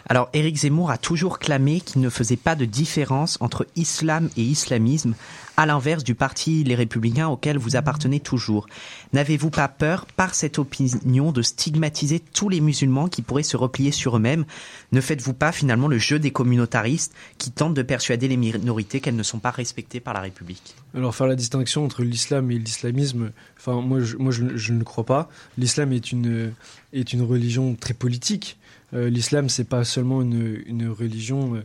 Alors, 0.08 0.29
Éric 0.34 0.58
Zemmour 0.58 0.91
a 0.91 0.98
toujours 0.98 1.39
clamé 1.39 1.81
qu'il 1.81 2.01
ne 2.01 2.10
faisait 2.10 2.36
pas 2.36 2.55
de 2.55 2.65
différence 2.65 3.38
entre 3.41 3.67
islam 3.75 4.29
et 4.36 4.41
islamisme, 4.41 5.13
à 5.58 5.65
l'inverse 5.65 6.03
du 6.03 6.15
parti 6.15 6.63
Les 6.63 6.75
Républicains 6.75 7.27
auquel 7.27 7.58
vous 7.58 7.75
appartenez 7.75 8.20
toujours. 8.20 8.67
N'avez-vous 9.13 9.50
pas 9.51 9.67
peur, 9.67 10.05
par 10.05 10.34
cette 10.34 10.60
opinion, 10.60 11.31
de 11.31 11.41
stigmatiser 11.41 12.20
tous 12.20 12.50
les 12.50 12.62
musulmans 12.62 13.08
qui 13.08 13.22
pourraient 13.22 13.43
se 13.43 13.58
replier 13.58 13.91
sur 13.91 14.17
eux-mêmes? 14.17 14.46
Ne 14.91 15.01
faites-vous 15.01 15.34
pas 15.34 15.51
finalement 15.51 15.88
le 15.88 15.98
jeu 15.98 16.20
des 16.20 16.31
communautaristes 16.31 17.13
qui 17.38 17.51
tentent 17.51 17.74
de 17.74 17.84
persuader 17.84 18.27
les 18.27 18.38
minorités 18.38 19.00
qu'elles 19.00 19.15
ne 19.15 19.24
sont 19.24 19.39
pas 19.39 19.51
respectées 19.51 20.00
par 20.00 20.13
la 20.13 20.22
République? 20.22 20.75
Alors 20.96 21.15
faire 21.15 21.27
la 21.27 21.36
distinction 21.36 21.86
entre 21.86 22.03
l'islam 22.03 22.50
et 22.51 22.58
l'islamisme, 22.58 23.31
moi 23.67 24.00
je, 24.01 24.17
moi 24.17 24.31
je, 24.31 24.74
ne 24.74 24.84
crois 24.84 25.05
pas. 25.05 25.29
L'islam 25.58 25.93
est 25.93 26.12
une 26.12 26.53
est 26.93 27.13
une 27.13 27.22
religion 27.22 27.75
très 27.75 27.93
politique. 27.93 28.58
Euh, 28.93 29.10
l'islam 29.10 29.50
c'est 29.50 29.63
pas 29.69 29.83
seulement 29.83 30.21
une, 30.21 30.62
une 30.65 30.89
religion 30.89 31.55
euh, 31.55 31.62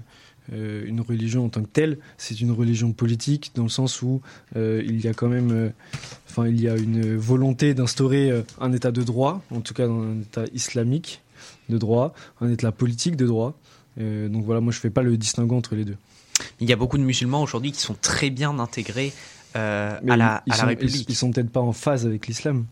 euh, 0.53 0.85
une 0.87 1.01
religion 1.01 1.45
en 1.47 1.49
tant 1.49 1.63
que 1.63 1.69
telle, 1.69 1.99
c'est 2.19 2.41
une 2.41 2.53
religion 2.53 2.93
politique 2.93 3.51
dans 3.57 3.65
le 3.65 3.69
sens 3.69 4.01
où 4.03 4.21
euh, 4.55 4.81
il 4.87 5.05
y 5.05 5.09
a 5.09 5.15
quand 5.15 5.29
même 5.29 5.51
euh, 5.51 5.71
enfin 6.29 6.47
il 6.47 6.61
y 6.61 6.69
a 6.69 6.77
une 6.77 7.17
volonté 7.17 7.75
d'instaurer 7.75 8.45
un 8.61 8.73
état 8.73 8.93
de 8.93 9.03
droit, 9.03 9.43
en 9.51 9.61
tout 9.61 9.75
cas 9.75 9.87
dans 9.89 10.03
un 10.03 10.21
état 10.21 10.45
islamique 10.55 11.21
de 11.69 11.79
droit, 11.79 12.15
un 12.41 12.51
état 12.51 12.71
politique 12.73 13.17
de 13.17 13.27
droit. 13.27 13.59
Donc 13.99 14.45
voilà, 14.45 14.61
moi 14.61 14.73
je 14.73 14.79
fais 14.79 14.91
pas 14.91 15.03
le 15.03 15.17
distinguo 15.17 15.57
entre 15.57 15.75
les 15.75 15.85
deux. 15.85 15.97
Il 16.61 16.69
y 16.69 16.73
a 16.73 16.77
beaucoup 16.77 16.99
de 16.99 17.03
musulmans 17.03 17.43
aujourd'hui 17.43 17.73
qui 17.73 17.81
sont 17.81 17.97
très 18.01 18.29
bien 18.29 18.59
intégrés 18.59 19.13
à 19.55 19.99
la, 20.05 20.17
à 20.17 20.43
la 20.47 20.65
République. 20.67 21.07
ils, 21.09 21.13
ils 21.13 21.17
sont 21.17 21.31
peut-être 21.33 21.51
pas 21.51 21.61
en 21.61 21.73
phase 21.73 22.05
avec 22.05 22.27
l'islam. 22.27 22.67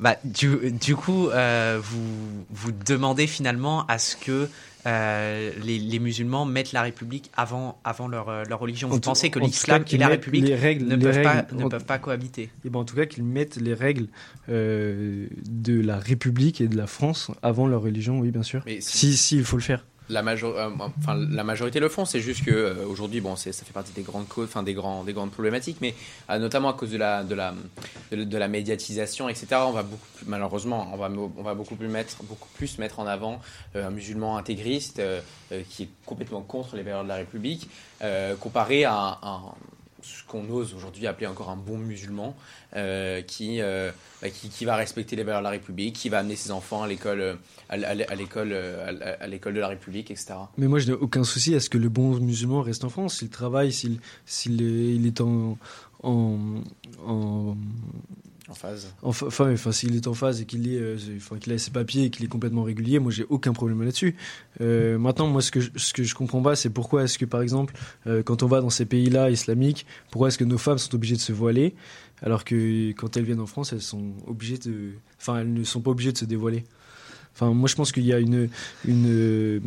Bah, 0.00 0.16
du, 0.24 0.72
du 0.72 0.96
coup, 0.96 1.28
euh, 1.28 1.80
vous, 1.82 2.44
vous 2.50 2.72
demandez 2.72 3.26
finalement 3.26 3.86
à 3.86 3.98
ce 3.98 4.16
que 4.16 4.48
euh, 4.86 5.50
les, 5.64 5.78
les 5.78 5.98
musulmans 5.98 6.44
mettent 6.44 6.72
la 6.72 6.82
République 6.82 7.30
avant, 7.36 7.78
avant 7.84 8.06
leur, 8.08 8.28
euh, 8.28 8.42
leur 8.48 8.58
religion. 8.58 8.88
Vous 8.88 8.96
En 8.96 9.00
pensez 9.00 9.30
que 9.30 9.38
l'islam 9.38 9.84
et 9.90 9.96
la 9.96 10.08
République 10.08 10.44
les 10.44 10.54
règles, 10.56 10.86
ne, 10.86 10.96
les 10.96 11.04
peuvent, 11.04 11.22
pas, 11.22 11.32
règles 11.36 11.56
ne 11.56 11.64
en- 11.64 11.68
peuvent 11.68 11.84
pas 11.84 11.98
cohabiter 11.98 12.50
Et 12.64 12.70
ben 12.70 12.80
en 12.80 12.84
tout 12.84 12.96
cas 12.96 13.06
qu'ils 13.06 13.24
mettent 13.24 13.56
les 13.56 13.72
règles 13.72 14.08
euh, 14.48 15.26
de 15.48 15.80
la 15.80 15.98
République 15.98 16.60
et 16.60 16.68
de 16.68 16.76
la 16.76 16.86
France 16.86 17.30
avant 17.42 17.66
leur 17.66 17.82
religion, 17.82 18.18
oui 18.20 18.30
bien 18.30 18.42
sûr. 18.42 18.62
Mais 18.66 18.80
Si, 18.80 19.16
si, 19.16 19.36
il 19.36 19.44
faut 19.44 19.56
le 19.56 19.62
faire. 19.62 19.86
La, 20.10 20.22
major- 20.22 20.54
euh, 20.58 20.68
enfin, 20.98 21.14
la 21.14 21.44
majorité 21.44 21.80
le 21.80 21.88
font, 21.88 22.04
c'est 22.04 22.20
juste 22.20 22.44
que 22.44 22.50
euh, 22.50 22.86
aujourd'hui, 22.86 23.20
bon, 23.22 23.36
ça 23.36 23.52
fait 23.52 23.72
partie 23.72 23.92
des 23.92 24.02
grandes 24.02 24.26
enfin 24.44 24.62
des 24.62 24.74
grands, 24.74 25.02
des 25.02 25.14
grandes 25.14 25.30
problématiques, 25.30 25.78
mais 25.80 25.94
euh, 26.28 26.38
notamment 26.38 26.68
à 26.68 26.74
cause 26.74 26.90
de 26.90 26.98
la, 26.98 27.24
de 27.24 27.34
la, 27.34 27.54
de, 28.12 28.36
la- 28.38 28.48
médiatisation, 28.48 29.28
etc. 29.30 29.46
On 29.66 29.72
va 29.72 29.82
beaucoup, 29.82 30.06
plus- 30.16 30.26
malheureusement, 30.26 30.90
on 30.92 30.96
va, 30.98 31.08
on 31.36 31.42
va 31.42 31.54
beaucoup 31.54 31.76
plus 31.76 31.88
mettre, 31.88 32.22
beaucoup 32.24 32.48
plus 32.54 32.76
mettre 32.78 33.00
en 33.00 33.06
avant 33.06 33.40
un 33.74 33.90
musulman 33.90 34.36
intégriste 34.36 35.00
qui 35.70 35.84
est 35.84 35.88
complètement 36.04 36.42
contre 36.42 36.76
les 36.76 36.82
valeurs 36.82 37.04
de 37.04 37.08
la 37.08 37.16
République, 37.16 37.68
comparé 38.40 38.84
à, 38.84 39.18
un- 39.22 39.54
ce 40.04 40.24
qu'on 40.26 40.48
ose 40.50 40.74
aujourd'hui 40.74 41.06
appeler 41.06 41.26
encore 41.26 41.50
un 41.50 41.56
bon 41.56 41.78
musulman, 41.78 42.36
euh, 42.76 43.22
qui, 43.22 43.60
euh, 43.60 43.90
bah, 44.20 44.30
qui, 44.30 44.48
qui 44.48 44.64
va 44.64 44.76
respecter 44.76 45.16
les 45.16 45.22
valeurs 45.22 45.40
de 45.40 45.44
la 45.44 45.50
République, 45.50 45.96
qui 45.96 46.08
va 46.08 46.18
amener 46.18 46.36
ses 46.36 46.50
enfants 46.50 46.82
à 46.82 46.86
l'école, 46.86 47.38
à, 47.68 47.76
l'école, 48.14 48.52
à 48.52 49.26
l'école 49.26 49.54
de 49.54 49.60
la 49.60 49.68
République, 49.68 50.10
etc. 50.10 50.34
Mais 50.58 50.66
moi 50.68 50.78
je 50.78 50.88
n'ai 50.88 50.92
aucun 50.92 51.24
souci 51.24 51.54
à 51.54 51.60
ce 51.60 51.70
que 51.70 51.78
le 51.78 51.88
bon 51.88 52.20
musulman 52.20 52.62
reste 52.62 52.84
en 52.84 52.90
France, 52.90 53.18
s'il 53.18 53.30
travaille, 53.30 53.72
s'il 53.72 54.00
s'il 54.26 55.06
est, 55.06 55.20
en, 55.20 55.58
en, 56.02 57.56
En 58.48 58.54
phase. 58.54 58.94
Enfin, 59.02 59.52
enfin, 59.52 59.72
s'il 59.72 59.96
est 59.96 60.06
en 60.06 60.12
phase 60.12 60.42
et 60.42 60.46
euh, 60.54 60.98
qu'il 61.40 61.52
a 61.52 61.58
ses 61.58 61.70
papiers 61.70 62.04
et 62.04 62.10
qu'il 62.10 62.26
est 62.26 62.28
complètement 62.28 62.62
régulier, 62.62 62.98
moi 62.98 63.10
j'ai 63.10 63.24
aucun 63.30 63.54
problème 63.54 63.82
là-dessus. 63.82 64.16
Euh, 64.60 64.98
maintenant, 64.98 65.28
moi 65.28 65.40
ce 65.40 65.50
que 65.50 65.60
je, 65.60 65.70
ce 65.76 65.94
que 65.94 66.02
je 66.02 66.14
comprends 66.14 66.42
pas, 66.42 66.54
c'est 66.54 66.68
pourquoi 66.68 67.04
est-ce 67.04 67.16
que 67.16 67.24
par 67.24 67.40
exemple, 67.40 67.74
euh, 68.06 68.22
quand 68.22 68.42
on 68.42 68.46
va 68.46 68.60
dans 68.60 68.68
ces 68.68 68.84
pays-là 68.84 69.30
islamiques, 69.30 69.86
pourquoi 70.10 70.28
est-ce 70.28 70.36
que 70.36 70.44
nos 70.44 70.58
femmes 70.58 70.76
sont 70.76 70.94
obligées 70.94 71.16
de 71.16 71.22
se 71.22 71.32
voiler, 71.32 71.74
alors 72.22 72.44
que 72.44 72.92
quand 72.92 73.16
elles 73.16 73.24
viennent 73.24 73.40
en 73.40 73.46
France, 73.46 73.72
elles 73.72 73.80
sont 73.80 74.12
obligées 74.26 74.58
de, 74.58 74.92
enfin, 75.18 75.38
elles 75.38 75.52
ne 75.52 75.64
sont 75.64 75.80
pas 75.80 75.92
obligées 75.92 76.12
de 76.12 76.18
se 76.18 76.26
dévoiler? 76.26 76.64
Enfin, 77.34 77.52
moi 77.52 77.68
je 77.68 77.74
pense 77.74 77.90
qu'il 77.92 78.04
y 78.04 78.12
a 78.12 78.18
une 78.20 78.48
une 78.86 79.60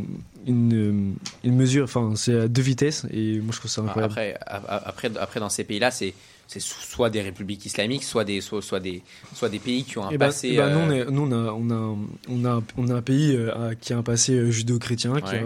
une, 0.45 1.15
une 1.43 1.55
mesure, 1.55 1.83
enfin, 1.83 2.13
c'est 2.15 2.39
à 2.39 2.47
deux 2.47 2.61
vitesses 2.61 3.05
et 3.11 3.39
moi 3.39 3.51
je 3.53 3.59
trouve 3.59 3.69
ça 3.71 3.81
incroyable. 3.81 4.13
Après, 4.13 4.37
après, 4.47 5.11
après, 5.19 5.39
dans 5.41 5.49
ces 5.49 5.63
pays-là, 5.65 5.91
c'est 5.91 6.13
c'est 6.49 6.61
so- 6.61 6.77
soit 6.79 7.09
des 7.09 7.21
républiques 7.21 7.65
islamiques, 7.65 8.05
soit 8.05 8.23
des, 8.23 8.39
soit, 8.39 8.61
soit 8.61 8.79
des, 8.79 9.01
soit 9.33 9.49
des 9.49 9.59
pays 9.59 9.83
qui 9.83 9.97
ont 9.97 10.05
un 10.07 10.11
Eh 10.13 10.17
ben, 10.17 10.27
passé. 10.27 10.51
eh 10.53 10.55
ben, 10.55 10.69
nous, 10.69 10.79
on, 10.79 10.89
euh, 10.89 11.05
est- 11.05 11.11
nous, 11.11 11.23
on 11.23 11.31
a, 11.33 11.51
on, 11.51 11.69
a, 11.71 11.97
on, 12.29 12.45
a, 12.45 12.63
on 12.77 12.87
a 12.87 12.93
un 12.93 13.01
pays 13.01 13.35
euh, 13.35 13.73
qui 13.81 13.91
a 13.91 13.97
un 13.97 14.01
passé 14.01 14.31
euh, 14.35 14.49
judéo-chrétien, 14.49 15.19
qui, 15.19 15.35
a, 15.35 15.41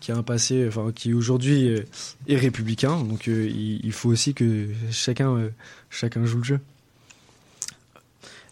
qui 0.00 0.12
a 0.12 0.16
un 0.16 0.22
passé, 0.22 0.66
enfin, 0.68 0.92
qui 0.94 1.14
aujourd'hui 1.14 1.68
est 2.28 2.36
républicain. 2.36 3.02
Donc, 3.02 3.28
euh, 3.28 3.48
il, 3.48 3.80
il 3.82 3.92
faut 3.92 4.10
aussi 4.10 4.34
que 4.34 4.66
chacun, 4.90 5.48
chacun 5.88 6.26
joue 6.26 6.36
le 6.38 6.44
jeu. 6.44 6.60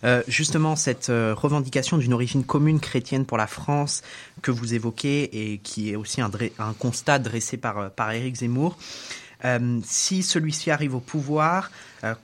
Euh, 0.04 0.22
justement, 0.28 0.76
cette 0.76 1.10
euh, 1.10 1.34
revendication 1.34 1.98
d'une 1.98 2.14
origine 2.14 2.44
commune 2.44 2.80
chrétienne 2.80 3.26
pour 3.26 3.36
la 3.36 3.46
France 3.46 4.02
que 4.42 4.50
vous 4.50 4.74
évoquez 4.74 5.52
et 5.52 5.58
qui 5.58 5.90
est 5.90 5.96
aussi 5.96 6.20
un, 6.20 6.30
constat 6.78 7.18
dressé 7.18 7.56
par, 7.56 7.78
euh, 7.78 7.88
par 7.88 8.10
Éric 8.12 8.36
Zemmour, 8.36 8.76
si 9.84 10.22
celui-ci 10.22 10.70
arrive 10.70 10.94
au 10.94 11.00
pouvoir, 11.00 11.70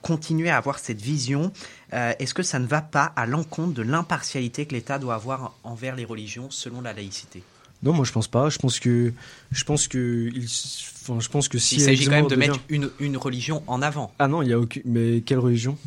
continuer 0.03 0.51
à 0.51 0.57
avoir 0.57 0.77
cette 0.77 1.01
vision, 1.01 1.51
est-ce 1.91 2.35
que 2.35 2.43
ça 2.43 2.59
ne 2.59 2.67
va 2.67 2.83
pas 2.83 3.11
à 3.15 3.25
l'encontre 3.25 3.73
de 3.73 3.81
l'impartialité 3.81 4.67
que 4.67 4.75
l'État 4.75 4.99
doit 4.99 5.15
avoir 5.15 5.55
envers 5.63 5.95
les 5.95 6.05
religions 6.05 6.51
selon 6.51 6.79
la 6.79 6.93
laïcité? 6.93 7.41
Non, 7.83 7.93
moi, 7.93 8.05
je 8.05 8.11
pense 8.11 8.27
pas. 8.27 8.49
Je 8.49 8.57
pense 8.57 8.79
que, 8.79 9.13
je 9.51 9.63
pense 9.63 9.87
que, 9.87 10.29
il, 10.33 10.45
enfin, 10.45 11.19
je 11.19 11.29
pense 11.29 11.47
que 11.47 11.57
si 11.59 11.75
Il 11.75 11.81
s'agit 11.81 12.05
quand 12.05 12.11
même 12.11 12.27
de 12.27 12.35
mettre 12.35 12.59
une, 12.69 12.89
une 12.99 13.17
religion 13.17 13.61
en 13.67 13.81
avant, 13.81 14.11
Ah 14.19 14.27
non, 14.27 14.41
il 14.41 14.49
y 14.49 14.53
a 14.53 14.59
aucune. 14.59 14.81
Mais 14.85 15.21
quelle 15.21 15.39
religion? 15.39 15.77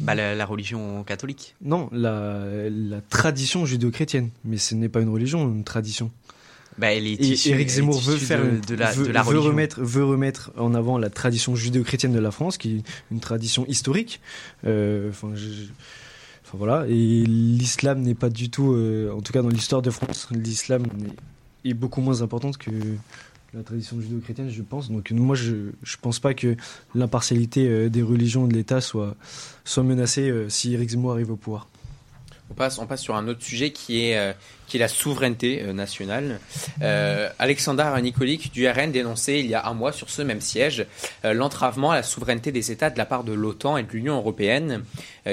Bah, 0.00 0.14
la, 0.14 0.34
la 0.34 0.44
religion 0.46 1.02
catholique. 1.04 1.54
Non, 1.62 1.88
la, 1.92 2.68
la 2.70 3.00
tradition 3.00 3.64
judéo-chrétienne. 3.66 4.28
Mais 4.44 4.58
ce 4.58 4.74
n'est 4.74 4.88
pas 4.90 5.00
une 5.00 5.08
religion, 5.08 5.42
une 5.48 5.64
tradition. 5.64 6.10
Bah, 6.76 6.92
elle 6.92 7.06
est 7.08 7.14
Et 7.14 7.32
issue- 7.32 7.48
Eric 7.50 7.68
Zemmour 7.70 7.98
veut 8.00 8.16
faire 8.18 8.40
de, 8.40 8.74
la, 8.76 8.92
veut, 8.92 9.06
de 9.08 9.10
la 9.12 9.22
veut 9.24 9.38
remettre 9.40 9.80
veut 9.80 10.04
remettre 10.04 10.52
en 10.56 10.74
avant 10.74 10.96
la 10.96 11.10
tradition 11.10 11.56
judéo-chrétienne 11.56 12.12
de 12.12 12.20
la 12.20 12.30
France 12.30 12.56
qui 12.56 12.76
est 12.76 12.82
une 13.10 13.18
tradition 13.18 13.66
historique 13.66 14.20
Euh, 14.64 15.10
enfin 15.10 15.30
je- 15.34 15.40
je- 15.48 15.72
Enfin 16.44 16.56
voilà, 16.56 16.86
et 16.88 16.92
l'islam 17.26 18.00
n'est 18.00 18.14
pas 18.14 18.30
du 18.30 18.48
tout, 18.48 18.72
euh, 18.72 19.10
en 19.12 19.20
tout 19.20 19.34
cas 19.34 19.42
dans 19.42 19.48
l'histoire 19.50 19.82
de 19.82 19.90
France, 19.90 20.28
l'islam 20.30 20.84
est, 21.64 21.74
beaucoup 21.74 22.00
moins 22.00 22.22
importante 22.22 22.58
que 22.58 22.70
la 23.54 23.62
tradition 23.62 24.00
judéo-chrétienne, 24.00 24.50
je 24.50 24.62
pense. 24.62 24.90
Donc 24.90 25.10
moi, 25.10 25.34
je 25.34 25.54
ne 25.54 25.72
pense 26.02 26.20
pas 26.20 26.34
que 26.34 26.56
l'impartialité 26.94 27.66
euh, 27.66 27.88
des 27.88 28.02
religions 28.02 28.46
et 28.46 28.48
de 28.48 28.54
l'État 28.54 28.80
soit, 28.80 29.16
soit 29.64 29.82
menacée 29.82 30.28
euh, 30.28 30.48
si 30.48 30.74
Éric 30.74 30.90
Zemmour 30.90 31.12
arrive 31.12 31.30
au 31.30 31.36
pouvoir. 31.36 31.66
On 32.50 32.54
passe, 32.54 32.78
on 32.78 32.86
passe 32.86 33.02
sur 33.02 33.14
un 33.14 33.28
autre 33.28 33.42
sujet 33.42 33.72
qui 33.72 34.06
est, 34.06 34.16
euh, 34.16 34.32
qui 34.66 34.78
est 34.78 34.80
la 34.80 34.88
souveraineté 34.88 35.70
nationale. 35.74 36.40
Euh, 36.80 37.28
Alexandre 37.38 37.84
du 38.52 38.68
RN 38.68 38.90
dénonçait 38.90 39.40
il 39.40 39.46
y 39.46 39.54
a 39.54 39.66
un 39.66 39.74
mois 39.74 39.92
sur 39.92 40.08
ce 40.08 40.22
même 40.22 40.40
siège 40.40 40.86
l'entravement 41.24 41.90
à 41.90 41.96
la 41.96 42.02
souveraineté 42.02 42.50
des 42.50 42.72
États 42.72 42.88
de 42.88 42.96
la 42.96 43.04
part 43.04 43.22
de 43.22 43.32
l'OTAN 43.32 43.76
et 43.76 43.82
de 43.82 43.90
l'Union 43.90 44.16
européenne. 44.16 44.82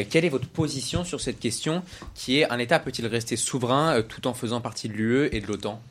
Quelle 0.09 0.25
est 0.25 0.29
votre 0.29 0.47
position 0.47 1.05
sur 1.05 1.21
cette 1.21 1.39
question 1.39 1.83
qui 2.15 2.39
est 2.39 2.51
un 2.51 2.59
État 2.59 2.79
peut-il 2.79 3.07
rester 3.07 3.37
souverain 3.37 4.01
tout 4.01 4.27
en 4.27 4.33
faisant 4.33 4.59
partie 4.59 4.89
de 4.89 4.93
l'UE 4.93 5.29
et 5.31 5.39
de 5.39 5.47
l'OTAN? 5.47 5.81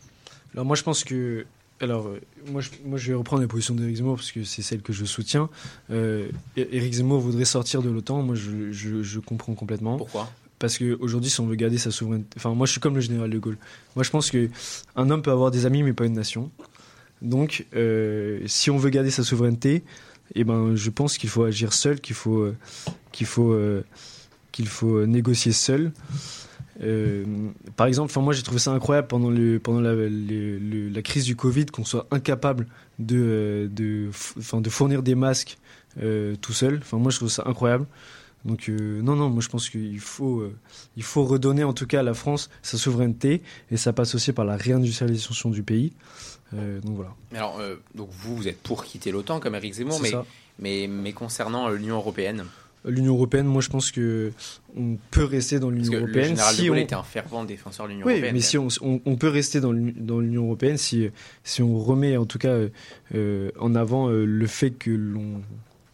Alors 0.55 0.65
moi, 0.65 0.77
je 0.77 0.83
pense 0.83 1.05
que 1.05 1.45
alors, 1.81 2.07
euh, 2.07 2.21
moi 2.51 2.61
je, 2.61 2.71
moi, 2.85 2.99
je 2.99 3.09
vais 3.09 3.15
reprendre 3.15 3.43
la 3.43 3.49
position 3.49 3.75
d'Éric 3.75 3.97
Zemmour 3.97 4.17
parce 4.17 4.33
que 4.33 4.45
c'est 4.45 4.63
celle 4.63 4.81
que 4.81 4.93
je 4.93 5.05
soutiens. 5.05 5.51
Euh, 5.91 6.29
Éric 6.57 6.95
Zemmour 6.95 7.21
voudrait 7.21 7.45
sortir 7.45 7.83
de 7.83 7.91
l'OTAN. 7.91 8.23
Moi, 8.23 8.37
je, 8.37 8.71
je, 8.73 9.03
je 9.03 9.21
comprends 9.21 9.55
complètement. 9.55 9.97
Pourquoi? 9.97 10.31
Parce 10.61 10.79
qu'aujourd'hui, 10.79 11.31
si 11.31 11.41
on 11.41 11.47
veut 11.47 11.57
garder 11.57 11.79
sa 11.79 11.91
souveraineté. 11.91 12.29
Enfin, 12.37 12.55
moi, 12.55 12.67
je 12.67 12.73
suis 12.73 12.81
comme 12.81 12.95
le 12.95 13.01
général 13.01 13.29
de 13.29 13.39
Gaulle. 13.39 13.59
Moi, 13.97 14.05
je 14.05 14.11
pense 14.11 14.31
qu'un 14.31 15.11
homme 15.11 15.21
peut 15.23 15.33
avoir 15.33 15.51
des 15.51 15.67
amis, 15.67 15.83
mais 15.83 15.93
pas 15.93 16.07
une 16.07 16.15
nation. 16.15 16.51
Donc, 17.23 17.67
euh, 17.75 18.41
si 18.47 18.71
on 18.71 18.79
veut 18.79 18.91
garder 18.91 19.11
sa 19.11 19.25
souveraineté, 19.25 19.83
eh 20.37 20.45
ben, 20.45 20.77
je 20.77 20.91
pense 20.91 21.19
qu'il 21.19 21.29
faut 21.29 21.43
agir 21.43 21.73
seul, 21.73 22.01
qu'il 22.01 22.15
faut, 22.15 22.39
euh, 22.39 22.57
qu'il 23.11 23.27
faut, 23.27 23.59
qu'il 24.53 24.69
faut 24.69 25.05
négocier 25.07 25.53
seul. 25.53 25.93
Euh, 26.83 27.25
par 27.77 27.87
exemple, 27.87 28.11
enfin 28.11 28.21
moi 28.21 28.33
j'ai 28.33 28.43
trouvé 28.43 28.59
ça 28.59 28.73
incroyable 28.73 29.07
pendant 29.09 29.31
le 29.31 29.59
pendant 29.61 29.81
la, 29.81 29.95
le- 29.95 30.09
le- 30.59 30.89
la 30.89 31.03
crise 31.03 31.25
du 31.25 31.37
Covid 31.37 31.67
qu'on 31.67 31.85
soit 31.85 32.07
incapable 32.11 32.67
de 32.99 33.17
euh, 33.17 33.69
de 33.69 34.11
enfin 34.39 34.61
de 34.61 34.69
fournir 34.71 35.03
des 35.03 35.15
masques 35.15 35.57
euh, 36.03 36.35
tout 36.41 36.53
seul. 36.53 36.79
Enfin 36.83 36.99
moi 36.99 37.13
je 37.13 37.19
trouve 37.19 37.29
ça 37.31 37.45
incroyable. 37.47 37.87
Donc 38.45 38.69
euh, 38.69 39.01
non 39.03 39.15
non 39.17 39.31
moi 39.31 39.41
je 39.41 39.49
pense 39.49 39.71
qu'il 39.71 40.01
faut 40.01 40.45
il 40.97 41.03
faut 41.05 41.25
redonner 41.25 41.63
en 41.65 41.73
tout 41.73 41.87
cas 41.87 42.01
à 42.01 42.03
la 42.03 42.13
France 42.15 42.51
sa 42.63 42.77
souveraineté 42.77 43.41
et 43.71 43.77
ça 43.77 43.93
passe 43.93 44.15
aussi 44.17 44.33
par 44.33 44.45
la 44.45 44.57
réindustrialisation 44.57 45.51
du 45.51 45.63
pays. 45.63 45.93
Donc 46.53 46.95
voilà. 46.97 47.13
Alors, 47.35 47.61
donc 47.97 48.11
vous, 48.13 48.37
vous 48.37 48.47
êtes 48.47 48.61
pour 48.63 48.85
quitter 48.85 49.11
l'OTAN 49.11 49.41
comme 49.41 49.57
Eric 49.57 49.75
Zemmour, 49.75 50.01
mais, 50.01 50.13
mais, 50.61 50.87
mais 50.87 51.13
concernant 51.13 51.69
l'Union 51.69 51.97
européenne, 51.97 52.45
L'Union 52.87 53.15
européenne, 53.15 53.47
moi 53.47 53.63
je 53.63 53.71
pense 53.71 53.91
que 53.91 54.33
on 54.77 54.97
peut 55.11 55.25
rester 55.25 55.59
dans 55.59 55.71
l'Union 55.71 55.93
le 55.93 55.99
européenne 56.01 56.35
de 56.35 56.39
si 56.41 56.67
Gaulle 56.67 56.77
on 56.77 56.81
était 56.81 56.95
un 56.95 57.03
fervent 57.03 57.45
défenseur 57.45 57.87
de 57.87 57.93
l'Union 57.93 58.07
Oui, 58.07 58.13
européenne. 58.15 58.35
mais 58.35 58.41
si 58.41 58.59
on, 58.59 58.69
on, 58.83 59.01
on 59.07 59.17
peut 59.17 59.29
rester 59.29 59.61
dans 59.61 59.73
l'U- 59.73 59.95
dans 59.97 60.21
l'Union 60.21 60.45
européenne 60.45 60.77
si, 60.77 61.09
si 61.45 61.63
on 61.63 61.79
remet 61.79 62.17
en 62.19 62.27
tout 62.27 62.39
cas 62.39 62.49
euh, 62.51 62.69
euh, 63.15 63.51
en 63.59 63.75
avant 63.75 64.11
euh, 64.11 64.25
le 64.27 64.47
fait 64.47 64.71
que 64.73 64.91
l'on 64.91 65.41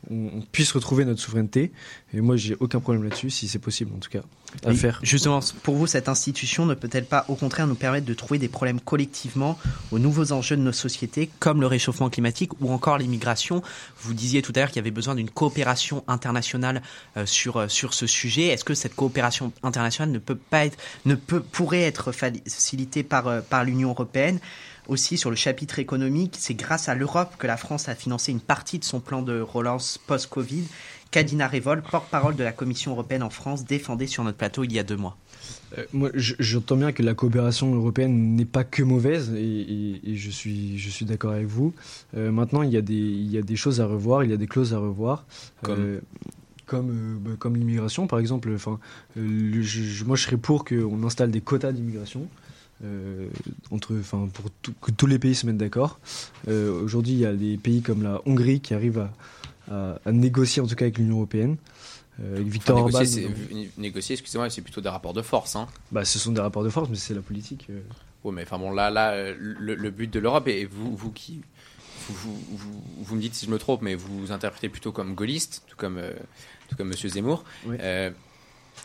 on, 0.09 0.39
on 0.39 0.41
puisse 0.53 0.73
retrouver 0.73 1.05
notre 1.05 1.21
souveraineté. 1.21 1.73
Et 2.15 2.21
moi, 2.21 2.37
j'ai 2.37 2.57
aucun 2.61 2.81
problème 2.81 3.05
là-dessus, 3.05 3.31
si 3.31 3.49
c'est 3.49 3.59
possible 3.59 3.93
en 3.95 3.99
tout 3.99 4.11
cas, 4.11 4.23
à 4.65 4.73
faire. 4.75 5.01
Justement, 5.03 5.41
pour 5.63 5.77
vous, 5.77 5.87
cette 5.87 6.09
institution 6.09 6.67
ne 6.67 6.75
peut-elle 6.75 7.05
pas, 7.05 7.25
au 7.29 7.35
contraire, 7.35 7.67
nous 7.67 7.75
permettre 7.75 8.07
de 8.07 8.15
trouver 8.15 8.39
des 8.39 8.49
problèmes 8.49 8.81
collectivement 8.81 9.59
aux 9.93 9.99
nouveaux 9.99 10.33
enjeux 10.33 10.57
de 10.57 10.63
nos 10.63 10.73
sociétés, 10.73 11.31
comme 11.39 11.61
le 11.61 11.67
réchauffement 11.67 12.11
climatique 12.11 12.53
ou 12.61 12.73
encore 12.73 12.99
l'immigration? 12.99 13.63
Vous 14.01 14.15
disiez 14.15 14.43
tout 14.43 14.53
à 14.57 14.61
l'heure 14.61 14.69
qu'il 14.69 14.77
y 14.77 14.81
avait 14.81 14.91
besoin 14.91 15.15
d'une 15.15 15.31
coopération 15.31 16.05
internationale 16.09 16.83
euh, 17.17 17.27
sur, 17.27 17.57
euh, 17.57 17.69
sur 17.69 17.95
ce 17.95 18.07
sujet. 18.07 18.47
Est-ce 18.47 18.65
que 18.65 18.75
cette 18.75 18.95
coopération 18.95 19.53
internationale 19.63 20.13
ne 20.13 20.19
peut 20.19 20.37
pas 20.37 20.67
être, 20.67 20.79
ne 21.05 21.15
peut, 21.15 21.41
pourrait 21.41 21.83
être 21.83 22.13
facilitée 22.13 23.03
par, 23.03 23.29
euh, 23.29 23.41
par 23.41 23.65
l'Union 23.65 23.91
européenne? 23.91 24.41
Aussi 24.91 25.17
sur 25.17 25.31
le 25.31 25.37
chapitre 25.37 25.79
économique, 25.79 26.35
c'est 26.39 26.55
grâce 26.55 26.89
à 26.89 26.95
l'Europe 26.95 27.35
que 27.39 27.47
la 27.47 27.57
France 27.57 27.89
a 27.89 27.95
financé 27.95 28.33
une 28.33 28.41
partie 28.41 28.79
de 28.79 28.85
son 28.85 29.01
plan 29.01 29.23
de 29.23 29.41
relance 29.41 29.99
post-Covid. 30.07 30.65
Kadina 31.13 31.49
Révol, 31.49 31.83
porte-parole 31.83 32.37
de 32.37 32.45
la 32.45 32.53
Commission 32.53 32.93
européenne 32.93 33.23
en 33.23 33.31
France, 33.31 33.65
défendait 33.65 34.07
sur 34.07 34.23
notre 34.25 34.37
plateau 34.37 34.63
il 34.65 34.73
y 34.73 34.79
a 34.79 34.83
deux 34.85 34.97
mois. 34.97 35.17
Euh, 35.79 35.85
moi, 35.93 36.11
je- 36.15 36.35
j'entends 36.39 36.77
bien 36.77 36.93
que 36.93 37.03
la 37.03 37.15
coopération 37.15 37.75
européenne 37.75 38.37
n'est 38.37 38.45
pas 38.45 38.63
que 38.65 38.83
mauvaise, 38.83 39.33
et, 39.35 39.41
et- 39.43 40.11
et 40.11 40.17
je 40.17 40.31
suis, 40.31 40.79
je 40.79 40.91
suis 40.91 41.05
d'accord 41.05 41.33
avec 41.33 41.47
vous. 41.47 41.73
Euh, 42.17 42.31
maintenant, 42.31 42.63
il 42.63 42.71
y, 42.71 42.77
a 42.77 42.83
des, 42.83 42.95
il 42.95 43.31
y 43.31 43.39
a 43.39 43.43
des 43.43 43.57
choses 43.57 43.81
à 43.81 43.87
revoir, 43.87 44.23
il 44.25 44.31
y 44.31 44.35
a 44.35 44.37
des 44.37 44.47
clauses 44.47 44.75
à 44.75 44.79
revoir. 44.79 45.25
Comme? 45.63 45.81
Euh, 45.81 46.01
comme, 46.67 46.91
euh, 46.91 47.17
bah, 47.19 47.31
comme 47.39 47.57
l'immigration, 47.57 48.07
par 48.07 48.21
exemple. 48.21 48.49
Enfin, 48.55 48.79
euh, 49.17 49.21
le- 49.27 49.63
je- 49.63 49.83
je- 49.83 50.05
moi, 50.05 50.15
je 50.17 50.23
serais 50.25 50.37
pour 50.37 50.65
qu'on 50.65 51.03
installe 51.05 51.33
des 51.33 51.41
quotas 51.41 51.73
d'immigration. 51.73 52.29
Euh, 52.85 53.29
entre, 53.71 53.95
enfin, 53.99 54.29
pour 54.33 54.47
tout- 54.63 54.75
que 54.81 54.91
tous 54.91 55.07
les 55.07 55.19
pays 55.19 55.35
se 55.35 55.47
mettent 55.47 55.57
d'accord. 55.59 55.99
Euh, 56.49 56.83
Aujourd'hui, 56.83 57.13
il 57.13 57.19
y 57.21 57.27
a 57.27 57.33
des 57.35 57.57
pays 57.57 57.83
comme 57.83 58.03
la 58.03 58.21
Hongrie 58.27 58.61
qui 58.61 58.75
arrivent 58.75 59.07
à, 59.69 59.73
à- 59.75 59.99
à 60.05 60.13
négocier, 60.13 60.63
en 60.63 60.67
tout 60.67 60.75
cas 60.75 60.87
avec 60.87 60.99
l'Union 60.99 61.17
européenne. 61.17 61.57
Euh, 62.23 62.37
avec 62.37 62.49
Victor 62.49 62.77
Enfin, 62.85 62.99
Orban. 62.99 63.31
négocier, 63.79 64.15
excusez-moi, 64.15 64.51
c'est 64.51 64.61
plutôt 64.63 64.81
des 64.81 64.89
rapports 64.91 65.15
de 65.15 65.23
force. 65.23 65.57
Hein. 65.57 65.69
Bah, 65.93 66.05
ce 66.05 66.19
sont 66.19 66.33
des 66.33 66.41
rapports 66.41 66.65
de 66.65 66.69
force, 66.71 66.89
mais 66.91 66.97
c'est 66.97 67.15
la 67.15 67.23
politique. 67.23 67.67
euh. 67.71 67.81
Oui, 68.25 68.35
mais 68.35 68.43
enfin 68.43 68.59
bon, 68.59 68.71
là, 68.73 68.91
là 68.91 69.33
le, 69.33 69.75
le 69.75 69.91
but 69.91 70.11
de 70.13 70.19
l'Europe, 70.21 70.47
et 70.49 70.67
vous, 70.67 70.95
vous 70.95 71.11
qui. 71.11 71.41
Vous, 72.09 72.15
vous, 72.15 72.57
vous, 72.57 72.83
vous 73.05 73.15
me 73.17 73.21
dites 73.21 73.35
si 73.35 73.47
je 73.47 73.51
me 73.51 73.59
trompe, 73.59 73.83
mais 73.83 73.95
vous 73.95 74.19
vous 74.21 74.33
interprétez 74.33 74.69
plutôt 74.69 74.91
comme 74.93 75.15
gaulliste, 75.15 75.63
tout 75.69 75.77
comme, 75.77 76.01
tout 76.69 76.77
comme 76.77 76.91
M. 76.93 76.97
Zemmour. 77.09 77.45
Oui. 77.67 77.77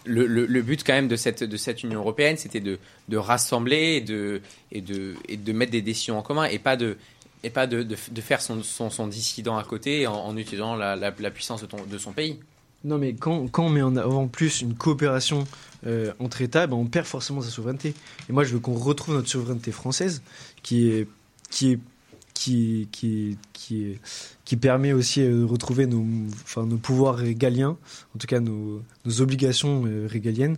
Le, 0.05 0.61
but 0.61 0.83
quand 0.83 0.93
même 0.93 1.07
de 1.07 1.15
cette, 1.15 1.43
de 1.43 1.57
cette 1.57 1.83
Union 1.83 1.99
européenne, 1.99 2.37
c'était 2.37 2.59
de, 2.59 2.79
de 3.09 3.17
rassembler 3.17 3.95
et 3.95 4.01
de, 4.01 4.41
et, 4.71 4.81
de, 4.81 5.15
et 5.27 5.37
de 5.37 5.53
mettre 5.53 5.71
des 5.71 5.81
décisions 5.81 6.17
en 6.17 6.21
commun 6.21 6.45
et 6.45 6.59
pas 6.59 6.77
de, 6.77 6.97
et 7.43 7.49
pas 7.49 7.67
de, 7.67 7.83
de, 7.83 7.95
de 8.11 8.21
faire 8.21 8.41
son, 8.41 8.61
son, 8.63 9.07
dissident 9.07 9.57
à 9.57 9.63
côté 9.63 10.07
en, 10.07 10.35
utilisant 10.37 10.75
la, 10.75 10.95
la, 10.95 11.13
la 11.17 11.31
puissance 11.31 11.61
de, 11.61 11.67
ton, 11.67 11.77
de 11.85 11.97
son 11.97 12.11
pays. 12.11 12.39
Non, 12.83 12.99
mais 12.99 13.15
quand, 13.15 13.47
quand 13.47 13.65
on 13.65 13.69
met 13.69 13.81
en 13.81 13.95
avant 13.95 14.27
plus 14.27 14.61
une 14.61 14.75
coopération 14.75 15.45
euh, 15.87 16.13
entre 16.19 16.41
États, 16.41 16.67
ben, 16.67 16.75
on 16.75 16.85
perd 16.85 17.07
forcément 17.07 17.41
sa 17.41 17.49
souveraineté. 17.49 17.95
Et 18.29 18.31
moi, 18.31 18.43
je 18.43 18.53
veux 18.53 18.59
qu'on 18.59 18.75
retrouve 18.75 19.15
notre 19.15 19.27
souveraineté 19.27 19.71
française, 19.71 20.21
qui 20.61 20.89
est, 20.89 21.07
qui 21.49 21.73
est, 21.73 21.79
qui 22.35 22.87
qui 22.91 23.37
qui 24.43 24.57
permet 24.57 24.93
aussi 24.93 25.21
euh, 25.21 25.39
de 25.39 25.43
retrouver 25.43 25.87
nos, 25.87 26.05
enfin, 26.43 26.65
nos 26.65 26.77
pouvoirs 26.77 27.15
régaliens, 27.15 27.77
en 28.15 28.19
tout 28.19 28.27
cas 28.27 28.39
nos, 28.39 28.81
obligations 29.19 29.83
euh, 29.87 30.05
régaliennes, 30.07 30.57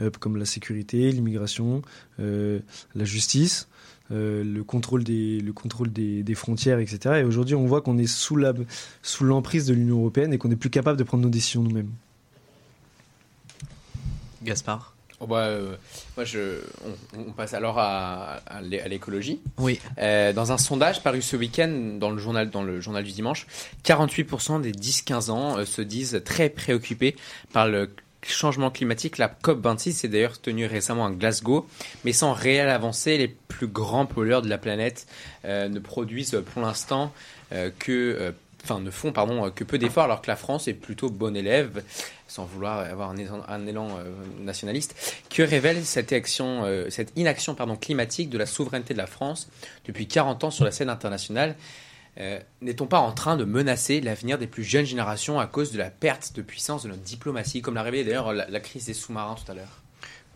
euh, 0.00 0.10
comme 0.18 0.36
la 0.36 0.44
sécurité, 0.44 1.12
l'immigration, 1.12 1.82
la 2.18 3.04
justice. 3.04 3.68
le 4.10 4.62
contrôle 4.62 5.04
des 5.04 5.40
le 5.40 5.52
contrôle 5.52 5.92
des, 5.92 6.22
des 6.22 6.34
frontières 6.34 6.78
etc 6.78 7.20
et 7.20 7.24
aujourd'hui 7.24 7.54
on 7.54 7.66
voit 7.66 7.82
qu'on 7.82 7.98
est 7.98 8.06
sous 8.06 8.36
la 8.36 8.54
sous 9.02 9.24
l'emprise 9.24 9.66
de 9.66 9.74
l'Union 9.74 9.98
européenne 9.98 10.32
et 10.32 10.38
qu'on 10.38 10.48
n'est 10.48 10.56
plus 10.56 10.70
capable 10.70 10.98
de 10.98 11.04
prendre 11.04 11.22
nos 11.22 11.30
décisions 11.30 11.62
nous-mêmes 11.62 11.92
Gaspard? 14.42 14.97
Oh 15.20 15.26
bah, 15.26 15.46
euh, 15.46 15.74
moi 16.16 16.24
je, 16.24 16.60
on, 17.16 17.20
on 17.28 17.32
passe 17.32 17.52
alors 17.54 17.78
à, 17.78 18.34
à 18.46 18.60
l'é- 18.62 18.80
à 18.80 18.86
l'écologie. 18.86 19.40
Oui. 19.58 19.80
Euh, 19.98 20.32
dans 20.32 20.52
un 20.52 20.58
sondage 20.58 21.02
paru 21.02 21.22
ce 21.22 21.34
week-end 21.36 21.96
dans 21.98 22.10
le 22.10 22.18
journal, 22.18 22.50
dans 22.50 22.62
le 22.62 22.80
journal 22.80 23.02
du 23.02 23.10
dimanche, 23.12 23.46
48% 23.84 24.60
des 24.60 24.70
10-15 24.72 25.30
ans 25.30 25.58
euh, 25.58 25.64
se 25.64 25.82
disent 25.82 26.22
très 26.24 26.48
préoccupés 26.48 27.16
par 27.52 27.66
le 27.66 27.90
changement 28.22 28.70
climatique. 28.70 29.18
La 29.18 29.28
COP26 29.42 29.92
s'est 29.92 30.08
d'ailleurs 30.08 30.40
tenue 30.40 30.66
récemment 30.66 31.06
à 31.06 31.10
Glasgow, 31.10 31.66
mais 32.04 32.12
sans 32.12 32.32
réelle 32.32 32.68
avancée, 32.68 33.16
les 33.18 33.28
plus 33.28 33.66
grands 33.68 34.06
pollueurs 34.06 34.42
de 34.42 34.48
la 34.48 34.58
planète 34.58 35.06
ne 35.44 35.78
produisent 35.78 36.36
pour 36.52 36.62
l'instant 36.62 37.12
que, 37.78 38.32
enfin 38.64 38.80
ne 38.80 38.90
font 38.90 39.12
pardon 39.12 39.46
euh, 39.46 39.50
que 39.50 39.64
peu 39.64 39.78
d'efforts, 39.78 40.04
alors 40.04 40.22
que 40.22 40.28
la 40.28 40.36
France 40.36 40.68
est 40.68 40.74
plutôt 40.74 41.10
bon 41.10 41.36
élève, 41.36 41.82
sans 42.26 42.44
vouloir 42.44 42.78
avoir 42.80 43.10
un 43.10 43.66
élan, 43.66 43.88
euh, 43.98 44.12
nationaliste. 44.40 44.94
Que 45.30 45.42
révèle 45.42 45.78
euh, 45.78 46.86
cette 46.90 47.12
inaction 47.16 47.54
pardon 47.54 47.76
climatique 47.76 48.30
de 48.30 48.38
la 48.38 48.46
souveraineté 48.46 48.94
de 48.94 48.98
la 48.98 49.06
France 49.06 49.48
depuis 49.86 50.06
40 50.06 50.44
ans 50.44 50.50
sur 50.50 50.64
la 50.64 50.70
scène 50.70 50.90
internationale? 50.90 51.56
Euh, 52.20 52.40
N'est-on 52.62 52.86
pas 52.86 52.98
en 52.98 53.12
train 53.12 53.36
de 53.36 53.44
menacer 53.44 54.00
l'avenir 54.00 54.38
des 54.38 54.46
plus 54.46 54.64
jeunes 54.64 54.84
générations 54.84 55.38
à 55.38 55.46
cause 55.46 55.72
de 55.72 55.78
la 55.78 55.90
perte 55.90 56.34
de 56.34 56.42
puissance 56.42 56.82
de 56.82 56.88
notre 56.88 57.02
diplomatie, 57.02 57.62
comme 57.62 57.74
l'a 57.74 57.82
révélé 57.82 58.04
d'ailleurs 58.04 58.32
la, 58.32 58.48
la 58.50 58.60
crise 58.60 58.86
des 58.86 58.94
sous-marins 58.94 59.36
tout 59.36 59.50
à 59.50 59.54
l'heure? 59.54 59.82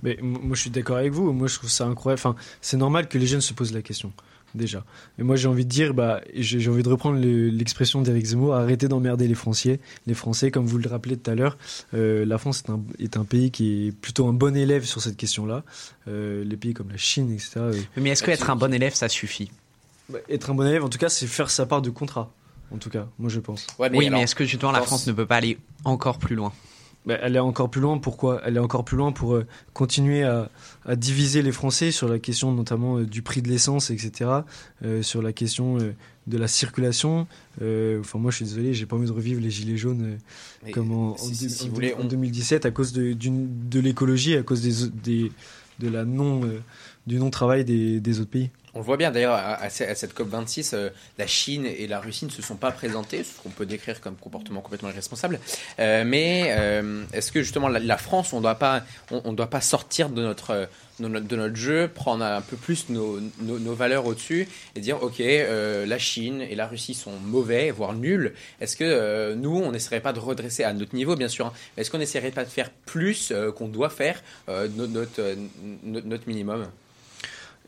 Mais 0.02 0.18
moi, 0.20 0.56
je 0.56 0.62
suis 0.62 0.70
d'accord 0.70 0.96
avec 0.96 1.12
vous. 1.12 1.32
Moi, 1.32 1.46
je 1.48 1.56
trouve 1.56 1.70
ça 1.70 1.84
incroyable. 1.84 2.20
Enfin, 2.20 2.36
c'est 2.60 2.76
normal 2.76 3.08
que 3.08 3.18
les 3.18 3.26
jeunes 3.26 3.40
se 3.40 3.52
posent 3.52 3.72
la 3.72 3.82
question, 3.82 4.12
déjà. 4.54 4.84
Et 5.18 5.22
moi, 5.22 5.36
j'ai 5.36 5.48
envie 5.48 5.64
de 5.64 5.70
dire, 5.70 5.94
bah, 5.94 6.20
j'ai 6.34 6.68
envie 6.70 6.82
de 6.82 6.88
reprendre 6.88 7.18
le- 7.20 7.48
l'expression 7.48 8.02
d'Éric 8.02 8.26
Zemmour 8.26 8.54
arrêtez 8.54 8.88
d'emmerder 8.88 9.28
les 9.28 9.34
Français. 9.34 9.80
Les 10.06 10.14
Français, 10.14 10.50
comme 10.50 10.66
vous 10.66 10.78
le 10.78 10.88
rappelez 10.88 11.16
tout 11.16 11.30
à 11.30 11.34
l'heure, 11.34 11.56
euh, 11.94 12.24
la 12.24 12.38
France 12.38 12.62
est 12.66 12.70
un, 12.70 12.80
est 12.98 13.16
un 13.16 13.24
pays 13.24 13.50
qui 13.50 13.88
est 13.88 13.92
plutôt 13.92 14.26
un 14.28 14.32
bon 14.32 14.56
élève 14.56 14.84
sur 14.84 15.00
cette 15.02 15.16
question-là. 15.16 15.62
Euh, 16.08 16.44
les 16.44 16.56
pays 16.56 16.74
comme 16.74 16.90
la 16.90 16.96
Chine, 16.96 17.30
etc. 17.32 17.50
euh, 17.60 17.72
Mais 17.96 18.10
est-ce 18.10 18.22
qu'être 18.22 18.50
un 18.50 18.56
bon 18.56 18.72
élève, 18.72 18.94
ça 18.94 19.08
suffit? 19.08 19.50
Bah, 20.08 20.18
être 20.28 20.50
un 20.50 20.54
bon 20.54 20.66
élève, 20.66 20.84
en 20.84 20.88
tout 20.88 20.98
cas, 20.98 21.08
c'est 21.08 21.26
faire 21.26 21.50
sa 21.50 21.66
part 21.66 21.82
de 21.82 21.90
contrat. 21.90 22.32
En 22.72 22.78
tout 22.78 22.90
cas, 22.90 23.06
moi, 23.18 23.28
je 23.30 23.38
pense. 23.40 23.66
Ouais, 23.78 23.90
Oui, 23.92 24.06
alors, 24.06 24.18
mais 24.18 24.24
est-ce 24.24 24.34
que 24.34 24.44
justement 24.44 24.72
la 24.72 24.80
France 24.82 25.04
ce- 25.04 25.10
ne 25.10 25.14
peut 25.14 25.26
pas 25.26 25.36
aller 25.36 25.58
encore 25.84 26.18
plus 26.18 26.34
loin? 26.36 26.52
Bah, 27.06 27.18
elle 27.20 27.34
est 27.36 27.40
encore 27.40 27.70
plus 27.70 27.80
loin. 27.80 27.98
Pourquoi? 27.98 28.40
Elle 28.44 28.56
est 28.56 28.60
encore 28.60 28.84
plus 28.84 28.96
loin 28.96 29.12
pour 29.12 29.34
euh, 29.34 29.46
continuer 29.72 30.22
à, 30.22 30.50
à 30.86 30.94
diviser 30.96 31.42
les 31.42 31.52
Français 31.52 31.90
sur 31.90 32.08
la 32.08 32.18
question 32.18 32.52
notamment 32.52 32.98
euh, 32.98 33.04
du 33.06 33.22
prix 33.22 33.42
de 33.42 33.48
l'essence, 33.48 33.90
etc. 33.90 34.30
euh, 34.84 35.02
sur 35.02 35.20
la 35.22 35.32
question 35.32 35.78
de 36.28 36.38
la 36.38 36.46
circulation. 36.48 37.26
Enfin, 37.60 38.18
moi, 38.18 38.30
je 38.30 38.36
suis 38.36 38.44
désolé, 38.44 38.74
j'ai 38.74 38.86
pas 38.86 38.94
envie 38.96 39.06
de 39.08 39.12
revivre 39.12 39.40
les 39.40 39.50
gilets 39.50 39.76
jaunes 39.76 40.18
comme 40.72 40.92
en, 40.92 41.10
en 41.12 41.16
si- 41.16 41.42
deux- 41.44 41.48
si 41.48 41.62
en 41.62 41.66
vous 41.66 41.68
deux- 41.70 41.74
voulez, 41.74 41.94
en 41.94 42.02
on- 42.02 42.08
2017 42.08 42.64
à 42.66 42.70
cause 42.70 42.92
de, 42.92 43.12
de 43.14 43.80
l'écologie, 43.80 44.36
à 44.36 44.42
cause 44.44 44.62
des, 44.62 44.88
des, 45.02 45.32
de 45.80 45.88
la 45.88 46.04
non, 46.04 46.42
du 47.08 47.18
non-travail 47.18 47.64
des, 47.64 48.00
des 48.00 48.20
autres 48.20 48.30
pays. 48.30 48.50
On 48.74 48.78
le 48.78 48.84
voit 48.84 48.96
bien 48.96 49.10
d'ailleurs 49.10 49.34
à, 49.34 49.54
à 49.54 49.68
ce- 49.68 49.84
à 49.84 49.94
cette 49.94 50.14
COP26, 50.16 50.70
euh, 50.74 50.88
la 51.18 51.26
Chine 51.26 51.66
et 51.66 51.86
la 51.86 52.00
Russie 52.00 52.24
ne 52.24 52.30
se 52.30 52.40
sont 52.40 52.56
pas 52.56 52.70
présentés, 52.70 53.22
ce 53.22 53.38
qu'on 53.42 53.50
peut 53.50 53.66
décrire 53.66 54.00
comme 54.00 54.16
comportement 54.16 54.62
complètement 54.62 54.88
irresponsable. 54.88 55.40
Euh, 55.78 56.04
mais 56.06 56.54
euh, 56.56 57.04
est-ce 57.12 57.32
que 57.32 57.42
justement 57.42 57.68
la, 57.68 57.96
France, 57.98 58.32
on 58.32 58.42
on 58.42 59.32
doit 59.34 59.50
pas 59.50 59.60
sortir 59.60 60.08
de 60.08 60.22
notre, 60.22 60.68
jeu, 61.54 61.88
prendre 61.88 62.24
un 62.24 62.40
peu 62.40 62.56
plus 62.56 62.88
nos, 62.88 63.20
valeurs 63.74 64.06
au-dessus 64.06 64.48
et 64.74 64.80
dire 64.80 65.02
ok, 65.02 65.18
la 65.18 65.98
Chine 65.98 66.40
et 66.40 66.54
la 66.54 66.66
Russie 66.66 66.94
sont 66.94 67.12
mauvais, 67.12 67.70
voire 67.70 67.92
nuls. 67.92 68.32
Est-ce 68.60 68.76
que 68.76 69.34
nous, 69.34 69.54
on 69.58 69.72
n'essaierait 69.72 70.00
pas 70.00 70.14
de 70.14 70.18
redresser 70.20 70.64
à 70.64 70.72
notre 70.72 70.94
niveau, 70.94 71.14
bien 71.14 71.28
sûr, 71.28 71.46
hein, 71.46 71.52
est-ce 71.76 71.90
qu'on 71.90 71.98
n'essaierait 71.98 72.30
pas 72.30 72.44
de 72.44 72.50
faire 72.50 72.70
plus 72.86 73.32
qu'on 73.56 73.68
doit 73.68 73.90
faire 73.90 74.22
no- 74.48 74.86
notre, 74.86 75.36
notre, 75.84 76.06
notre 76.06 76.26
minimum? 76.26 76.66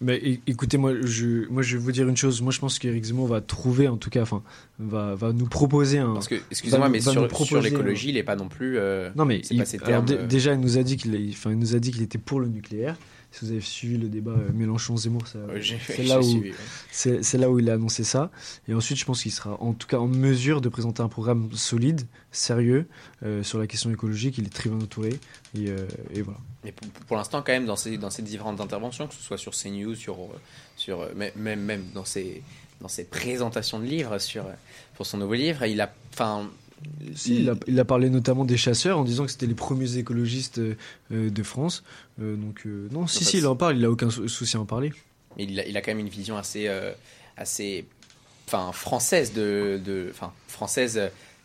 Mais 0.01 0.41
écoutez, 0.49 0.77
moi 0.77 0.93
je, 1.03 1.49
moi, 1.49 1.63
je 1.63 1.77
vais 1.77 1.83
vous 1.83 1.93
dire 1.93 2.09
une 2.09 2.17
chose. 2.17 2.43
Moi, 2.43 2.53
je 2.53 2.59
pense 2.59 2.79
qu'Éric 2.79 3.05
Zemmour 3.05 3.29
va 3.29 3.41
trouver, 3.41 3.87
en 3.89 3.97
tout 3.97 4.11
cas, 4.11 4.23
enfin, 4.23 4.43
va, 4.79 5.15
va 5.15 5.33
nous 5.33 5.47
proposer 5.47 5.99
un. 5.99 6.15
Parce 6.15 6.27
que, 6.29 6.35
excusez-moi, 6.51 6.89
mais 6.89 7.01
sur, 7.01 7.13
sur 7.47 7.63
l'écologie, 7.63 8.09
il 8.09 8.15
n'est 8.17 8.23
pas 8.25 8.35
non 8.37 8.49
plus. 8.49 8.77
euh, 8.77 9.11
Non, 9.15 9.25
mais 9.25 9.41
il- 9.51 9.59
pas 9.63 9.65
alors, 9.87 10.05
termes. 10.05 10.21
euh, 10.23 10.27
déjà, 10.27 10.53
il 10.55 10.61
nous 10.61 10.79
a 10.79 10.83
dit 10.83 10.97
qu'il 10.97 11.15
enfin, 11.31 11.53
il 11.53 11.59
nous 11.59 11.75
a 11.77 11.79
dit 11.79 11.93
qu'il 11.93 12.03
était 12.03 12.19
pour 12.19 12.41
le 12.41 12.49
nucléaire. 12.49 12.97
Si 13.35 13.45
vous 13.45 13.51
avez 13.51 13.61
suivi 13.61 13.99
le 13.99 14.09
débat 14.09 14.31
euh, 14.31 14.53
Mélenchon-Zemmour, 14.53 15.23
c'est 15.27 16.05
là 16.05 16.21
où 16.21 17.57
ouais. 17.57 17.63
là 17.63 17.63
il 17.63 17.69
a 17.71 17.73
annoncé 17.73 18.05
ça. 18.05 18.31
Et 18.69 18.75
ensuite, 18.75 18.97
je 18.97 19.05
pense 19.05 19.25
qu'il 19.25 19.33
sera 19.33 19.61
en 19.61 19.73
tout 19.73 19.89
cas 19.89 19.97
en 19.97 20.07
mesure 20.07 20.61
de 20.61 20.69
présenter 20.69 21.03
un 21.03 21.09
programme 21.09 21.51
solide, 21.53 22.03
sérieux 22.31 22.87
euh, 23.25 23.43
sur 23.43 23.59
la 23.59 23.67
question 23.67 23.91
écologique. 23.91 24.39
Il 24.39 24.47
est 24.47 24.55
très 24.55 24.71
bien 24.71 24.79
entouré 24.79 25.19
et, 25.59 25.69
euh, 25.69 25.85
et 26.13 26.23
voilà. 26.23 26.39
Mais 26.63 26.71
pour, 26.71 26.87
pour 27.09 27.17
l'instant, 27.17 27.43
quand 27.43 27.51
même, 27.51 27.67
dans 27.67 27.75
ces, 27.75 27.99
dans 27.99 28.11
ces 28.11 28.23
différentes 28.23 28.61
interventions, 28.61 29.09
que 29.09 29.15
ce 29.15 29.23
soit 29.23 29.39
sur 29.39 29.51
CNews, 29.53 29.97
sur, 29.97 30.17
sur, 30.77 31.05
même, 31.35 31.83
dans 31.93 32.05
ses, 32.05 32.41
dans 32.81 32.89
ses 32.89 33.03
présentations 33.03 33.81
de 33.81 33.85
livres, 33.85 34.17
sur, 34.19 34.45
pour 34.95 35.07
son 35.07 35.19
nouveau 35.19 35.35
livre, 35.35 35.65
il 35.65 35.81
a. 35.81 35.93
Enfin, 36.13 36.49
Si, 37.15 37.37
il, 37.41 37.51
a, 37.51 37.55
il 37.67 37.79
a 37.81 37.85
parlé 37.85 38.11
notamment 38.11 38.45
des 38.45 38.57
chasseurs 38.57 38.99
en 38.99 39.05
disant 39.05 39.25
que 39.25 39.31
c'était 39.31 39.47
les 39.47 39.55
premiers 39.55 39.97
écologistes 39.97 40.59
euh, 40.59 40.77
euh, 41.13 41.31
de 41.31 41.43
France. 41.43 41.85
Euh, 42.21 42.37
donc 42.37 42.63
euh, 42.67 42.89
non, 42.93 43.07
si 43.07 43.21
fait, 43.25 43.31
si, 43.31 43.39
il 43.39 43.47
en 43.47 43.57
parle. 43.57 43.77
Il 43.79 43.85
a 43.85 43.91
aucun 43.91 44.11
sou- 44.11 44.29
souci 44.29 44.57
à 44.57 44.61
en 44.61 44.65
parler. 44.65 44.93
il, 45.39 45.59
a, 45.61 45.67
il 45.67 45.77
a 45.77 45.81
quand 45.81 45.91
même 45.93 46.01
une 46.01 46.09
vision 46.09 46.37
assez, 46.37 46.69
euh, 46.69 46.93
assez 47.37 47.85
enfin, 48.47 48.73
française 48.73 49.33
de. 49.33 49.81
de 49.85 50.09
enfin, 50.11 50.33
française, 50.49 51.01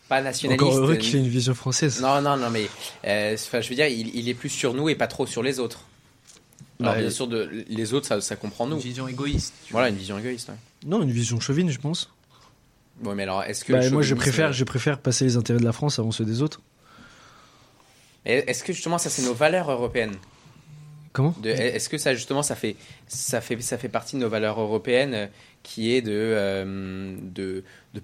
pas 0.08 0.20
nationaliste. 0.22 0.62
Encore 0.64 0.76
heureux 0.76 0.96
qu'il 0.96 1.16
ait 1.16 1.20
une 1.20 1.28
vision 1.28 1.54
française. 1.54 2.00
Non, 2.00 2.20
non, 2.20 2.36
non, 2.36 2.50
mais 2.50 2.66
euh, 3.06 3.34
enfin, 3.34 3.60
je 3.60 3.68
veux 3.68 3.76
dire, 3.76 3.86
il, 3.86 4.14
il 4.16 4.28
est 4.28 4.34
plus 4.34 4.48
sur 4.48 4.74
nous 4.74 4.88
et 4.88 4.94
pas 4.96 5.06
trop 5.06 5.26
sur 5.26 5.42
les 5.42 5.58
autres. 5.60 5.82
Alors, 6.80 6.94
Bah, 6.94 7.00
bien 7.00 7.10
sûr, 7.10 7.28
de, 7.28 7.48
les 7.68 7.92
autres, 7.94 8.06
ça, 8.06 8.20
ça 8.20 8.36
comprend 8.36 8.66
nous. 8.66 8.76
Une 8.76 8.82
vision 8.82 9.06
égoïste. 9.06 9.52
Voilà, 9.70 9.88
une 9.90 9.96
vision 9.96 10.18
égoïste. 10.18 10.48
ouais. 10.48 10.54
Non, 10.86 11.02
une 11.02 11.10
vision 11.12 11.38
chauvine, 11.38 11.70
je 11.70 11.78
pense. 11.78 12.10
Bon, 13.00 13.14
mais 13.14 13.22
alors, 13.22 13.42
est-ce 13.44 13.64
que. 13.64 13.72
Bah, 13.72 13.90
moi, 13.90 14.02
je 14.02 14.14
préfère, 14.14 14.52
je 14.52 14.64
préfère 14.64 14.98
passer 14.98 15.24
les 15.24 15.36
intérêts 15.36 15.58
de 15.58 15.64
la 15.64 15.72
France 15.72 15.98
avant 15.98 16.10
ceux 16.10 16.24
des 16.24 16.42
autres. 16.42 16.60
Est-ce 18.24 18.62
que 18.62 18.72
justement, 18.72 18.98
ça, 18.98 19.08
c'est 19.08 19.22
nos 19.22 19.34
valeurs 19.34 19.70
européennes? 19.70 20.16
Comment? 21.12 21.34
Est-ce 21.42 21.88
que 21.88 21.98
ça 21.98 22.14
justement 22.14 22.42
ça 22.42 22.54
fait 22.54 22.76
ça 23.08 23.40
fait 23.40 23.60
ça 23.60 23.78
fait 23.78 23.88
partie 23.88 24.14
de 24.14 24.20
nos 24.20 24.28
valeurs 24.28 24.60
européennes 24.60 25.14
euh, 25.14 25.26
qui 25.64 25.92
est 25.92 26.02
de 26.02 26.12
euh, 26.12 27.16
de, 27.20 27.64
de 27.94 28.02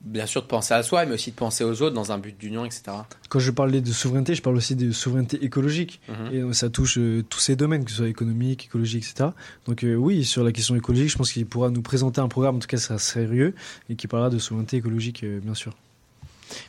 bien 0.00 0.26
sûr 0.26 0.42
de 0.42 0.46
penser 0.46 0.74
à 0.74 0.82
soi 0.82 1.04
mais 1.06 1.14
aussi 1.14 1.30
de 1.30 1.36
penser 1.36 1.64
aux 1.64 1.82
autres 1.82 1.94
dans 1.94 2.12
un 2.12 2.18
but 2.18 2.38
d'union 2.38 2.64
etc. 2.64 2.82
Quand 3.28 3.38
je 3.38 3.50
parlais 3.50 3.80
de 3.80 3.92
souveraineté, 3.92 4.34
je 4.34 4.42
parle 4.42 4.56
aussi 4.56 4.76
de 4.76 4.92
souveraineté 4.92 5.44
écologique. 5.44 6.00
Mhm. 6.08 6.34
Et 6.34 6.38
euh, 6.40 6.52
ça 6.52 6.70
touche 6.70 6.98
euh, 6.98 7.24
tous 7.28 7.40
ces 7.40 7.56
domaines, 7.56 7.84
que 7.84 7.90
ce 7.90 7.98
soit 7.98 8.08
économique, 8.08 8.66
écologique, 8.66 9.04
etc. 9.04 9.30
Donc 9.66 9.84
euh, 9.84 9.94
oui, 9.94 10.24
sur 10.24 10.44
la 10.44 10.52
question 10.52 10.76
écologique, 10.76 11.10
je 11.10 11.18
pense 11.18 11.32
qu'il 11.32 11.46
pourra 11.46 11.70
nous 11.70 11.82
présenter 11.82 12.20
un 12.20 12.28
programme, 12.28 12.56
en 12.56 12.58
tout 12.60 12.68
cas, 12.68 12.76
ça 12.76 12.98
sera 12.98 12.98
sérieux, 12.98 13.54
et 13.90 13.96
qui 13.96 14.06
parlera 14.06 14.30
de 14.30 14.38
souveraineté 14.38 14.76
écologique, 14.76 15.24
euh, 15.24 15.40
bien 15.40 15.54
sûr. 15.54 15.74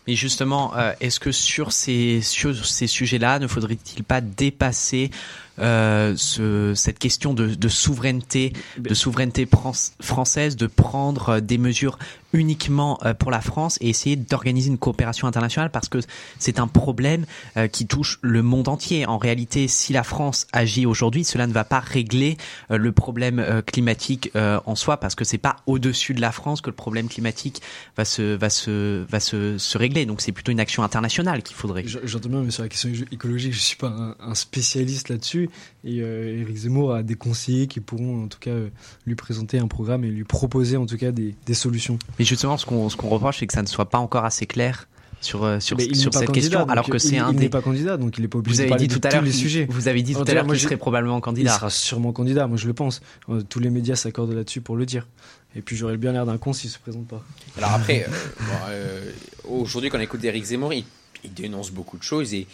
Mais 0.07 0.15
justement, 0.15 0.75
euh, 0.75 0.93
est-ce 0.99 1.19
que 1.19 1.31
sur 1.31 1.71
ces, 1.71 2.21
sur 2.21 2.65
ces 2.65 2.87
sujets-là, 2.87 3.39
ne 3.39 3.47
faudrait-il 3.47 4.03
pas 4.03 4.21
dépasser 4.21 5.11
euh, 5.59 6.13
ce, 6.17 6.73
cette 6.75 6.99
question 6.99 7.33
de, 7.33 7.53
de 7.55 7.67
souveraineté, 7.67 8.53
de 8.77 8.93
souveraineté 8.93 9.45
fran- 9.45 9.73
française, 10.01 10.55
de 10.55 10.67
prendre 10.67 11.29
euh, 11.29 11.39
des 11.41 11.57
mesures 11.57 11.97
uniquement 12.31 12.99
euh, 13.05 13.13
pour 13.13 13.31
la 13.31 13.41
France 13.41 13.77
et 13.81 13.89
essayer 13.89 14.15
d'organiser 14.15 14.69
une 14.69 14.77
coopération 14.77 15.27
internationale 15.27 15.71
parce 15.71 15.89
que 15.89 15.97
c'est 16.37 16.59
un 16.59 16.67
problème 16.67 17.25
qui 17.71 17.87
touche 17.87 18.19
le 18.21 18.43
monde 18.43 18.67
entier. 18.67 19.05
En 19.07 19.17
réalité, 19.17 19.67
si 19.67 19.93
la 19.93 20.03
France 20.03 20.45
agit 20.53 20.85
aujourd'hui, 20.85 21.23
cela 21.23 21.47
ne 21.47 21.53
va 21.53 21.63
pas 21.63 21.79
régler 21.79 22.37
le 22.69 22.91
problème 22.91 23.63
climatique 23.65 24.31
en 24.35 24.75
soi 24.75 24.97
parce 24.97 25.15
que 25.15 25.25
c'est 25.25 25.37
pas 25.39 25.57
au-dessus 25.65 26.13
de 26.13 26.21
la 26.21 26.31
France 26.31 26.61
que 26.61 26.69
le 26.69 26.75
problème 26.75 27.07
climatique 27.09 27.61
va 27.97 28.05
se 28.05 28.35
va 28.35 28.49
se 28.49 29.03
va 29.09 29.19
se, 29.19 29.57
se 29.57 29.77
régler. 29.77 30.05
Donc 30.05 30.21
c'est 30.21 30.31
plutôt 30.31 30.51
une 30.51 30.59
action 30.59 30.83
internationale 30.83 31.41
qu'il 31.41 31.55
faudrait. 31.55 31.83
J'entends 31.85 32.29
bien, 32.29 32.41
mais 32.41 32.51
sur 32.51 32.63
la 32.63 32.69
question 32.69 32.89
écologique, 33.11 33.53
je 33.53 33.59
suis 33.59 33.77
pas 33.77 33.87
un, 33.87 34.15
un 34.19 34.35
spécialiste 34.35 35.09
là-dessus. 35.09 35.48
Et 35.83 36.01
euh, 36.01 36.41
Éric 36.41 36.57
Zemmour 36.57 36.93
a 36.93 37.03
des 37.03 37.15
conseillers 37.15 37.67
qui 37.67 37.79
pourront, 37.79 38.23
en 38.23 38.27
tout 38.27 38.39
cas, 38.39 38.51
euh, 38.51 38.69
lui 39.05 39.15
présenter 39.15 39.59
un 39.59 39.67
programme 39.67 40.03
et 40.03 40.09
lui 40.09 40.23
proposer, 40.23 40.77
en 40.77 40.85
tout 40.85 40.97
cas, 40.97 41.11
des, 41.11 41.35
des 41.45 41.53
solutions. 41.53 41.97
Mais 42.17 42.25
justement, 42.25 42.57
ce 42.57 42.65
qu'on 42.65 42.89
ce 42.89 42.95
qu'on 42.97 43.09
reproche, 43.09 43.39
c'est 43.39 43.47
que 43.47 43.53
ça 43.53 43.61
ne 43.61 43.67
soit 43.67 43.89
pas 43.89 43.99
encore 43.99 44.25
assez 44.25 44.45
clair 44.45 44.87
sur 45.21 45.43
euh, 45.43 45.59
sur, 45.59 45.77
il 45.79 45.95
sur 45.95 46.13
cette 46.13 46.27
candidat, 46.27 46.59
question, 46.59 46.69
alors 46.69 46.85
que 46.85 46.95
euh, 46.95 46.99
c'est 46.99 47.15
il, 47.15 47.19
un 47.19 47.29
il 47.31 47.35
des. 47.35 47.43
n'est 47.43 47.49
pas 47.49 47.61
candidat, 47.61 47.97
donc 47.97 48.17
il 48.17 48.21
n'est 48.21 48.27
pas 48.29 48.37
obligé 48.39 48.53
Vous 48.53 48.57
de 48.57 48.61
avez 48.63 48.69
parler 48.69 48.87
dit 48.87 48.95
de 48.95 48.99
tout 48.99 49.07
à 49.07 49.09
tous 49.09 49.15
l'heure 49.15 49.23
les 49.25 49.31
sujets. 49.33 49.67
Vous 49.69 49.87
avez 49.89 50.01
dit 50.01 50.13
tout 50.13 50.23
tout 50.23 50.31
à 50.31 50.33
l'heure 50.33 50.45
moi, 50.45 50.55
qu'il 50.55 50.63
serait 50.63 50.77
probablement 50.77 51.17
Il 51.17 51.21
candidat. 51.21 51.53
sera 51.55 51.69
sûrement 51.69 52.13
candidat, 52.13 52.47
moi 52.47 52.57
je 52.57 52.67
le 52.67 52.73
pense. 52.73 53.01
Euh, 53.29 53.41
Tous 53.41 53.59
les 53.59 53.69
médias 53.69 53.95
s'accordent 53.95 54.31
là-dessus 54.33 54.61
pour 54.61 54.77
le 54.77 54.85
dire. 54.85 55.07
Et 55.55 55.61
puis 55.61 55.75
j'aurais 55.75 55.97
bien 55.97 56.11
l'air 56.13 56.25
d'un 56.25 56.37
con 56.37 56.53
s'il 56.53 56.69
se 56.69 56.79
présente 56.79 57.07
pas. 57.07 57.21
Alors 57.57 57.71
après 57.73 58.05
euh, 58.07 58.11
bon, 58.39 58.53
euh, 58.69 59.11
aujourd'hui 59.49 59.89
quand 59.89 59.97
on 59.97 60.01
écoute 60.01 60.23
Eric 60.23 60.43
Zemmour 60.45 60.73
il, 60.73 60.85
il 61.23 61.33
dénonce 61.33 61.71
beaucoup 61.71 61.97
de 61.97 62.03
choses 62.03 62.33
et 62.33 62.47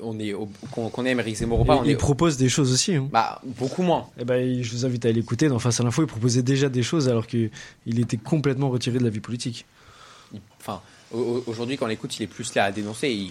on 0.00 0.18
est 0.18 0.34
qu'on 0.70 0.88
qu'on 0.88 1.04
aime 1.04 1.20
Eric 1.20 1.36
Zemmour 1.36 1.60
ou 1.60 1.64
pas 1.64 1.74
Et 1.76 1.78
on 1.78 1.84
il 1.84 1.90
est 1.90 1.96
propose 1.96 2.36
des 2.36 2.48
choses 2.48 2.72
aussi. 2.72 2.94
hein. 2.94 3.08
bah 3.12 3.40
beaucoup 3.44 3.82
moins. 3.82 4.06
Eh 4.18 4.24
ben, 4.24 4.62
je 4.62 4.70
vous 4.72 4.84
invite 4.86 5.04
à 5.06 5.12
l'écouter. 5.12 5.48
Dans 5.48 5.58
Face 5.58 5.80
à 5.80 5.82
l'info, 5.82 6.02
il 6.02 6.06
proposait 6.06 6.42
déjà 6.42 6.68
des 6.68 6.82
choses 6.82 7.08
alors 7.08 7.26
qu'il 7.26 7.50
était 7.86 8.16
complètement 8.16 8.70
retiré 8.70 8.98
de 8.98 9.04
la 9.04 9.10
vie 9.10 9.20
politique. 9.20 9.64
Enfin, 10.60 10.80
au- 11.12 11.18
au- 11.18 11.44
aujourd'hui, 11.46 11.76
quand 11.76 11.86
on 11.86 11.88
l'écoute, 11.88 12.16
il 12.18 12.22
est 12.24 12.26
plus 12.26 12.54
là 12.54 12.64
à 12.64 12.72
dénoncer. 12.72 13.30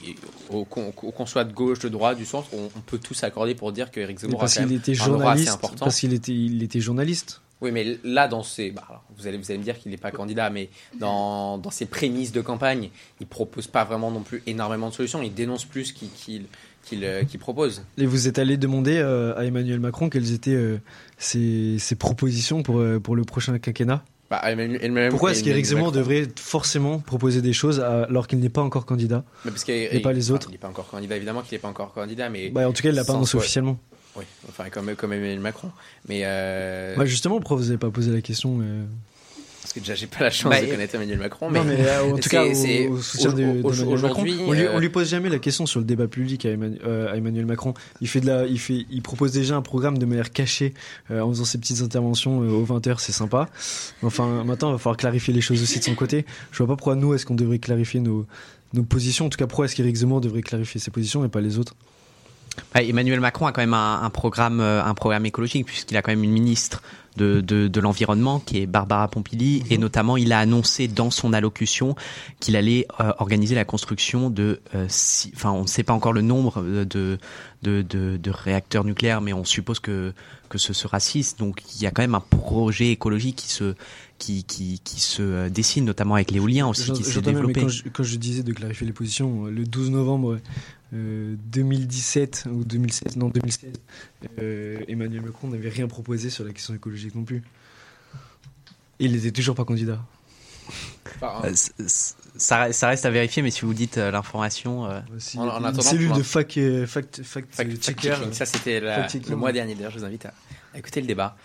Qu'on 0.50 1.26
soit 1.26 1.44
de 1.44 1.54
gauche, 1.54 1.80
de 1.80 1.90
droite, 1.90 2.18
du 2.18 2.26
centre, 2.26 2.48
on, 2.54 2.70
peut 2.82 2.98
tous 2.98 3.14
s'accorder 3.14 3.56
pour 3.56 3.72
dire 3.72 3.90
Mais 3.96 4.16
Zemmour 4.18 4.40
a 4.40 4.42
parce 4.42 4.56
quand 4.56 4.62
même 4.62 4.72
était 4.74 4.94
journaliste. 4.94 5.60
Parce 5.80 6.00
qu'il 6.00 6.14
était, 6.14 6.34
il 6.34 6.64
était 6.64 6.80
journaliste. 6.80 7.42
Oui, 7.62 7.72
mais 7.72 7.98
là, 8.04 8.28
dans 8.28 8.44
ses, 8.44 8.70
bah, 8.70 8.84
alors, 8.88 9.04
vous 9.18 9.26
allez, 9.28 9.38
vous 9.38 9.50
allez 9.50 9.58
me 9.58 9.64
dire 9.64 9.80
qu'il 9.80 9.90
n'est 9.90 9.98
pas 9.98 10.12
candidat, 10.12 10.50
mais 10.52 10.70
dans, 11.00 11.58
dans 11.58 11.72
ses 11.72 11.86
prémices 11.88 12.32
de 12.32 12.42
campagne, 12.42 12.90
il 13.20 13.26
propose 13.28 13.66
pas 13.68 13.84
vraiment 13.84 14.12
non 14.12 14.22
plus 14.22 14.44
énormément 14.46 14.90
de 14.90 14.94
solutions. 14.94 15.22
Il 15.24 15.34
dénonce 15.34 15.66
plus 15.66 15.92
qu'il 15.92 16.10
qu'il 16.12 16.46
qu'il, 16.84 17.04
euh, 17.04 17.24
qu'il 17.24 17.40
propose. 17.40 17.84
Et 17.98 18.06
vous 18.06 18.30
êtes 18.30 18.40
allé 18.40 18.56
demander 18.56 18.98
euh, 18.98 19.36
à 19.38 19.44
Emmanuel 19.44 19.80
Macron 19.82 20.08
quelles 20.10 20.32
étaient 20.32 20.52
euh, 20.56 20.78
ses, 21.18 21.78
ses 21.80 21.96
propositions 21.96 22.64
pour, 22.64 22.80
euh, 22.80 23.00
pour 23.00 23.16
le 23.16 23.24
prochain 23.26 23.58
quinquennat? 23.60 24.06
Bah, 24.30 24.42
Emmanuel- 24.46 24.80
Emmanuel- 24.84 25.10
Pourquoi 25.10 25.32
est-ce 25.32 25.44
qu'Éric 25.44 25.66
Zemmour 25.66 25.92
devrait 25.92 26.28
forcément 26.38 27.00
proposer 27.00 27.42
des 27.42 27.54
choses 27.54 27.80
à- 27.82 28.04
alors 28.04 28.28
qu'il 28.28 28.40
n'est 28.40 28.50
pas 28.50 28.62
encore 28.62 28.86
candidat? 28.86 29.24
Mais 29.46 29.52
parce 29.52 29.64
pas 29.66 30.14
les 30.14 30.32
autres 30.32 30.48
Il 30.50 30.54
n'est 30.54 30.58
pas 30.60 30.68
encore 30.70 30.88
candidat, 30.90 31.16
évidemment 31.18 31.42
qu'il 31.42 31.56
n'est 31.56 31.62
pas 31.62 31.68
encore 31.70 31.94
candidat, 31.94 32.30
mais. 32.30 32.50
bah, 32.52 32.68
En 32.70 32.72
tout 32.74 32.84
cas, 32.84 32.90
il 32.90 32.96
l'a 32.96 33.04
pas 33.04 33.14
annoncé 33.14 33.36
officiellement. 33.38 33.78
Oui, 34.18 34.24
enfin, 34.50 34.70
comme, 34.70 34.96
comme 34.96 35.14
Emmanuel 35.14 35.40
Macron. 35.40 35.70
Mais. 36.08 36.22
euh, 36.24 36.96
Bah, 36.96 37.06
justement, 37.06 37.40
pourquoi 37.40 37.58
vous 37.58 37.64
n'avez 37.66 37.78
pas 37.78 37.92
posé 37.92 38.12
la 38.12 38.22
question 38.22 38.60
euh, 38.62 38.84
Parce 39.62 39.74
que 39.74 39.80
déjà, 39.80 39.94
j'ai 39.96 40.08
pas 40.08 40.22
la 40.24 40.32
chance 40.32 40.50
Bah, 40.50 40.60
de 40.62 40.66
connaître 40.66 40.96
Emmanuel 40.96 41.20
Macron. 41.20 41.52
Non, 41.52 41.64
mais 41.64 41.76
euh, 41.80 42.14
en 42.14 42.18
tout 42.18 42.30
cas, 42.30 42.44
au, 42.46 42.50
au 42.94 42.98
soutien 43.02 43.30
au- 43.30 43.34
de, 43.34 43.44
au- 43.44 43.72
d'Emmanuel 43.72 44.00
Macron. 44.02 44.24
aujourd'hui, 44.24 44.36
On 44.48 44.52
lui, 44.54 44.66
on 44.74 44.80
lui 44.80 44.90
pose 44.90 45.08
jamais 45.10 45.30
la 45.30 45.38
question 45.40 45.66
sur 45.68 45.80
le 45.80 45.86
débat 45.86 46.08
public 46.08 46.46
à 46.46 46.50
Emmanuel, 46.50 46.82
euh, 46.86 47.12
à 47.12 47.18
Emmanuel 47.18 47.46
Macron. 47.46 47.74
Il 48.02 48.08
fait 48.08 48.22
de 48.22 48.26
la, 48.28 48.46
il 48.48 48.60
fait, 48.60 48.86
il 48.90 49.02
propose 49.04 49.32
déjà 49.34 49.56
un 49.56 49.62
programme 49.62 49.98
de 50.00 50.06
manière 50.08 50.32
cachée 50.32 50.74
euh, 51.12 51.22
en 51.22 51.30
faisant 51.30 51.46
ses 51.46 51.60
petites 51.60 51.82
interventions 51.82 52.42
euh, 52.42 52.50
aux 52.50 52.66
20h, 52.66 52.96
c'est 53.00 53.12
sympa. 53.12 53.50
Enfin, 54.02 54.44
maintenant, 54.46 54.70
il 54.70 54.74
va 54.74 54.78
falloir 54.80 54.98
clarifier 54.98 55.34
les 55.34 55.42
choses 55.42 55.62
aussi 55.62 55.78
de 55.80 55.84
son 55.84 55.94
côté. 55.96 56.26
Je 56.52 56.58
vois 56.58 56.68
pas 56.68 56.76
pourquoi 56.76 56.96
nous, 56.96 57.14
est-ce 57.14 57.26
qu'on 57.28 57.36
devrait 57.36 57.60
clarifier 57.60 58.00
nos, 58.00 58.26
nos 58.74 58.84
positions. 58.84 59.28
En 59.28 59.30
tout 59.30 59.38
cas, 59.38 59.46
pourquoi 59.48 59.66
est-ce 59.66 59.76
qu'Éric 59.76 59.96
Zemmour 59.96 60.22
devrait 60.22 60.42
clarifier 60.42 60.82
ses 60.82 60.90
positions 60.92 61.24
et 61.24 61.30
pas 61.30 61.42
les 61.42 61.60
autres? 61.60 61.76
Emmanuel 62.76 63.20
Macron 63.20 63.46
a 63.48 63.52
quand 63.52 63.62
même 63.62 63.74
un, 63.74 64.02
un 64.04 64.10
programme, 64.10 64.60
euh, 64.60 64.84
un 64.84 64.94
programme 64.94 65.26
écologique 65.26 65.66
puisqu'il 65.66 65.98
a 65.98 66.02
quand 66.02 66.12
même 66.12 66.24
une 66.24 66.32
ministre 66.32 66.82
de, 67.16 67.42
de, 67.42 67.68
de 67.68 67.80
l'environnement, 67.80 68.40
qui 68.40 68.60
est 68.62 68.68
Barbara 68.68 69.08
Pompili, 69.08 69.64
et 69.72 69.80
notamment 69.80 70.18
il 70.18 70.32
a 70.34 70.40
annoncé 70.40 70.88
dans 70.88 71.10
son 71.10 71.34
allocution 71.34 71.96
qu'il 72.40 72.56
allait 72.56 72.86
euh, 73.00 73.12
organiser 73.18 73.56
la 73.56 73.66
construction 73.66 74.30
de, 74.30 74.60
euh, 74.76 74.86
six- 74.88 75.32
enfin 75.36 75.50
on 75.52 75.64
ne 75.64 75.68
sait 75.68 75.82
pas 75.82 75.94
encore 75.94 76.14
le 76.14 76.22
nombre 76.22 76.62
de, 76.62 77.18
de, 77.64 77.82
de, 77.82 78.18
de 78.22 78.30
réacteurs 78.30 78.84
nucléaires, 78.84 79.22
mais 79.22 79.34
on 79.34 79.46
suppose 79.46 79.80
que 79.80 80.14
que 80.50 80.58
ce 80.60 80.72
sera 80.74 81.00
6. 81.02 81.38
Donc 81.38 81.62
il 81.76 81.82
y 81.82 81.88
a 81.88 81.92
quand 81.92 82.02
même 82.04 82.16
un 82.16 82.22
projet 82.22 82.92
écologique 82.92 83.36
qui 83.38 83.50
se 83.50 83.74
qui, 84.20 84.44
qui, 84.44 84.80
qui 84.84 85.00
se 85.00 85.22
euh, 85.22 85.50
dessine, 85.50 85.86
notamment 85.86 86.16
avec 86.16 86.32
l'éolien 86.32 86.68
aussi, 86.68 86.92
qui 86.94 87.04
s'est 87.04 87.20
développé. 87.34 87.62
quand 87.62 87.68
je, 87.70 87.84
quand 87.90 88.04
je 88.04 88.16
disais 88.18 88.44
de 88.44 88.54
clarifier 88.54 88.86
les 88.88 88.94
positions, 88.94 89.46
euh, 89.48 89.50
le 89.52 89.64
12 89.66 89.90
novembre 89.92 90.34
euh, 90.34 90.42
2017 90.92 92.46
ou 92.52 92.64
2016, 92.64 93.16
non 93.18 93.28
2016, 93.30 93.72
euh, 94.40 94.80
Emmanuel 94.88 95.22
Macron 95.22 95.48
n'avait 95.50 95.70
rien 95.70 95.88
proposé 95.88 96.30
sur 96.30 96.44
la 96.46 96.52
question 96.54 96.74
écologique 96.74 97.16
non 97.16 97.24
plus. 97.24 97.44
Et 99.00 99.06
il 99.06 99.12
n'était 99.12 99.32
toujours 99.32 99.56
pas 99.56 99.66
candidat. 99.66 100.00
Euh, 101.24 101.54
c- 101.54 101.72
c- 101.88 102.14
ça, 102.36 102.64
reste- 102.64 102.80
ça 102.80 102.88
reste 102.90 103.06
à 103.06 103.10
vérifier, 103.10 103.42
mais 103.42 103.52
si 103.52 103.62
vous 103.62 103.74
dites 103.74 103.98
euh, 103.98 104.12
l'information, 104.12 104.86
euh, 104.86 105.00
En- 105.38 105.48
en 105.48 105.66
une 105.74 105.82
cellule 105.82 106.12
de 106.12 106.20
euh, 106.20 106.24
fact, 106.24 106.54
fact, 106.86 107.22
Fact- 107.24 107.60
euh, 107.72 107.76
checker. 107.76 108.10
fact-checking. 108.10 108.34
Ça, 108.34 108.46
c'était 108.46 108.80
le 108.82 109.36
mois 109.36 109.52
dernier. 109.52 109.76
D'ailleurs, 109.76 109.92
je 109.92 110.00
vous 110.00 110.06
invite 110.06 110.26
à, 110.26 110.34
à 110.78 110.80
écouter 110.80 111.02
le 111.02 111.08
débat. 111.08 111.36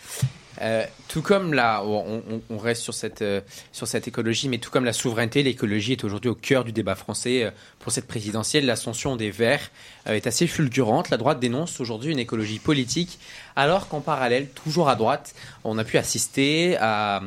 Euh, 0.61 0.85
tout 1.09 1.23
comme 1.23 1.55
la, 1.55 1.83
on, 1.83 2.59
reste 2.59 2.83
sur 2.83 2.93
cette, 2.93 3.23
euh, 3.23 3.41
sur 3.73 3.89
cette 3.89 4.07
écologie, 4.07 4.51
mais 4.51 4.59
tout 4.59 4.71
comme 4.71 4.85
la 4.85 4.93
souveraineté, 4.93 5.43
l'écologie 5.43 5.93
est 5.93 6.05
aujourd'hui 6.05 6.29
au 6.29 6.35
cœur 6.35 6.65
du 6.65 6.73
débat 6.73 6.95
français. 6.95 7.45
Euh, 7.45 7.51
Pour 7.79 7.91
cette 7.91 8.07
présidentielle, 8.07 8.67
l'ascension 8.67 9.17
des 9.17 9.31
Verts 9.31 9.71
est 10.07 10.27
assez 10.27 10.47
fulgurante. 10.47 11.09
La 11.09 11.17
droite 11.17 11.41
dénonce 11.41 11.81
aujourd'hui 11.81 12.13
une 12.13 12.19
écologie 12.19 12.59
politique, 12.59 13.19
alors 13.57 13.89
qu'en 13.89 14.01
parallèle, 14.01 14.49
toujours 14.51 14.91
à 14.91 14.95
droite, 14.95 15.35
on 15.65 15.79
a 15.79 15.85
pu 15.85 15.97
assister 15.97 16.77
à 16.79 17.23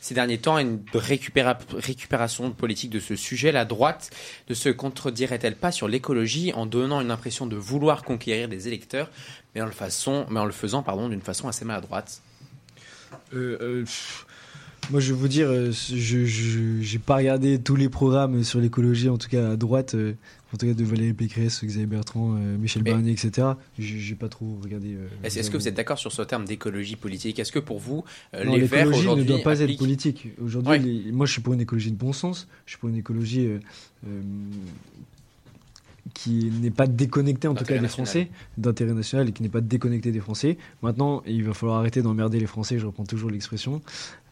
ces 0.00 0.14
derniers 0.14 0.38
temps 0.38 0.56
à 0.56 0.62
une 0.62 0.80
récupéra- 0.94 1.58
récupération 1.76 2.50
politique 2.50 2.90
de 2.90 3.00
ce 3.00 3.16
sujet. 3.16 3.52
La 3.52 3.64
droite 3.64 4.10
ne 4.48 4.54
se 4.54 4.68
contredirait-elle 4.68 5.56
pas 5.56 5.72
sur 5.72 5.88
l'écologie 5.88 6.52
en 6.54 6.66
donnant 6.66 7.00
une 7.00 7.10
impression 7.10 7.46
de 7.46 7.56
vouloir 7.56 8.02
conquérir 8.02 8.48
des 8.48 8.68
électeurs, 8.68 9.10
mais 9.54 9.60
en 9.60 9.66
le, 9.66 9.72
faisant 9.72 10.82
d'une 11.08 11.22
façon 11.22 11.48
assez 11.48 11.64
maladroite? 11.64 12.22
Euh, 13.34 13.58
euh, 13.60 13.84
moi, 14.90 15.00
je 15.00 15.12
vais 15.12 15.18
vous 15.18 15.28
dire, 15.28 15.48
euh, 15.48 15.70
je 15.72 16.24
j'ai 16.80 16.98
pas 16.98 17.16
regardé 17.16 17.58
tous 17.60 17.76
les 17.76 17.88
programmes 17.88 18.42
sur 18.44 18.60
l'écologie, 18.60 19.08
en 19.08 19.18
tout 19.18 19.28
cas 19.28 19.50
à 19.52 19.56
droite, 19.56 19.94
euh, 19.94 20.14
en 20.54 20.56
tout 20.56 20.66
cas 20.66 20.72
de 20.72 20.84
Valérie 20.84 21.12
Pécresse, 21.12 21.62
Xavier 21.62 21.86
Bertrand, 21.86 22.34
euh, 22.36 22.56
Michel 22.56 22.82
Mais- 22.82 22.92
Barnier, 22.92 23.12
etc. 23.12 23.48
J'ai 23.78 24.14
pas 24.14 24.28
trop 24.28 24.58
regardé. 24.62 24.96
Est-ce 25.22 25.50
que 25.50 25.56
vous 25.58 25.68
êtes 25.68 25.74
d'accord 25.74 25.98
sur 25.98 26.10
ce 26.12 26.22
terme 26.22 26.44
d'écologie 26.46 26.96
politique? 26.96 27.38
Est-ce 27.38 27.52
que 27.52 27.58
pour 27.58 27.78
vous, 27.78 28.02
Non, 28.32 28.54
les 28.54 28.62
Verts 28.64 28.86
l'écologie 28.86 28.98
ne 29.06 29.10
aujourd'hui 29.10 29.24
doit 29.26 29.42
pas 29.42 29.60
être 29.60 29.76
politique. 29.78 30.28
Aujourd'hui, 30.42 30.70
Ouais. 30.70 30.78
les- 30.78 31.12
moi, 31.12 31.26
je 31.26 31.32
suis 31.32 31.42
pour 31.42 31.52
une 31.54 31.60
écologie 31.60 31.90
de 31.90 31.96
bon 31.96 32.12
sens. 32.14 32.48
Je 32.64 32.70
suis 32.72 32.78
pour 32.78 32.88
une 32.88 32.96
écologie 32.96 33.46
euh, 33.46 33.58
euh, 34.06 34.22
qui 36.24 36.50
n'est 36.60 36.72
pas 36.72 36.88
déconnectée, 36.88 37.46
en 37.46 37.54
tout 37.54 37.64
cas, 37.64 37.78
des. 37.78 37.86
Français, 37.88 38.28
d'intérêt 38.56 38.92
national 38.92 39.28
et 39.28 39.32
qui 39.32 39.42
n'est 39.44 39.48
pas 39.48 39.60
déconnectée 39.60 40.10
des 40.10 40.18
Français. 40.18 40.58
Maintenant, 40.82 41.22
il 41.26 41.44
va 41.44 41.54
falloir 41.54 41.78
arrêter 41.78 42.02
d'emmerder 42.02 42.40
les 42.40 42.46
Français. 42.46 42.78
Je 42.80 42.86
reprends 42.86 43.04
toujours 43.04 43.30
l'expression 43.30 43.80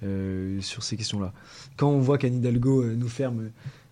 euh, 0.02 0.60
sur 0.60 0.82
ces 0.82 0.96
questions-là. 0.96 1.32
Quand 1.76 1.88
on 1.88 2.00
voit 2.00 2.18
qu'Anne 2.18 2.34
Hidalgo 2.38 2.82
euh, 2.82 2.94
nous 2.96 3.08
ferme 3.08 3.38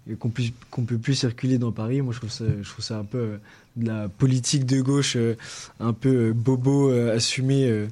euh, 0.09 0.13
et 0.13 0.17
qu'on 0.17 0.29
puisse- 0.31 0.53
qu'on 0.73 0.83
peut 0.83 0.99
plus 0.99 1.15
circuler 1.15 1.57
dans 1.59 1.71
Paris, 1.71 2.03
moi, 2.03 2.13
je 2.13 2.19
trouve 2.19 2.33
ça, 2.33 2.45
je 2.63 2.69
trouve 2.69 2.85
ça 2.85 2.99
un 2.99 3.05
peu 3.05 3.19
euh, 3.19 3.37
de 3.77 3.87
la 3.87 4.09
politique 4.09 4.67
de 4.67 4.81
gauche, 4.81 5.15
euh, 5.17 5.37
un 5.79 5.93
peu 5.93 6.33
bobo, 6.33 6.91
assumée 6.91 7.87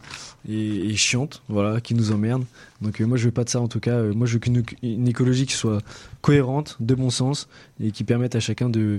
et, 0.49 0.91
et 0.91 0.97
chiante, 0.97 1.43
voilà, 1.49 1.81
qui 1.81 1.95
nous 1.95 2.11
emmerde. 2.11 2.45
Donc 2.81 2.99
moi 3.01 3.17
je 3.17 3.27
veux 3.27 3.31
pas 3.31 3.45
de 3.45 3.49
ça 3.51 3.61
en 3.61 3.69
tout 3.69 3.79
cas. 3.81 4.03
Moi 4.03 4.27
je 4.27 4.33
veux 4.35 4.39
qu'une 4.41 4.63
une 4.83 5.07
écologie 5.07 5.47
qui 5.47 5.55
soit 5.55 5.81
cohérente, 6.21 6.77
de 6.81 6.95
bon 6.97 7.11
sens 7.11 7.49
et 7.81 7.93
qui 7.93 8.03
permette 8.05 8.35
à 8.35 8.41
chacun 8.41 8.69
de, 8.69 8.99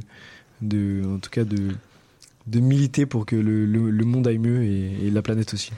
de 0.64 1.04
en 1.06 1.20
tout 1.20 1.30
cas 1.30 1.44
de, 1.44 1.74
de 2.48 2.60
militer 2.60 3.06
pour 3.06 3.26
que 3.26 3.36
le, 3.36 3.66
le- 3.66 4.04
monde 4.06 4.28
aille 4.28 4.38
mieux 4.38 4.64
et, 4.64 5.10
la 5.10 5.22
planète 5.22 5.54
aussi. 5.54 5.72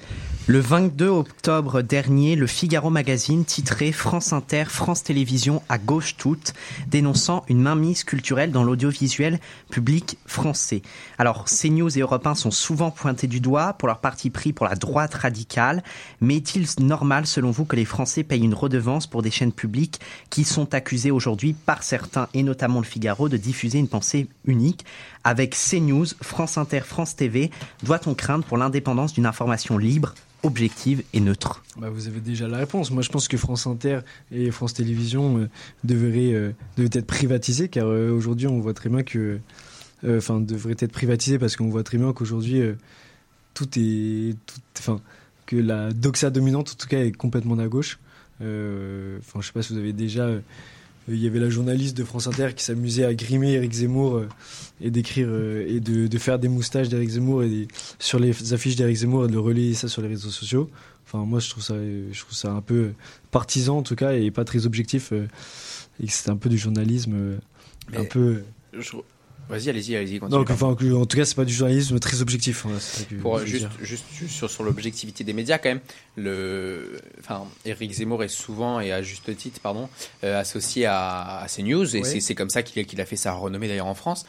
Le 0.48 0.60
22 0.60 1.08
octobre 1.08 1.82
dernier, 1.82 2.36
le 2.36 2.48
Figaro 2.48 2.90
Magazine 2.90 3.46
titrait 3.46 3.92
France 3.92 4.34
Inter, 4.34 4.66
France 4.66 5.04
Télévisions 5.04 5.62
à 5.70 5.78
gauche 5.78 6.16
toute, 6.18 6.54
dénonçant 6.88 7.44
une 7.50 7.62
mainmise 7.62 8.04
culturelle 8.04 8.52
dans 8.52 8.64
l'audiovisuel 8.64 9.40
public 9.70 10.18
français. 10.26 10.82
Alors, 11.18 11.46
CNews 11.46 11.98
et 11.98 12.02
Europe 12.02 12.26
1 12.26 12.36
sont 12.36 12.52
souvent 12.52 12.92
pointés 12.92 13.28
du 13.28 13.40
doigt 13.40 13.74
pour 13.74 13.88
leur 13.88 14.00
parti 14.00 14.30
pris 14.30 14.54
pour 14.54 14.66
la 14.66 14.76
droite 14.76 15.14
radicale, 15.14 15.84
mais 16.22 16.38
est-il 16.38 16.66
normal 16.80 17.28
selon 17.28 17.52
vous 17.52 17.66
que 17.66 17.76
les 17.76 17.86
Français 17.86 18.24
payent 18.24 18.44
une 18.44 18.54
redevance 18.54 19.08
pour 19.08 19.22
des 19.22 19.32
chaînes 19.32 19.54
publiques 19.54 20.00
qui 20.30 20.44
sont 20.44 20.74
accusées 20.74 21.12
aujourd'hui 21.12 21.54
par 21.54 21.84
certains, 21.84 22.28
et 22.34 22.44
notamment 22.44 22.80
le 22.80 22.86
Figaro, 22.86 23.30
de 23.30 23.38
diffuser 23.38 23.78
une 23.80 23.88
pensée 23.88 24.28
unique? 24.46 24.86
Avec 25.26 25.56
CNews, 25.56 26.06
France 26.22 26.58
Inter, 26.58 26.82
France 26.82 27.16
TV, 27.16 27.50
doit-on 27.84 28.14
craindre 28.14 28.46
pour 28.46 28.58
l'indépendance 28.58 29.14
d'une 29.14 29.26
information 29.26 29.78
libre, 29.78 30.14
objective 30.44 31.04
et 31.14 31.20
neutre? 31.20 31.64
Bah, 31.78 31.90
vous 31.90 32.08
avez 32.08 32.22
déjà 32.22 32.48
la 32.48 32.58
réponse. 32.58 32.92
Moi 32.92 33.02
je 33.02 33.10
pense 33.10 33.28
que 33.28 33.36
France 33.36 33.66
Inter 33.66 34.00
et 34.32 34.52
France 34.52 34.76
Télévisions 34.76 35.40
euh, 35.40 35.50
devraient, 35.84 36.34
euh, 36.34 36.52
devraient 36.78 37.00
être 37.00 37.08
privatisés 37.08 37.68
car 37.68 37.88
euh, 37.88 38.12
aujourd'hui 38.12 38.46
on 38.48 38.60
voit 38.60 38.76
très 38.76 38.90
bien 38.90 39.04
que 39.04 39.40
enfin 40.08 40.40
devraient 40.40 40.76
être 40.78 40.92
privatisés 40.92 41.40
parce 41.40 41.56
qu'on 41.56 41.70
voit 41.70 41.82
très 41.82 41.98
bien 41.98 42.14
qu'aujourd'hui 42.14 42.62
tout 43.56 43.68
est 43.76 44.36
enfin 44.78 45.02
que 45.48 45.56
la 45.56 45.92
doxa 45.92 46.30
dominante 46.30 46.74
en 46.74 46.76
tout 46.76 46.88
cas 46.88 47.00
est 47.00 47.12
complètement 47.12 47.58
à 47.58 47.68
gauche. 47.68 47.98
Enfin 48.40 49.40
je 49.40 49.48
sais 49.48 49.54
pas 49.54 49.64
si 49.64 49.74
vous 49.74 49.80
avez 49.80 49.94
déjà 49.94 50.30
il 51.08 51.18
y 51.24 51.28
avait 51.28 51.40
la 51.40 51.50
journaliste 51.50 51.96
de 51.98 52.04
France 52.04 52.28
Inter 52.28 52.50
qui 52.56 52.64
s'amusait 52.64 53.06
à 53.06 53.14
grimer 53.14 53.54
Eric 53.54 53.72
Zemmour 53.74 54.16
euh, 54.18 54.28
et 54.82 54.90
d'écrire 54.92 55.28
euh, 55.30 55.66
et 55.68 55.80
de, 55.80 56.08
de 56.08 56.18
faire 56.18 56.40
des 56.40 56.48
moustaches 56.48 56.90
d'Eric 56.90 57.10
Zemmour 57.10 57.44
et 57.44 57.50
des- 57.50 57.68
sur 58.00 58.20
les 58.20 58.54
affiches 58.54 58.76
d'Eric 58.76 58.96
Zemmour 58.98 59.26
et 59.26 59.28
de 59.28 59.34
le 59.34 59.40
relayer 59.40 59.74
ça 59.76 59.88
sur 59.88 60.02
les 60.02 60.08
réseaux 60.08 60.30
sociaux. 60.30 60.70
Enfin, 61.06 61.24
moi, 61.26 61.40
je 61.40 61.50
trouve 61.50 61.64
ça, 61.64 61.76
euh, 61.76 62.08
je 62.12 62.20
trouve 62.22 62.34
ça 62.34 62.52
un 62.52 62.62
peu 62.62 62.92
partisan 63.32 63.78
en 63.78 63.84
tout 63.84 63.96
cas 63.96 64.14
et 64.14 64.32
pas 64.32 64.44
très 64.46 64.66
objectif. 64.66 65.12
euh, 65.14 65.28
et 66.04 66.08
c'est 66.08 66.30
un 66.30 66.36
peu 66.38 66.50
du 66.50 66.58
journalisme, 66.58 67.14
euh, 67.16 67.38
un 67.96 68.02
Mais- 68.02 68.08
peu. 68.08 68.44
Je- 68.74 68.92
Vas-y, 69.50 69.70
allez-y, 69.70 69.96
allez-y. 69.96 70.20
Donc, 70.20 70.50
enfin, 70.50 70.68
en 70.68 70.76
tout 71.06 71.18
cas, 71.18 71.26
c'est 71.26 71.36
pas 71.36 71.46
du 71.46 71.54
journalisme 71.54 72.00
très 72.00 72.22
objectif. 72.22 72.64
voilà, 72.64 72.80
c'est 72.80 73.02
ça 73.02 73.06
que 73.10 73.16
Pour, 73.16 73.40
juste, 73.40 73.60
dire. 73.60 73.72
juste, 73.82 74.06
juste 74.14 74.34
sur, 74.34 74.50
sur 74.50 74.64
l'objectivité 74.64 75.24
des 75.24 75.34
médias, 75.34 75.58
quand 75.60 75.70
même, 75.70 75.82
le, 76.16 77.00
enfin, 77.20 77.44
Eric 77.66 77.92
Zemmour 77.94 78.24
est 78.24 78.28
souvent, 78.28 78.80
et 78.80 78.92
à 78.92 79.02
juste 79.02 79.36
titre, 79.38 79.60
pardon, 79.62 79.88
euh, 80.24 80.40
associé 80.40 80.86
à, 80.86 81.40
à 81.42 81.48
CNews, 81.48 81.96
et 81.96 82.00
Ouais. 82.00 82.04
c'est- 82.06 82.20
c'est 82.22 82.36
comme 82.36 82.50
ça 82.50 82.64
qu'il 82.64 82.82
a, 82.82 82.86
qu'il 82.86 83.00
a 83.02 83.06
fait 83.06 83.16
sa 83.18 83.34
renommée 83.34 83.68
d'ailleurs 83.68 83.86
en 83.88 83.94
France. 83.96 84.26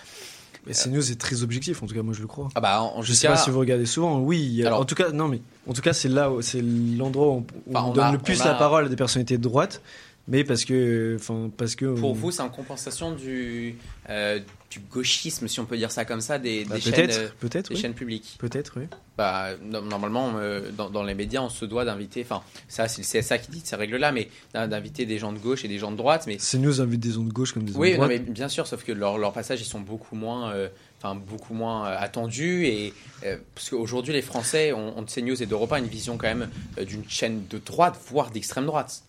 Mais 0.66 0.72
CNews 0.74 1.12
est 1.12 1.20
très 1.20 1.42
objectif, 1.44 1.82
en 1.82 1.86
tout 1.86 1.94
cas, 1.94 2.02
moi 2.02 2.12
je 2.12 2.20
le 2.20 2.26
crois. 2.26 2.48
Ah 2.56 2.60
bah, 2.60 2.80
en, 2.82 2.98
en 2.98 3.02
Je 3.02 3.12
sais 3.12 3.28
cas, 3.28 3.34
pas 3.34 3.38
si 3.38 3.50
vous 3.50 3.60
regardez 3.60 3.86
souvent. 3.86 4.18
Oui, 4.18 4.62
Alors- 4.66 4.80
en 4.80 4.84
tout 4.84 4.96
cas, 4.96 5.10
non, 5.12 5.28
mais 5.28 5.40
en 5.68 5.72
tout 5.72 5.80
cas, 5.82 5.92
c'est 5.92 6.08
là, 6.08 6.30
où- 6.30 6.42
c'est 6.42 6.60
l'endroit 6.60 7.28
où 7.28 7.46
on, 7.72 7.76
on 7.76 7.92
donne 7.92 8.04
a- 8.04 8.12
le 8.12 8.18
plus 8.18 8.42
la 8.44 8.54
parole 8.54 8.86
à 8.86 8.88
des 8.88 8.96
personnalités 8.96 9.38
de 9.38 9.42
droite, 9.42 9.80
mais 10.26 10.42
parce 10.42 10.64
que, 10.64 11.16
enfin, 11.20 11.50
parce 11.56 11.76
que. 11.76 11.86
pour 11.86 12.10
on- 12.10 12.14
vous, 12.14 12.32
c'est 12.32 12.42
en 12.42 12.48
compensation 12.48 13.12
du, 13.14 13.76
euh, 14.10 14.40
du 14.70 14.80
gauchisme, 14.80 15.46
si 15.48 15.60
on 15.60 15.64
peut 15.64 15.76
dire 15.76 15.90
ça 15.92 16.04
comme 16.04 16.20
ça, 16.20 16.38
des, 16.38 16.64
Bah, 16.64 16.74
des 16.74 16.80
chaînes, 16.80 16.92
peut-être, 17.38 17.70
euh, 17.70 17.70
des 17.70 17.74
oui. 17.76 17.80
chaînes 17.80 17.94
publiques. 17.94 18.36
Peut-être, 18.38 18.74
oui. 18.80 18.86
Bah, 19.16 19.50
no- 19.62 19.80
normalement, 19.80 20.32
euh, 20.36 20.70
dans, 20.72 20.90
dans 20.90 21.02
les 21.04 21.14
médias, 21.14 21.40
on 21.40 21.48
se 21.48 21.64
doit 21.64 21.84
d'inviter, 21.84 22.22
enfin, 22.22 22.42
ça, 22.68 22.88
c'est 22.88 23.02
le 23.02 23.06
CSA 23.22 23.38
qui 23.38 23.50
dit 23.52 23.62
ces 23.64 23.76
règles-là, 23.76 24.12
mais 24.12 24.28
d'in- 24.54 24.66
d'inviter 24.68 25.06
des 25.06 25.18
gens 25.18 25.32
de 25.32 25.38
gauche 25.38 25.64
et 25.64 25.68
des 25.68 25.78
gens 25.78 25.92
de 25.92 25.96
droite, 25.96 26.24
mais 26.26 26.36
CNews 26.38 26.80
invite 26.80 27.00
des 27.00 27.16
ondes 27.16 27.28
de 27.28 27.32
gauche 27.32 27.52
comme 27.52 27.62
des 27.64 27.72
ondes 27.74 27.80
Oui, 27.80 27.90
de 27.92 27.94
droite. 27.96 28.10
mais 28.10 28.18
bien 28.18 28.48
sûr, 28.48 28.66
sauf 28.66 28.82
que 28.84 28.92
leurs 28.92 29.18
leurs 29.18 29.32
passages 29.32 29.60
ils 29.60 29.64
sont 29.66 29.80
beaucoup 29.80 30.16
moins, 30.16 30.50
euh, 30.50 30.68
enfin 31.00 31.14
beaucoup 31.14 31.54
moins 31.54 31.86
euh, 31.86 31.96
attendus 31.98 32.66
et 32.66 32.92
euh, 33.24 33.38
parce 33.54 33.70
qu'aujourd'hui 33.70 34.12
les 34.12 34.22
Français 34.22 34.72
ont, 34.72 34.98
ont 34.98 35.02
de 35.02 35.10
CNews 35.10 35.40
et 35.42 35.46
d'Europa 35.46 35.78
une 35.78 35.86
vision 35.86 36.18
quand 36.18 36.26
même 36.28 36.48
euh, 36.78 36.84
d'une 36.84 37.04
chaîne 37.08 37.44
de 37.48 37.58
droite, 37.58 37.98
voire 38.10 38.30
d'extrême 38.30 38.66
droite. 38.66 39.02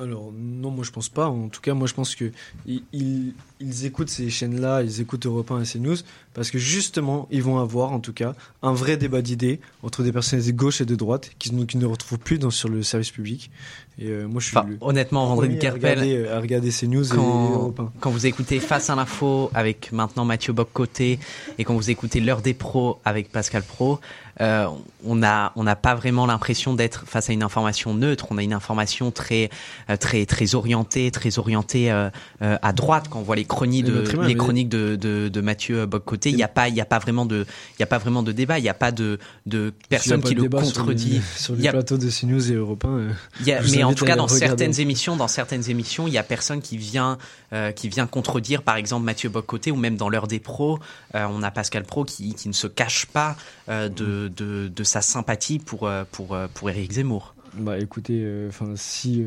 Alors 0.00 0.32
non, 0.34 0.70
moi 0.70 0.84
je 0.84 0.90
pense 0.90 1.10
pas. 1.10 1.26
En 1.28 1.48
tout 1.50 1.60
cas, 1.60 1.74
moi 1.74 1.86
je 1.86 1.92
pense 1.92 2.14
que 2.16 2.32
ils, 2.66 2.82
ils, 2.94 3.34
ils 3.62 3.86
écoutent 3.86 4.08
ces 4.10 4.28
chaînes-là, 4.30 4.82
ils 4.82 5.00
écoutent 5.00 5.26
Europe 5.26 5.50
1 5.50 5.62
et 5.62 5.66
CNews 5.66 5.96
parce 6.34 6.50
que 6.50 6.58
justement, 6.58 7.28
ils 7.30 7.42
vont 7.42 7.58
avoir 7.58 7.92
en 7.92 8.00
tout 8.00 8.12
cas 8.12 8.34
un 8.62 8.72
vrai 8.72 8.96
débat 8.96 9.22
d'idées 9.22 9.60
entre 9.82 10.02
des 10.02 10.12
personnalités 10.12 10.52
de 10.52 10.56
gauche 10.56 10.80
et 10.80 10.84
de 10.86 10.94
droite 10.96 11.30
qui, 11.38 11.54
ne- 11.54 11.64
qui 11.64 11.76
ne 11.76 11.86
retrouvent 11.86 12.18
plus 12.18 12.38
dans, 12.38 12.50
sur 12.50 12.68
le 12.68 12.82
service 12.82 13.10
public. 13.10 13.50
Et 13.98 14.06
euh, 14.08 14.26
moi 14.26 14.40
je 14.40 14.46
suis 14.46 14.56
Enfin, 14.56 14.66
le 14.68 14.78
honnêtement, 14.80 15.26
Vendredi 15.26 15.56
premier 15.56 15.58
à 15.58 15.70
Kerpel, 15.70 15.98
regarder, 16.00 16.28
à 16.28 16.40
regarder 16.40 16.70
CNews 16.70 17.12
et 17.12 17.16
quand, 17.16 17.50
Europe 17.52 17.80
1. 17.80 17.92
quand 18.00 18.10
vous 18.10 18.26
écoutez 18.26 18.58
Face 18.60 18.88
à 18.90 18.94
l'info 18.94 19.50
avec 19.54 19.92
maintenant 19.92 20.24
Mathieu 20.24 20.52
Bock-Côté 20.52 21.18
et 21.58 21.64
quand 21.64 21.74
vous 21.74 21.90
écoutez 21.90 22.20
l'heure 22.20 22.40
des 22.40 22.54
pros 22.54 22.98
avec 23.04 23.30
Pascal 23.30 23.62
Pro, 23.62 24.00
euh, 24.40 24.66
on 25.04 25.14
n'a 25.14 25.52
on 25.56 25.64
pas 25.74 25.94
vraiment 25.94 26.26
l'impression 26.26 26.74
d'être 26.74 27.04
face 27.06 27.28
à 27.28 27.32
une 27.32 27.42
information 27.42 27.94
neutre. 27.94 28.26
On 28.30 28.38
a 28.38 28.42
une 28.42 28.54
information 28.54 29.10
très 29.10 29.50
euh, 29.90 29.96
très 29.96 30.24
très 30.26 30.54
orientée, 30.54 31.10
très 31.10 31.38
orientée 31.38 31.90
euh, 31.90 32.08
euh, 32.40 32.56
à 32.62 32.72
droite. 32.72 33.06
Quand 33.10 33.18
on 33.18 33.22
voit 33.22 33.36
les 33.36 33.44
chroniques 33.54 33.84
de 33.84 34.04
les 34.26 34.34
chroniques 34.34 34.68
de, 34.68 34.96
de, 34.96 35.28
de 35.28 35.40
Mathieu 35.40 35.86
Boccoté, 35.86 36.30
il 36.30 36.36
n'y 36.36 36.42
a 36.42 36.48
pas 36.48 36.68
il 36.68 36.74
y 36.74 36.80
a 36.80 36.84
pas 36.84 36.98
vraiment 36.98 37.26
de 37.26 37.44
il 37.78 37.80
y 37.80 37.82
a 37.82 37.86
pas 37.86 37.98
vraiment 37.98 38.22
de 38.22 38.32
débat. 38.32 38.58
Il 38.58 38.62
n'y 38.62 38.68
a 38.68 38.74
pas 38.74 38.90
de 38.92 39.18
de 39.46 39.72
personne 39.88 40.22
qui 40.22 40.34
le 40.34 40.42
sur 40.42 40.50
les- 40.50 40.66
contredit. 40.66 41.20
Sur 41.36 41.54
les, 41.54 41.68
a- 41.68 41.72
plateaux 41.72 41.98
de 41.98 42.08
CNews 42.10 42.50
et 42.50 42.54
Europe 42.54 42.84
1. 42.84 43.08
il 43.40 43.46
y 43.46 43.52
a- 43.52 43.62
je 43.62 43.68
vous 43.68 43.74
mais 43.76 43.84
en 43.84 43.94
tout 43.94 44.04
cas, 44.04 44.16
dans 44.16 44.26
regarder. 44.26 44.46
certaines 44.46 44.80
émissions, 44.80 45.16
dans 45.16 45.28
certaines 45.28 45.68
émissions, 45.70 46.06
il 46.08 46.14
y 46.14 46.18
a 46.18 46.22
personne 46.22 46.60
qui 46.60 46.76
vient, 46.78 47.18
euh, 47.52 47.72
qui 47.72 47.88
vient 47.88 48.06
contredire, 48.06 48.62
par 48.62 48.76
exemple, 48.76 49.04
Mathieu 49.04 49.28
Boccoté 49.28 49.70
ou 49.70 49.76
même 49.76 49.96
dans 49.96 50.08
l'heure 50.08 50.26
des 50.28 50.40
pros, 50.40 50.78
euh, 51.14 51.26
on 51.30 51.42
a 51.42 51.50
Pascal 51.50 51.84
Pro 51.84 52.04
qui, 52.04 52.34
qui 52.34 52.48
ne 52.48 52.54
se 52.54 52.66
cache 52.66 53.06
pas 53.06 53.36
euh, 53.68 53.88
de, 53.88 54.30
de, 54.34 54.68
de 54.68 54.84
sa 54.84 55.00
sympathie 55.02 55.58
pour, 55.58 55.90
pour, 56.12 56.36
pour 56.54 56.70
Éric 56.70 56.92
Zemmour. 56.92 57.34
Bah 57.54 57.78
écoutez, 57.78 58.26
enfin 58.48 58.72
si 58.76 59.22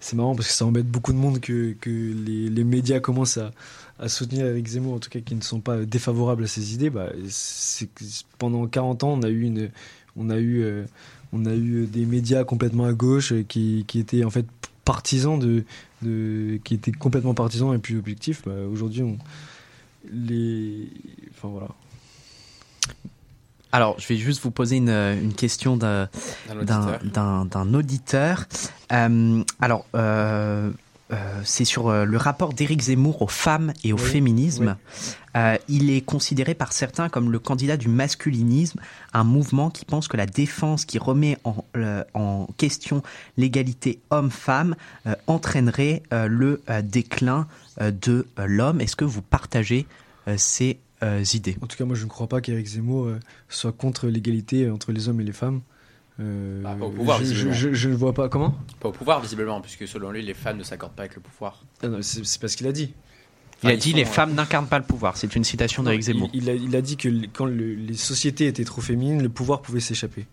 c'est 0.00 0.16
marrant 0.16 0.34
parce 0.34 0.48
que 0.48 0.54
ça 0.54 0.64
embête 0.64 0.86
beaucoup 0.86 1.12
de 1.12 1.18
monde 1.18 1.40
que, 1.40 1.74
les, 1.84 2.64
médias 2.64 3.00
commencent 3.00 3.38
à, 3.98 4.08
soutenir 4.08 4.46
Eric 4.46 4.66
Zemmour, 4.66 4.94
en 4.94 4.98
tout 4.98 5.10
cas 5.10 5.20
qui 5.20 5.34
ne 5.34 5.40
sont 5.40 5.60
pas 5.60 5.84
défavorables 5.84 6.44
à 6.44 6.46
ses 6.46 6.74
idées. 6.74 6.90
Bah, 6.90 7.10
pendant 8.38 8.66
40 8.66 9.04
ans, 9.04 9.20
euh, 9.24 9.68
on 10.16 10.30
a 10.30 11.54
eu 11.54 11.86
des 11.86 12.06
médias 12.06 12.44
complètement 12.44 12.84
à 12.84 12.92
gauche 12.92 13.32
qui, 13.48 13.84
étaient 13.94 14.24
en 14.24 14.30
fait 14.30 14.46
partisans 14.84 15.38
de 15.38 15.64
qui 16.64 16.74
étaient 16.74 16.92
complètement 16.92 17.34
partisans 17.34 17.74
et 17.74 17.78
puis 17.78 17.96
objectifs. 17.96 18.42
Bah, 18.46 18.52
Aujourd'hui, 18.70 19.02
on 19.02 19.18
les, 20.10 20.88
enfin 21.30 21.48
voilà. 21.48 21.68
Alors, 23.72 23.98
je 23.98 24.06
vais 24.08 24.16
juste 24.16 24.42
vous 24.42 24.50
poser 24.50 24.76
une, 24.76 24.88
une 24.88 25.34
question 25.34 25.76
d'un 25.76 26.08
auditeur. 27.74 28.46
Euh, 28.92 29.42
alors, 29.60 29.84
euh, 29.94 30.70
euh, 31.12 31.40
c'est 31.44 31.64
sur 31.64 31.88
euh, 31.88 32.04
le 32.04 32.16
rapport 32.18 32.52
d'Éric 32.52 32.82
Zemmour 32.82 33.22
aux 33.22 33.28
femmes 33.28 33.72
et 33.84 33.92
au 33.92 33.96
Oui, 33.96 34.02
féminisme. 34.02 34.76
Euh, 35.36 35.56
il 35.68 35.90
est 35.90 36.00
considéré 36.00 36.54
par 36.54 36.72
certains 36.72 37.08
comme 37.08 37.30
le 37.30 37.38
candidat 37.38 37.76
du 37.76 37.88
masculinisme, 37.88 38.80
un 39.12 39.24
mouvement 39.24 39.70
qui 39.70 39.84
pense 39.84 40.08
que 40.08 40.16
la 40.16 40.26
défense 40.26 40.84
qui 40.84 40.98
remet 40.98 41.38
en, 41.44 41.64
euh, 41.76 42.04
en 42.14 42.46
question 42.56 43.02
l'égalité 43.36 44.00
homme-femme 44.10 44.76
euh, 45.06 45.14
entraînerait 45.26 46.02
euh, 46.12 46.26
le 46.26 46.62
euh, 46.68 46.82
déclin 46.82 47.46
euh, 47.80 47.90
de 47.90 48.26
euh, 48.38 48.46
l'homme. 48.46 48.80
Est-ce 48.80 48.96
que 48.96 49.04
vous 49.06 49.22
partagez 49.22 49.86
euh, 50.26 50.34
ces 50.36 50.72
euh, 50.72 50.87
idées 51.34 51.56
En 51.62 51.66
tout 51.66 51.76
cas, 51.76 51.84
moi, 51.84 51.96
je 51.96 52.04
ne 52.04 52.08
crois 52.08 52.26
pas 52.28 52.40
qu'Éric 52.40 52.66
Zemmour 52.66 53.06
euh, 53.06 53.20
soit 53.48 53.72
contre 53.72 54.08
l'égalité 54.08 54.68
entre 54.70 54.92
les 54.92 55.08
hommes 55.08 55.20
et 55.20 55.24
les 55.24 55.32
femmes. 55.32 55.60
Euh, 56.20 56.62
Bah, 56.62 56.76
pas 56.78 56.86
au 56.86 56.90
pouvoir, 56.90 57.22
je, 57.22 57.88
ne 57.88 57.94
vois 57.94 58.12
pas 58.12 58.28
comment? 58.28 58.56
Pas 58.80 58.88
au 58.88 58.92
pouvoir, 58.92 59.20
visiblement, 59.20 59.60
puisque 59.60 59.86
selon 59.86 60.10
lui, 60.10 60.22
les 60.22 60.34
femmes 60.34 60.58
ne 60.58 60.64
s'accordent 60.64 60.94
pas 60.94 61.02
avec 61.04 61.14
le 61.14 61.20
pouvoir. 61.22 61.62
Ah 61.82 61.88
non, 61.88 61.98
c'est 62.02 62.24
c'est 62.24 62.40
pas 62.40 62.48
ce 62.48 62.56
qu'il 62.56 62.66
a 62.66 62.72
dit. 62.72 62.92
Il 63.62 63.68
a 63.68 63.72
Enfin, 63.72 63.78
dit 63.78 63.92
les 63.92 64.02
euh, 64.02 64.06
femmes 64.06 64.34
n'incarnent 64.34 64.66
pas 64.68 64.78
le 64.78 64.84
pouvoir. 64.84 65.16
C'est 65.16 65.34
une 65.36 65.44
citation 65.44 65.82
d'Éric 65.84 66.02
Zemmour. 66.02 66.30
Il, 66.32 66.42
il 66.44 66.50
a, 66.50 66.54
il 66.54 66.76
a 66.76 66.80
dit 66.82 66.96
que 66.96 67.08
quand 67.32 67.44
le- 67.46 67.74
les 67.74 67.94
sociétés 67.94 68.46
étaient 68.46 68.64
trop 68.64 68.80
féminines, 68.80 69.22
le 69.22 69.28
pouvoir 69.28 69.62
pouvait 69.62 69.80
s'échapper. 69.80 70.26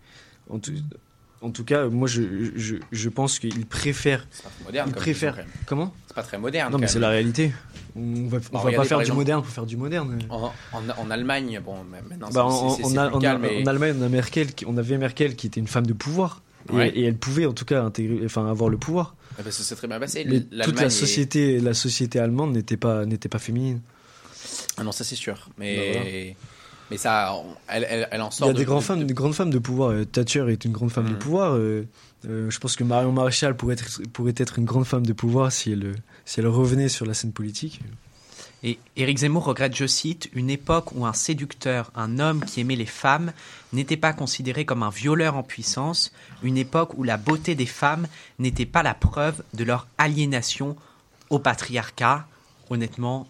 En 1.46 1.50
tout, 1.50 1.64
cas, 1.64 1.86
moi, 1.88 2.08
je, 2.08 2.22
je, 2.56 2.76
je 2.90 3.08
pense 3.08 3.38
qu'il 3.38 3.66
préfère. 3.66 4.26
C'est 4.30 4.42
pas 4.42 4.50
très 4.50 4.64
moderne. 4.64 4.88
Il 4.88 4.92
comme 4.94 5.02
préfère. 5.02 5.32
vision, 5.34 5.44
quand 5.44 5.76
même. 5.76 5.88
Comment 5.88 5.94
C'est 6.08 6.14
pas 6.14 6.22
très 6.22 6.38
moderne. 6.38 6.72
Non, 6.72 6.78
mais 6.78 6.86
c'est 6.88 6.98
la 6.98 7.08
réalité. 7.10 7.52
On 7.94 8.00
va, 8.00 8.36
on 8.36 8.40
Bah, 8.40 8.40
va 8.52 8.58
regardez, 8.60 8.76
pas 8.76 8.84
faire 8.84 8.98
du 8.98 9.02
exemple- 9.04 9.18
moderne 9.18 9.42
pour 9.42 9.50
faire 9.52 9.66
du 9.66 9.76
moderne. 9.76 10.18
En, 10.28 10.52
en, 10.72 10.82
en 10.98 11.10
Allemagne, 11.10 11.60
bon, 11.64 11.76
maintenant, 11.84 12.28
Bah, 12.30 12.48
c'est- 12.76 12.82
plus 12.82 13.18
calme, 13.20 13.42
mais- 13.42 13.62
en 13.62 13.66
Allemagne, 13.66 13.96
on, 13.98 14.02
a 14.02 14.08
Merkel, 14.08 14.48
on 14.66 14.76
avait 14.76 14.98
Merkel 14.98 15.34
qui 15.36 15.46
était 15.46 15.60
une 15.60 15.66
femme 15.68 15.86
de 15.86 15.92
pouvoir. 15.94 16.42
Et, 16.70 16.74
Ouais. 16.74 16.88
et 16.90 17.04
elle 17.04 17.16
pouvait 17.16 17.46
en 17.46 17.52
tout 17.52 17.64
cas 17.64 17.82
intégrer, 17.82 18.22
enfin, 18.24 18.50
avoir 18.50 18.68
le 18.68 18.76
pouvoir. 18.76 19.14
Ah 19.38 19.42
bah, 19.44 19.50
ça 19.52 19.62
s'est 19.62 19.76
très 19.76 19.86
bien 19.86 20.00
passé. 20.00 20.26
Mais 20.28 20.40
toute 20.64 20.80
la 20.80 20.86
est- 20.86 20.90
société, 20.90 21.60
la 21.60 21.74
société 21.74 22.18
allemande 22.18 22.52
n'était 22.52 22.76
pas, 22.76 23.06
n'était 23.06 23.28
pas 23.28 23.38
féminine. 23.38 23.80
Ah 24.76 24.82
non, 24.82 24.90
ça 24.92 25.04
c'est 25.04 25.14
sûr. 25.14 25.34
Bah, 25.46 25.52
Mais, 25.58 25.92
voilà. 25.92 26.06
Mais 26.90 26.96
ça, 26.96 27.34
elle, 27.68 27.86
elle, 27.88 28.08
elle 28.10 28.22
en 28.22 28.28
Il 28.28 28.32
sort. 28.32 28.46
y 28.48 28.50
a 28.50 28.52
de- 28.54 28.58
des 28.58 28.64
grandes 28.64 28.80
de- 28.80 28.84
femmes, 28.84 29.00
de- 29.00 29.04
des 29.04 29.14
grandes 29.14 29.34
femmes 29.34 29.50
de 29.50 29.58
pouvoir. 29.58 29.90
Euh, 29.90 30.04
Thatcher 30.04 30.46
est 30.50 30.64
une 30.64 30.72
grande 30.72 30.90
femme 30.90 31.06
de 31.06 31.12
Mhm. 31.12 31.18
pouvoir. 31.18 31.52
Euh, 31.54 31.86
euh, 32.28 32.50
je 32.50 32.58
pense 32.58 32.76
que 32.76 32.84
Marion 32.84 33.12
Maréchal 33.12 33.56
pourrait 33.56 33.74
être, 33.74 34.02
pourrait 34.12 34.34
être 34.36 34.58
une 34.58 34.64
grande 34.64 34.84
femme 34.86 35.04
de 35.06 35.12
pouvoir 35.12 35.52
si 35.52 35.72
elle, 35.72 35.94
si 36.24 36.40
elle 36.40 36.46
revenait 36.48 36.88
sur 36.88 37.06
la 37.06 37.14
scène 37.14 37.32
politique. 37.32 37.80
Et 38.62 38.78
Éric 38.96 39.18
Zemmour 39.18 39.44
regrette, 39.44 39.76
je 39.76 39.86
cite, 39.86 40.28
une 40.32 40.48
époque 40.50 40.90
où 40.94 41.04
un 41.06 41.12
séducteur, 41.12 41.92
un 41.94 42.18
homme 42.18 42.42
qui 42.44 42.60
aimait 42.60 42.74
les 42.74 42.86
femmes, 42.86 43.32
n'était 43.72 43.98
pas 43.98 44.12
considéré 44.12 44.64
comme 44.64 44.82
un 44.82 44.90
violeur 44.90 45.36
en 45.36 45.42
puissance, 45.42 46.10
une 46.42 46.56
époque 46.56 46.96
où 46.96 47.04
la 47.04 47.16
beauté 47.18 47.54
des 47.54 47.66
femmes 47.66 48.08
n'était 48.38 48.66
pas 48.66 48.82
la 48.82 48.94
preuve 48.94 49.42
de 49.54 49.62
leur 49.62 49.86
aliénation 49.98 50.74
au 51.30 51.38
patriarcat. 51.38 52.26
Honnêtement, 52.70 53.28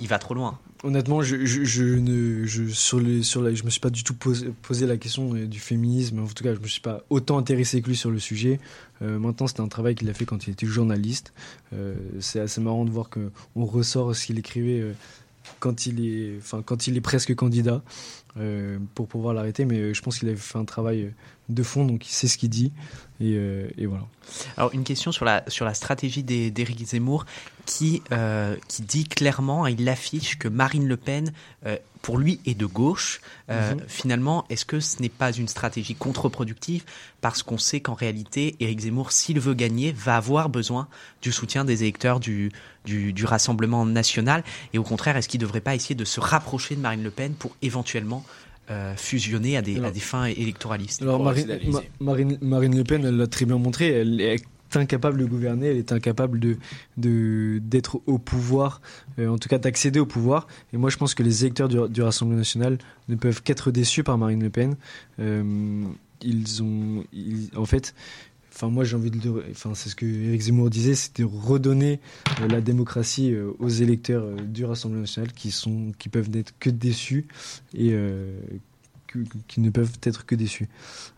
il 0.00 0.08
va 0.08 0.18
trop 0.18 0.34
loin. 0.34 0.58
Honnêtement, 0.84 1.22
je, 1.22 1.34
ne, 1.34 2.44
je, 2.46 2.68
sur 2.68 3.00
les, 3.00 3.24
sur 3.24 3.42
la, 3.42 3.52
je 3.52 3.64
me 3.64 3.70
suis 3.70 3.80
pas 3.80 3.90
du 3.90 4.04
tout 4.04 4.14
posé, 4.14 4.86
la 4.86 4.96
question 4.96 5.34
euh, 5.34 5.46
du 5.46 5.58
féminisme. 5.58 6.20
En 6.20 6.26
tout 6.26 6.44
cas, 6.44 6.54
je 6.54 6.60
me 6.60 6.68
suis 6.68 6.80
pas 6.80 7.02
autant 7.10 7.36
intéressé 7.36 7.82
que 7.82 7.88
lui 7.88 7.96
sur 7.96 8.12
le 8.12 8.20
sujet. 8.20 8.60
Euh, 9.02 9.18
maintenant, 9.18 9.48
c'était 9.48 9.60
un 9.60 9.68
travail 9.68 9.96
qu'il 9.96 10.08
a 10.08 10.14
fait 10.14 10.24
quand 10.24 10.46
il 10.46 10.50
était 10.52 10.66
journaliste. 10.66 11.32
Euh, 11.72 11.96
c'est 12.20 12.38
assez 12.38 12.60
marrant 12.60 12.84
de 12.84 12.90
voir 12.90 13.08
que 13.08 13.32
on 13.56 13.66
ressort 13.66 14.14
ce 14.14 14.26
qu'il 14.26 14.38
écrivait 14.38 14.94
quand 15.58 15.86
il 15.86 16.06
est, 16.06 16.36
enfin, 16.38 16.62
quand 16.64 16.86
il 16.86 16.96
est 16.96 17.00
presque 17.00 17.34
candidat 17.34 17.82
pour 18.94 19.08
pouvoir 19.08 19.34
l'arrêter. 19.34 19.64
Mais 19.64 19.92
je 19.92 20.00
pense 20.00 20.20
qu'il 20.20 20.28
avait 20.28 20.36
fait 20.36 20.58
un 20.58 20.64
travail 20.64 21.12
de 21.48 21.62
fond, 21.64 21.84
donc 21.84 22.08
il 22.08 22.12
sait 22.12 22.28
ce 22.28 22.38
qu'il 22.38 22.50
dit. 22.50 22.70
Et, 23.20 23.36
et 23.76 23.86
voilà. 23.86 24.06
Alors, 24.56 24.72
une 24.74 24.84
question 24.84 25.10
sur 25.10 25.24
la, 25.24 25.42
sur 25.48 25.64
la 25.64 25.74
stratégie 25.74 26.22
d'Éric 26.22 26.86
Zemmour 26.86 27.26
qui, 27.68 28.02
euh, 28.12 28.56
qui 28.66 28.80
dit 28.80 29.04
clairement, 29.04 29.66
hein, 29.66 29.70
il 29.70 29.86
affiche 29.90 30.38
que 30.38 30.48
Marine 30.48 30.88
Le 30.88 30.96
Pen, 30.96 31.32
euh, 31.66 31.76
pour 32.00 32.16
lui, 32.16 32.40
est 32.46 32.54
de 32.56 32.64
gauche. 32.64 33.20
Euh, 33.50 33.74
Mhm. 33.74 33.80
Finalement, 33.86 34.46
est-ce 34.48 34.64
que 34.64 34.80
ce 34.80 35.02
n'est 35.02 35.10
pas 35.10 35.32
une 35.32 35.48
stratégie 35.48 35.94
contre-productive 35.94 36.84
Parce 37.20 37.42
qu'on 37.42 37.58
sait 37.58 37.80
qu'en 37.80 37.92
réalité, 37.92 38.56
Éric 38.60 38.80
Zemmour, 38.80 39.12
s'il 39.12 39.38
veut 39.38 39.52
gagner, 39.52 39.92
va 39.92 40.16
avoir 40.16 40.48
besoin 40.48 40.88
du 41.20 41.30
soutien 41.30 41.66
des 41.66 41.82
électeurs 41.82 42.20
du, 42.20 42.50
du, 42.86 43.12
du 43.12 43.24
Rassemblement 43.26 43.84
national. 43.84 44.42
Et 44.72 44.78
au 44.78 44.82
contraire, 44.84 45.18
est-ce 45.18 45.28
qu'il 45.28 45.40
ne 45.40 45.44
devrait 45.44 45.60
pas 45.60 45.74
essayer 45.74 45.94
de 45.94 46.06
se 46.06 46.20
rapprocher 46.20 46.74
de 46.74 46.80
Marine 46.80 47.02
Le 47.02 47.10
Pen 47.10 47.34
pour 47.34 47.54
éventuellement 47.60 48.24
euh, 48.70 48.94
fusionner 48.96 49.56
à 49.58 49.62
des, 49.62 49.74
à 49.76 49.78
Alors- 49.80 49.92
des 49.92 50.00
fins 50.00 50.24
électoralistes? 50.24 51.02
Alors 51.02 51.22
Marine, 51.22 51.58
Ma- 52.40 52.60
Le 52.60 52.82
Pen, 52.84 53.04
elle 53.04 53.16
l'a 53.16 53.26
très 53.26 53.44
bien 53.44 53.58
montré, 53.58 53.88
elle 53.88 54.20
est 54.22 54.42
incapable 54.76 55.18
de 55.20 55.24
gouverner, 55.24 55.68
elle 55.68 55.76
est 55.78 55.92
incapable 55.92 56.38
de 56.40 56.56
d'être 57.60 58.00
au 58.06 58.18
pouvoir, 58.18 58.80
euh, 59.18 59.28
en 59.28 59.38
tout 59.38 59.48
cas 59.48 59.58
d'accéder 59.58 60.00
au 60.00 60.06
pouvoir. 60.06 60.46
Et 60.72 60.76
moi, 60.76 60.90
je 60.90 60.96
pense 60.96 61.14
que 61.14 61.22
les 61.22 61.44
électeurs 61.44 61.68
du, 61.68 61.76
du 61.88 62.02
Rassemblement 62.02 62.38
national 62.38 62.78
ne 63.08 63.14
peuvent 63.16 63.42
qu'être 63.42 63.70
déçus 63.70 64.02
par 64.04 64.18
Marine 64.18 64.42
Le 64.42 64.50
Pen. 64.50 64.76
Euh, 65.20 65.84
ils 66.22 66.62
ont, 66.62 67.04
ils- 67.12 67.50
en 67.56 67.64
fait, 67.64 67.94
enfin 68.52 68.68
moi 68.68 68.82
j'ai 68.82 68.96
envie 68.96 69.10
de, 69.12 69.44
enfin 69.52 69.72
c'est 69.74 69.88
ce 69.88 69.94
que 69.94 70.04
Éric 70.04 70.40
Zemmour 70.42 70.68
disait, 70.68 70.96
c'était 70.96 71.22
redonner 71.22 72.00
euh, 72.40 72.48
la 72.48 72.60
démocratie 72.60 73.32
aux 73.60 73.68
électeurs 73.68 74.34
du 74.34 74.64
Rassemblement 74.64 75.02
national 75.02 75.32
qui 75.32 75.52
sont, 75.52 75.92
qui 75.98 76.08
peuvent 76.08 76.28
n'être 76.30 76.52
que 76.58 76.70
déçus 76.70 77.26
et 77.72 77.92
qui 79.46 79.60
ne 79.60 79.70
peuvent 79.70 79.98
être 80.02 80.26
que 80.26 80.34
déçus. 80.34 80.68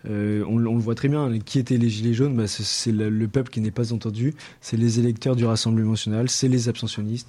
Euh, 0.08 0.44
on, 0.48 0.58
le 0.58 0.68
voit 0.78 0.94
très 0.94 1.08
bien. 1.08 1.38
Qui 1.38 1.58
étaient 1.58 1.76
les 1.76 1.88
Gilets 1.88 2.14
jaunes 2.14 2.36
bah, 2.36 2.46
C'est 2.46 2.92
le, 2.92 3.10
le 3.10 3.28
peuple 3.28 3.50
qui 3.50 3.60
n'est 3.60 3.70
pas 3.70 3.92
entendu. 3.92 4.34
C'est 4.60 4.76
les 4.76 4.98
électeurs 4.98 5.36
du 5.36 5.44
Rassemblement 5.44 5.92
national. 5.92 6.28
C'est 6.28 6.48
les 6.48 6.68
abstentionnistes. 6.68 7.28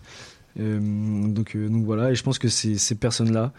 Euh, 0.59 0.79
donc, 1.27 1.55
euh, 1.55 1.69
donc 1.69 1.85
voilà. 1.85 2.11
Et 2.11 2.15
je 2.15 2.23
pense 2.23 2.39
que 2.39 2.47
ces, 2.47 2.77
ces 2.77 2.95
personnes-là, 2.95 3.53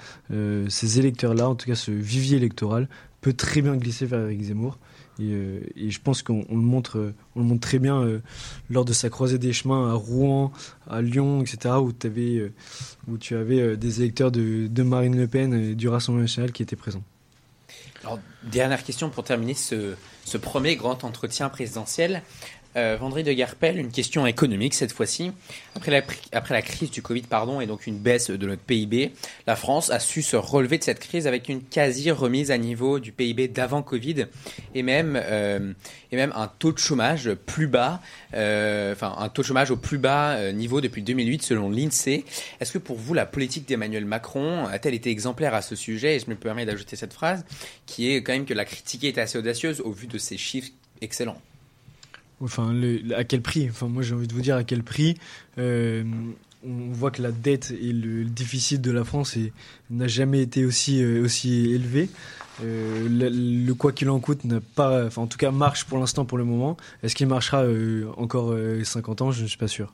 ces 0.68 0.98
électeurs-là, 0.98 1.48
en 1.48 1.54
tout 1.54 1.66
cas 1.66 1.74
ce 1.74 1.90
vivier 1.90 2.36
électoral, 2.36 2.88
peut 3.20 3.32
très 3.32 3.62
bien 3.62 3.76
glisser 3.76 4.06
vers 4.06 4.20
Eric 4.20 4.42
Zemmour. 4.42 4.78
Et, 5.18 5.32
euh, 5.32 5.60
et 5.76 5.90
je 5.90 6.00
pense 6.00 6.22
qu'on 6.22 6.44
on 6.48 6.56
le 6.56 6.62
montre, 6.62 6.98
euh, 6.98 7.14
on 7.36 7.40
le 7.40 7.46
montre 7.46 7.60
très 7.60 7.78
bien 7.78 8.00
euh, 8.00 8.20
lors 8.70 8.84
de 8.84 8.92
sa 8.92 9.10
croisée 9.10 9.38
des 9.38 9.52
chemins 9.52 9.90
à 9.90 9.94
Rouen, 9.94 10.52
à 10.88 11.02
Lyon, 11.02 11.42
etc., 11.42 11.74
où, 11.80 11.92
t'avais, 11.92 12.36
euh, 12.36 12.52
où 13.08 13.18
tu 13.18 13.36
avais 13.36 13.76
des 13.76 14.00
électeurs 14.00 14.30
de, 14.30 14.82
Marine 14.82 15.16
Le 15.16 15.26
Pen 15.26 15.52
et 15.54 15.74
du 15.74 15.88
Rassemblement 15.88 16.22
national 16.22 16.52
qui 16.52 16.62
étaient 16.62 16.76
présents. 16.76 17.02
Alors, 18.02 18.18
dernière 18.42 18.82
question 18.82 19.10
pour 19.10 19.22
terminer 19.22 19.54
ce 19.54 19.96
premier 20.38 20.76
grand 20.76 21.04
entretien 21.04 21.48
présidentiel. 21.48 22.22
Euh, 22.76 22.96
Vendry 22.98 23.22
de 23.22 23.32
Garpel, 23.32 23.78
une 23.78 23.90
question 23.90 24.26
économique 24.26 24.74
cette 24.74 24.92
fois-ci. 24.92 25.32
Après 25.76 25.90
la, 25.90 26.62
crise 26.62 26.90
du 26.90 27.02
Covid 27.02 27.22
pardon, 27.22 27.60
et 27.60 27.66
donc 27.66 27.86
une 27.86 27.98
baisse 27.98 28.30
de 28.30 28.46
notre 28.46 28.62
PIB, 28.62 29.12
la 29.46 29.56
France 29.56 29.90
a 29.90 29.98
su 29.98 30.22
se 30.22 30.36
relever 30.36 30.78
de 30.78 30.84
cette 30.84 31.00
crise 31.00 31.26
avec 31.26 31.48
une 31.48 31.62
quasi 31.62 32.10
remise 32.10 32.50
à 32.50 32.58
niveau 32.58 32.98
du 32.98 33.12
PIB 33.12 33.48
d'avant 33.48 33.82
Covid 33.82 34.26
et 34.74 34.82
même, 34.82 35.20
euh, 35.22 35.72
et 36.10 36.16
même 36.16 36.32
un 36.34 36.48
taux 36.48 36.72
de 36.72 36.78
chômage 36.78 37.32
plus 37.46 37.66
bas, 37.66 38.00
euh, 38.34 38.94
un 39.00 39.28
taux 39.28 39.42
de 39.42 39.46
chômage 39.46 39.70
au 39.70 39.76
plus 39.76 39.98
bas 39.98 40.34
euh, 40.36 40.52
niveau 40.52 40.80
depuis 40.80 41.02
2008 41.02 41.42
selon 41.42 41.70
l'INSEE. 41.70 42.24
Est-ce 42.60 42.72
que 42.72 42.78
pour 42.78 42.96
vous 42.96 43.14
la 43.14 43.26
politique 43.26 43.66
d'Emmanuel 43.68 44.04
Macron 44.04 44.66
a-t-elle 44.66 44.94
été 44.94 45.10
exemplaire 45.10 45.54
à 45.54 45.62
ce 45.62 45.76
sujet? 45.76 46.16
Et 46.16 46.20
je 46.20 46.30
me 46.30 46.36
permets 46.36 46.64
d'ajouter 46.64 46.96
cette 46.96 47.12
phrase 47.12 47.44
qui 47.86 48.12
est 48.12 48.22
quand 48.22 48.32
même 48.32 48.46
que 48.46 48.54
la 48.54 48.64
critique 48.64 49.04
est 49.04 49.18
assez 49.18 49.38
audacieuse 49.38 49.80
au 49.80 49.92
vu 49.92 50.06
de 50.06 50.18
ces 50.18 50.36
chiffres 50.36 50.70
excellents. 51.00 51.40
Enfin, 52.42 52.74
à 53.16 53.24
quel 53.24 53.40
prix? 53.40 53.68
Enfin, 53.70 53.86
moi, 53.86 54.02
j'ai 54.02 54.14
envie 54.14 54.26
de 54.26 54.34
vous 54.34 54.40
dire 54.40 54.56
à 54.56 54.64
quel 54.64 54.82
prix. 54.82 55.16
Euh, 55.58 56.04
on 56.64 56.92
voit 56.92 57.10
que 57.10 57.22
la 57.22 57.32
dette 57.32 57.72
et 57.80 57.92
le, 57.92 58.24
déficit 58.24 58.80
de 58.80 58.90
la 58.90 59.04
France 59.04 59.36
n'a 59.90 60.08
jamais 60.08 60.42
été 60.42 60.64
aussi 60.64 61.02
euh, 61.02 61.24
aussi 61.24 61.70
élevé. 61.72 62.08
Euh, 62.62 63.08
le, 63.08 63.72
quoi 63.72 63.92
qu'il 63.92 64.10
en 64.10 64.20
coûte 64.20 64.40
pas, 64.74 65.06
enfin, 65.06 65.22
en 65.22 65.26
tout 65.26 65.38
cas, 65.38 65.50
marche 65.50 65.84
pour 65.84 65.98
l'instant, 65.98 66.24
pour 66.24 66.38
le 66.38 66.44
moment. 66.44 66.76
Est-ce 67.02 67.14
qu'il 67.14 67.26
marchera 67.26 67.64
encore 68.16 68.52
euh, 68.52 68.84
50 68.84 69.22
ans? 69.22 69.32
Je 69.32 69.42
ne 69.42 69.48
suis 69.48 69.58
pas 69.58 69.68
sûr. 69.68 69.92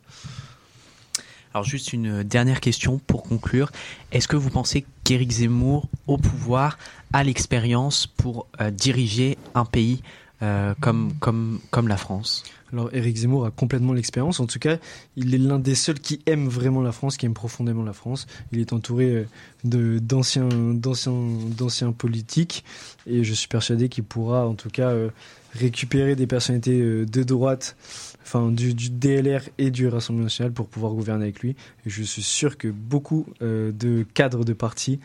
Alors 1.55 1.65
juste 1.65 1.95
une 1.95 2.23
dernière 2.23 2.61
question 2.61 2.99
pour 2.99 3.23
conclure. 3.23 3.71
Est-ce 4.13 4.29
que 4.29 4.37
vous 4.37 4.51
pensez 4.51 4.85
qu'Éric 5.03 5.31
Zemmour, 5.31 5.89
au 6.07 6.19
pouvoir, 6.19 6.79
a 7.15 7.25
l'expérience 7.25 8.07
pour 8.07 8.47
diriger 8.73 9.39
un 9.55 9.65
pays 9.65 10.03
euh, 10.41 10.73
comme, 10.81 11.89
la 11.89 11.97
France 11.97 12.45
Alors, 12.73 12.95
Éric 12.95 13.17
Zemmour 13.17 13.47
a 13.47 13.51
complètement 13.51 13.93
l'expérience. 13.93 14.39
En 14.39 14.47
tout 14.47 14.61
cas, 14.61 14.77
il 15.17 15.35
est 15.35 15.39
l'un 15.39 15.59
des 15.59 15.75
seuls 15.75 15.99
qui 15.99 16.21
aime 16.27 16.49
vraiment 16.49 16.81
la 16.81 16.93
France, 16.93 17.17
qui 17.17 17.27
aime 17.27 17.35
profondément 17.35 17.83
la 17.83 17.93
France. 17.93 18.29
Il 18.53 18.61
est 18.61 18.73
entouré 18.73 19.27
euh, 19.67 20.01
d'anciens 20.01 21.93
politiques 21.93 22.65
et 23.07 23.25
je 23.25 23.35
suis 23.35 23.49
persuadé 23.49 23.89
qu'il 23.89 24.05
pourra, 24.05 24.47
en 24.47 24.55
tout 24.55 24.71
cas, 24.71 24.91
euh, 24.91 25.11
récupérer 25.55 26.15
des 26.15 26.29
personnalités 26.29 26.79
de 26.81 27.23
droite, 27.25 27.77
enfin 28.23 28.53
du, 28.53 28.75
DLR 28.75 29.41
et 29.57 29.73
du 29.73 29.89
Rassemblement 29.89 30.27
national 30.27 30.53
pour 30.53 30.69
pouvoir 30.69 30.93
gouverner 30.93 31.25
avec 31.25 31.41
lui. 31.41 31.57
Je 31.85 32.03
suis 32.05 32.23
sûr 32.23 32.59
que 32.59 32.69
beaucoup 32.69 33.27
de 33.41 34.07
cadres 34.13 34.45
de 34.45 34.53
partis 34.53 35.01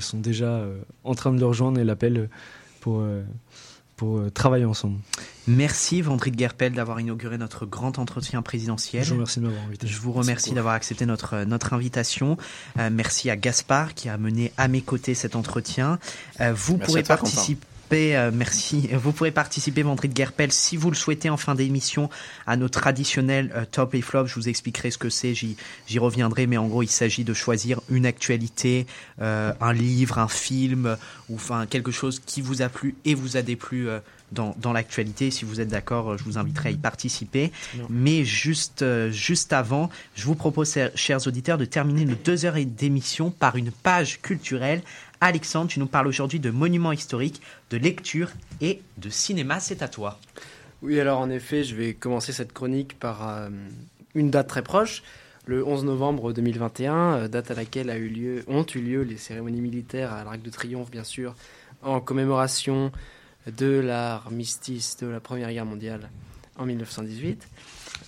sont 0.00 0.18
déjà 0.18 0.64
en 1.04 1.14
train 1.14 1.32
de 1.32 1.38
le 1.38 1.44
rejoindre 1.44 1.78
et 1.78 1.84
l'appellent 1.84 2.30
pour 2.80 3.04
pour 3.98 4.18
euh, 4.18 4.30
travailler 4.30 4.64
ensemble. 4.64 4.96
Merci 5.48 6.00
Vendry 6.00 6.30
de 6.30 6.38
Gerpel 6.38 6.72
d'avoir 6.72 7.00
inauguré 7.00 7.36
notre 7.36 7.66
grand 7.66 7.98
entretien 7.98 8.40
présidentiel. 8.42 9.02
Je 9.02 9.10
vous 9.10 9.16
remercie 9.16 9.40
de 9.40 9.46
m'avoir 9.46 9.64
invité. 9.64 9.86
Je 9.86 9.98
vous 9.98 10.10
Merci 10.10 10.20
remercie 10.20 10.50
d'avoir 10.52 10.74
accepté 10.74 11.04
notre, 11.04 11.44
notre 11.44 11.74
invitation. 11.74 12.38
Euh, 12.78 12.88
merci 12.92 13.28
à 13.28 13.36
Gaspard 13.36 13.94
qui 13.94 14.08
a 14.08 14.16
mené 14.16 14.52
à 14.56 14.68
mes 14.68 14.82
côtés 14.82 15.14
cet 15.14 15.36
entretien. 15.36 15.98
Euh, 16.40 16.52
vous 16.54 16.76
Merci 16.76 16.86
pourrez 16.86 17.02
participer. 17.02 17.66
Euh, 17.92 18.30
merci. 18.32 18.88
Vous 18.92 19.12
pourrez 19.12 19.30
participer, 19.30 19.82
Vendry 19.82 20.08
de 20.08 20.16
Gerpel, 20.16 20.52
si 20.52 20.76
vous 20.76 20.90
le 20.90 20.96
souhaitez 20.96 21.30
en 21.30 21.36
fin 21.36 21.54
d'émission, 21.54 22.10
à 22.46 22.56
nos 22.56 22.68
traditionnels 22.68 23.50
euh, 23.54 23.64
top 23.70 23.94
et 23.94 24.02
flop. 24.02 24.26
Je 24.26 24.34
vous 24.34 24.48
expliquerai 24.48 24.90
ce 24.90 24.98
que 24.98 25.08
c'est, 25.08 25.34
j'y 25.34 25.98
reviendrai, 25.98 26.46
mais 26.46 26.56
en 26.58 26.66
gros, 26.66 26.82
il 26.82 26.88
s'agit 26.90 27.24
de 27.24 27.34
choisir 27.34 27.80
une 27.88 28.06
actualité, 28.06 28.86
euh, 29.20 29.52
un 29.60 29.72
livre, 29.72 30.18
un 30.18 30.28
film, 30.28 30.96
ou 31.28 31.34
enfin 31.36 31.66
quelque 31.66 31.90
chose 31.90 32.20
qui 32.24 32.40
vous 32.42 32.62
a 32.62 32.68
plu 32.68 32.94
et 33.04 33.14
vous 33.14 33.36
a 33.36 33.42
déplu 33.42 33.88
euh, 33.88 34.00
dans, 34.32 34.54
dans 34.60 34.74
l'actualité. 34.74 35.30
Si 35.30 35.44
vous 35.46 35.60
êtes 35.60 35.68
d'accord, 35.68 36.18
je 36.18 36.24
vous 36.24 36.36
inviterai 36.36 36.68
à 36.68 36.72
y 36.72 36.76
participer. 36.76 37.50
Mais 37.88 38.24
juste, 38.24 38.84
juste 39.10 39.54
avant, 39.54 39.88
je 40.14 40.24
vous 40.24 40.34
propose, 40.34 40.76
chers- 40.94 41.26
auditeurs, 41.26 41.56
de 41.56 41.64
terminer 41.64 42.04
nos 42.04 42.14
deux 42.14 42.44
heures 42.44 42.56
d'émission 42.66 43.30
par 43.30 43.56
une 43.56 43.70
page 43.70 44.20
culturelle. 44.20 44.82
Alexandre, 45.20 45.68
tu 45.70 45.80
nous 45.80 45.86
parles 45.86 46.06
aujourd'hui 46.06 46.38
de 46.38 46.50
monuments 46.50 46.92
historiques, 46.92 47.42
de 47.70 47.76
lecture 47.76 48.30
et 48.60 48.82
de 48.98 49.10
cinéma. 49.10 49.58
C'est 49.60 49.82
à 49.82 49.88
toi. 49.88 50.18
Oui, 50.82 51.00
alors 51.00 51.18
en 51.18 51.28
effet, 51.28 51.64
je 51.64 51.74
vais 51.74 51.94
commencer 51.94 52.32
cette 52.32 52.52
chronique 52.52 52.98
par 52.98 53.28
euh, 53.28 53.48
une 54.14 54.30
date 54.30 54.48
très 54.48 54.62
proche, 54.62 55.02
le 55.46 55.66
11 55.66 55.84
novembre 55.84 56.32
2021, 56.32 56.94
euh, 56.94 57.28
date 57.28 57.50
à 57.50 57.54
laquelle 57.54 57.90
ont 58.46 58.66
eu 58.74 58.80
lieu 58.80 59.02
les 59.02 59.16
cérémonies 59.16 59.60
militaires 59.60 60.12
à 60.12 60.22
l'Arc 60.22 60.40
de 60.40 60.50
Triomphe, 60.50 60.90
bien 60.90 61.04
sûr, 61.04 61.34
en 61.82 62.00
commémoration 62.00 62.92
de 63.46 63.80
l'armistice 63.80 64.98
de 64.98 65.08
la 65.08 65.20
Première 65.20 65.50
Guerre 65.50 65.66
mondiale 65.66 66.10
en 66.58 66.66
1918. 66.66 67.48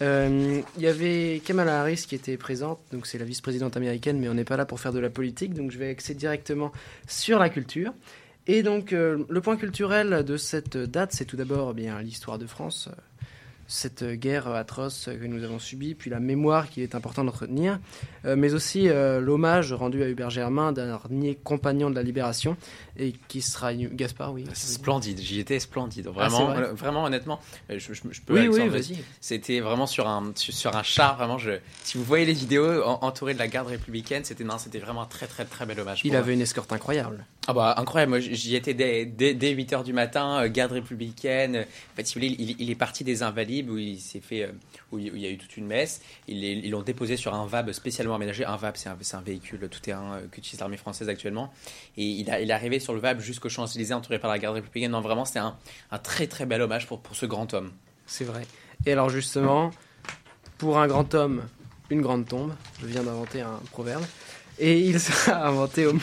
Euh, 0.03 0.63
Il 0.77 0.83
y 0.83 0.87
avait 0.87 1.43
Kamala 1.45 1.81
Harris 1.81 2.05
qui 2.09 2.15
était 2.15 2.37
présente, 2.37 2.81
donc 2.93 3.07
c'est 3.07 3.19
la 3.19 3.25
vice-présidente 3.25 3.77
américaine, 3.77 4.19
mais 4.19 4.29
on 4.29 4.35
n'est 4.35 4.45
pas 4.45 4.57
là 4.57 4.65
pour 4.65 4.81
faire 4.81 4.93
de 4.93 4.99
la 4.99 5.11
politique, 5.11 5.55
donc 5.55 5.71
je 5.71 5.79
vais 5.79 5.91
axer 5.91 6.15
directement 6.15 6.73
sur 7.07 7.39
la 7.39 7.49
culture. 7.49 7.93
Et 8.47 8.63
donc, 8.63 8.93
euh, 8.93 9.25
le 9.29 9.41
point 9.41 9.57
culturel 9.57 10.25
de 10.25 10.37
cette 10.37 10.77
date, 10.77 11.13
c'est 11.13 11.25
tout 11.25 11.37
d'abord 11.37 11.71
eh 11.73 11.75
bien 11.75 12.01
l'histoire 12.03 12.39
de 12.39 12.47
France, 12.47 12.89
euh, 12.91 13.01
cette 13.71 14.05
guerre 14.05 14.49
atroce 14.49 15.05
que 15.07 15.27
nous 15.27 15.45
avons 15.45 15.59
subie, 15.59 15.95
puis 15.95 16.11
la 16.11 16.19
mémoire 16.21 16.69
qu'il 16.69 16.83
est 16.83 16.95
important 16.95 17.25
d'entretenir, 17.25 17.79
euh, 18.25 18.35
mais 18.37 18.53
aussi 18.53 18.89
euh, 18.89 19.21
l'hommage 19.21 19.73
rendu 19.73 20.03
à 20.03 20.09
Hubert 20.09 20.29
Germain, 20.31 20.73
dernier 20.73 21.37
compagnon 21.37 21.89
de 21.89 21.95
la 21.95 22.03
Libération, 22.03 22.57
et 22.99 23.15
qui 23.29 23.41
sera 23.43 23.73
Gaspard, 23.73 24.33
oui. 24.33 24.45
C'est 24.53 24.73
splendide, 24.75 25.21
j'y 25.21 25.39
étais 25.41 25.61
splendide. 25.61 26.09
Ah, 26.09 26.11
Vraiment, 26.29 26.47
vrai 26.47 26.63
euh, 26.65 26.73
vraiment 26.75 27.05
honnêtement, 27.05 27.41
je, 27.69 27.79
je- 27.79 27.93
je 28.11 28.21
peux. 28.21 28.35
Oui, 28.41 28.49
oui, 28.49 28.69
vas-y. 28.69 28.99
C'était 29.21 29.61
vraiment 29.61 29.87
sur 29.87 30.09
un 30.09 30.33
sur, 30.35 30.77
un 30.77 30.83
char. 30.83 31.17
Vraiment, 31.17 31.39
je. 31.39 31.53
Si 31.85 31.97
vous 31.97 32.05
voyez 32.05 32.27
les 32.27 32.33
vidéos 32.33 32.83
en- 32.83 32.99
entourées 33.03 33.35
de 33.35 33.39
la 33.39 33.47
garde 33.49 33.69
républicaine, 33.69 34.25
c'était 34.25 34.45
non, 34.45 34.59
c'était 34.59 34.81
vraiment 34.81 35.03
un 35.03 35.07
très 35.07 35.27
très 35.29 35.45
très 35.45 35.65
bel 35.65 35.79
hommage. 35.79 36.01
Il 36.05 36.17
avait 36.17 36.35
une 36.35 36.41
escorte 36.41 36.73
incroyable. 36.73 37.25
Ah 37.47 37.55
bah 37.55 37.75
incroyable, 37.79 38.11
moi 38.11 38.21
j'y 38.21 38.55
étais 38.55 38.75
dès, 38.75 39.07
dès, 39.07 39.35
dès 39.35 39.55
8h 39.55 39.83
du 39.85 39.93
matin, 39.93 40.47
garde 40.49 40.73
républicaine. 40.73 41.57
En 41.57 41.97
fait, 41.97 42.07
si 42.07 42.15
vous 42.15 42.21
voulez, 42.27 42.37
il, 42.39 42.57
il 42.61 42.71
est 42.71 42.75
parti 42.75 43.03
des 43.03 43.23
Invalides 43.23 43.60
où 43.69 43.77
il 43.77 43.99
s'est 43.99 44.21
fait, 44.21 44.45
euh, 44.45 44.53
où, 44.93 44.99
il, 44.99 45.19
y 45.19 45.27
a 45.27 45.31
eu 45.31 45.37
toute 45.37 45.57
une 45.57 45.67
messe. 45.67 46.01
Ils 46.29 46.71
l'ont 46.71 46.83
déposé 46.83 47.17
sur 47.17 47.35
un 47.35 47.47
VAB 47.47 47.73
spécialement 47.73 48.15
aménagé. 48.15 48.45
Un 48.45 48.57
VAB, 48.57 48.77
c'est 48.77 48.89
un, 48.89 48.97
c'est 49.01 49.17
un 49.17 49.21
véhicule 49.21 49.69
tout-terrain 49.69 50.15
euh, 50.15 50.27
qu'utilise 50.31 50.61
l'armée 50.61 50.77
française 50.77 51.09
actuellement. 51.09 51.53
Et 51.97 52.05
il, 52.05 52.29
est 52.29 52.51
arrivé 52.53 52.79
sur 52.79 52.95
le 52.95 53.01
VAB 53.01 53.21
jusqu'aux 53.21 53.49
Champs-Élysées 53.49 53.95
entouré 53.95 54.19
par 54.19 54.31
la 54.31 54.39
garde 54.39 54.55
républicaine. 54.55 54.93
Non, 54.93 55.01
vraiment, 55.01 55.25
c'était 55.25 55.41
un, 55.41 55.57
un 55.91 55.99
très 55.99 56.27
très 56.27 56.47
bel 56.47 56.63
hommage 56.63 56.87
pour, 56.87 57.01
ce 57.13 57.27
grand 57.27 57.53
homme. 57.53 57.73
C'est 58.07 58.25
vrai. 58.25 58.43
Et 58.87 58.93
alors 58.93 59.11
justement, 59.11 59.71
pour 60.59 60.79
un 60.79 60.87
grand 60.87 61.15
homme, 61.15 61.43
une 61.91 62.01
grande 62.01 62.27
tombe. 62.27 62.53
Je 62.81 62.87
viens 62.87 63.03
d'inventer 63.03 63.41
un 63.41 63.61
proverbe. 63.73 64.05
Et 64.59 64.79
il 64.79 65.01
sera 65.01 65.47
inventé 65.49 65.87
au 65.87 65.95
Mont. 65.95 66.01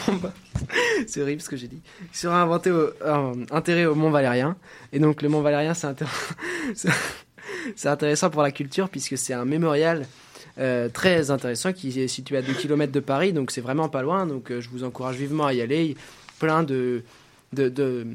c'est 1.08 1.22
horrible 1.22 1.42
ce 1.42 1.50
que 1.50 1.56
j'ai 1.56 1.68
dit. 1.68 1.82
Il 2.12 2.18
sera 2.18 2.42
inventé 2.42 2.72
au, 2.72 2.90
euh, 3.04 3.46
enterré 3.52 3.86
au 3.86 3.94
Mont 3.94 4.10
Valérien. 4.10 4.58
Et 4.92 5.00
donc 5.00 5.22
le 5.22 5.30
Mont 5.30 5.42
Valérien, 5.42 5.76
c'est 5.76 5.88
intér- 5.88 6.08
c'est- 6.76 6.90
c'est 7.76 7.90
intéressant 7.90 8.30
pour 8.30 8.42
la 8.42 8.52
culture 8.52 8.90
puisque 8.90 9.18
c'est 9.18 9.34
un 9.34 9.46
mémorial 9.46 10.06
euh, 10.60 10.90
très 10.90 11.30
intéressant 11.32 11.74
qui 11.74 12.00
est 12.00 12.08
situé 12.08 12.38
à 12.38 12.42
2 12.42 12.54
km 12.54 12.92
de 12.92 13.00
Paris. 13.00 13.34
Donc 13.34 13.52
c'est 13.52 13.62
vraiment 13.62 13.90
pas 13.90 14.02
loin. 14.02 14.26
Donc 14.26 14.52
euh, 14.52 14.62
je 14.62 14.70
vous 14.70 14.84
encourage 14.84 15.16
vivement 15.18 15.46
à 15.46 15.54
y 15.54 15.62
aller. 15.62 15.96
Plein 16.40 16.64
de 16.64 17.04
de, 17.54 17.70
de- 17.70 18.06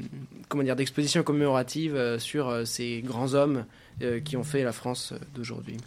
comment 0.49 0.63
dire 0.63 0.75
d'expositions 0.75 1.23
commémoratives 1.23 1.95
euh, 1.95 2.19
sur 2.19 2.65
ces 2.65 3.01
grands 3.05 3.33
hommes 3.33 3.65
qui 4.25 4.37
ont 4.37 4.43
fait 4.43 4.63
la 4.63 4.71
France 4.71 5.13
d'aujourd'hui. 5.35 5.77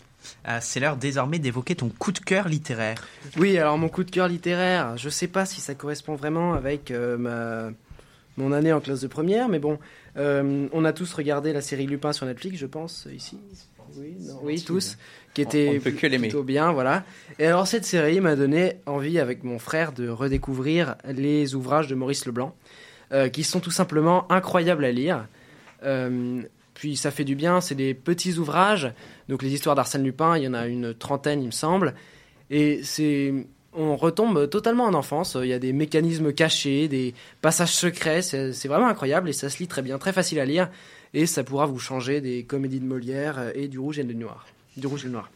Euh, 0.49 0.59
c'est 0.61 0.79
l'heure 0.79 0.97
désormais 0.97 1.41
d'évoquer 1.41 1.75
ton 1.75 1.89
coup 1.89 2.13
de 2.13 2.21
cœur 2.21 2.49
littéraire. 2.49 3.05
Oui, 3.37 3.59
alors 3.59 3.79
mon 3.79 3.89
coup 3.89 4.05
de 4.05 4.11
cœur 4.13 4.29
littéraire, 4.29 4.97
je 4.97 5.09
sais 5.09 5.27
pas 5.27 5.45
si 5.45 5.61
ça 5.61 5.75
correspond 5.75 6.15
vraiment 6.15 6.55
avec 6.55 6.93
ma 6.93 7.71
mon 8.37 8.53
année 8.53 8.73
en 8.73 8.81
classe 8.81 9.01
de 9.01 9.07
première, 9.07 9.49
mais 9.49 9.59
bon, 9.59 9.79
euh, 10.17 10.69
on 10.73 10.85
a 10.85 10.93
tous 10.93 11.13
regardé 11.15 11.53
la 11.53 11.61
série 11.61 11.87
Lupin 11.87 12.13
sur 12.13 12.27
Netflix, 12.27 12.57
je 12.59 12.67
pense, 12.67 13.07
ici. 13.15 13.39
Oui, 13.97 14.17
non, 14.21 14.41
oui, 14.43 14.63
tous, 14.63 14.99
qui 15.33 15.43
On- 15.43 15.45
était 15.45 15.69
on 15.71 15.75
ne 15.75 15.79
peut 15.79 15.91
que 15.93 16.07
l'aimer. 16.07 16.29
plutôt 16.29 16.43
bien, 16.43 16.73
voilà. 16.73 17.05
Et 17.39 17.47
alors 17.47 17.67
cette 17.67 17.85
série 17.85 18.21
m'a 18.21 18.35
donné 18.37 18.77
envie 18.87 19.19
avec 19.21 19.45
mon 19.45 19.59
frère 19.59 19.93
de 19.93 20.09
redécouvrir 20.09 20.97
les 21.09 21.55
ouvrages 21.55 21.87
de 21.87 21.95
Maurice 21.95 22.27
Leblanc, 22.27 22.55
euh, 23.13 23.29
qui 23.29 23.45
sont 23.45 23.61
tout 23.61 23.71
simplement 23.71 24.31
incroyables 24.31 24.85
à 24.85 24.91
lire. 24.93 25.27
Euh, 25.85 26.43
puis 26.75 26.97
ça 26.97 27.11
fait 27.11 27.25
du 27.25 27.37
bien, 27.37 27.61
c'est 27.61 27.75
des 27.77 27.95
petits 27.95 28.37
ouvrages. 28.39 28.93
Donc 29.29 29.43
les 29.43 29.53
histoires 29.55 29.77
d'Arsène 29.77 30.03
Lupin, 30.03 30.37
il 30.37 30.43
y 30.45 30.49
en 30.49 30.55
a 30.55 30.67
une 30.67 30.93
trentaine, 30.93 31.41
il 31.43 31.47
me 31.47 31.51
semble. 31.53 31.95
Et 32.51 32.81
c'est, 32.83 33.33
on 33.77 33.97
retombe 33.97 34.49
totalement 34.49 34.85
en 34.85 34.95
enfance. 34.95 35.37
Il 35.41 35.49
y 35.49 35.53
a 35.53 35.59
des 35.59 35.73
mécanismes 35.73 36.33
cachés, 36.33 36.89
des 36.89 37.15
passages 37.41 37.75
secrets. 37.75 38.23
C'est 38.23 38.69
vraiment 38.69 38.89
incroyable 38.89 39.29
et 39.29 39.33
ça 39.33 39.49
se 39.49 39.59
lit 39.59 39.69
très 39.69 39.83
bien, 39.83 39.99
très 39.99 40.13
facile 40.13 40.41
à 40.41 40.45
lire. 40.45 40.69
Et 41.15 41.27
ça 41.27 41.45
pourra 41.45 41.67
vous 41.67 41.79
changer 41.79 42.21
des 42.21 42.43
comédies 42.45 42.81
de 42.81 42.87
Molière 42.87 43.53
et 43.55 43.69
du 43.69 43.79
Rouge 43.79 43.99
et 43.99 44.05
du 44.05 44.15
Noir. 44.15 44.47
Du 44.77 44.87
Rouge 44.87 45.03
et 45.05 45.07
le 45.07 45.13
Noir. 45.13 45.31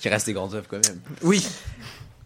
Qui 0.00 0.08
reste 0.08 0.26
des 0.26 0.32
grandes 0.32 0.54
œuvres 0.54 0.68
quand 0.68 0.86
même. 0.86 1.00
Oui. 1.22 1.44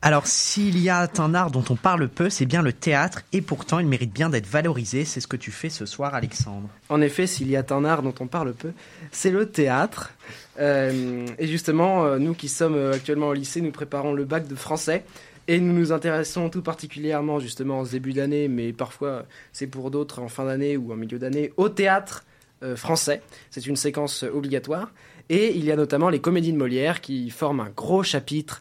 Alors, 0.04 0.26
s'il 0.26 0.80
y 0.80 0.90
a 0.90 1.08
un 1.18 1.34
art 1.34 1.52
dont 1.52 1.62
on 1.70 1.76
parle 1.76 2.08
peu, 2.08 2.28
c'est 2.28 2.44
bien 2.44 2.60
le 2.60 2.72
théâtre, 2.72 3.22
et 3.32 3.40
pourtant 3.40 3.78
il 3.78 3.86
mérite 3.86 4.12
bien 4.12 4.30
d'être 4.30 4.48
valorisé. 4.48 5.04
C'est 5.04 5.20
ce 5.20 5.28
que 5.28 5.36
tu 5.36 5.52
fais 5.52 5.68
ce 5.70 5.86
soir, 5.86 6.16
Alexandre. 6.16 6.68
En 6.88 7.00
effet, 7.00 7.28
s'il 7.28 7.48
y 7.48 7.56
a 7.56 7.64
un 7.70 7.84
art 7.84 8.02
dont 8.02 8.14
on 8.18 8.26
parle 8.26 8.52
peu, 8.52 8.72
c'est 9.12 9.30
le 9.30 9.48
théâtre. 9.48 10.10
Euh, 10.58 11.24
et 11.38 11.46
justement, 11.46 12.04
euh, 12.04 12.18
nous 12.18 12.34
qui 12.34 12.48
sommes 12.48 12.74
euh, 12.74 12.94
actuellement 12.94 13.28
au 13.28 13.32
lycée, 13.32 13.60
nous 13.60 13.70
préparons 13.70 14.12
le 14.12 14.24
bac 14.24 14.48
de 14.48 14.56
français. 14.56 15.04
Et 15.48 15.58
nous 15.58 15.72
nous 15.72 15.92
intéressons 15.92 16.48
tout 16.50 16.62
particulièrement, 16.62 17.40
justement, 17.40 17.80
en 17.80 17.82
début 17.84 18.12
d'année, 18.12 18.48
mais 18.48 18.72
parfois 18.72 19.26
c'est 19.52 19.66
pour 19.66 19.90
d'autres 19.90 20.20
en 20.20 20.28
fin 20.28 20.44
d'année 20.44 20.76
ou 20.76 20.92
en 20.92 20.96
milieu 20.96 21.18
d'année, 21.18 21.52
au 21.56 21.68
théâtre 21.68 22.24
euh, 22.62 22.76
français. 22.76 23.22
C'est 23.50 23.66
une 23.66 23.76
séquence 23.76 24.22
obligatoire. 24.22 24.92
Et 25.28 25.54
il 25.56 25.64
y 25.64 25.72
a 25.72 25.76
notamment 25.76 26.10
les 26.10 26.20
comédies 26.20 26.52
de 26.52 26.58
Molière 26.58 27.00
qui 27.00 27.30
forment 27.30 27.60
un 27.60 27.70
gros 27.70 28.02
chapitre 28.02 28.60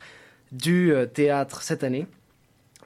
du 0.52 0.94
euh, 0.94 1.06
théâtre 1.06 1.62
cette 1.62 1.84
année. 1.84 2.08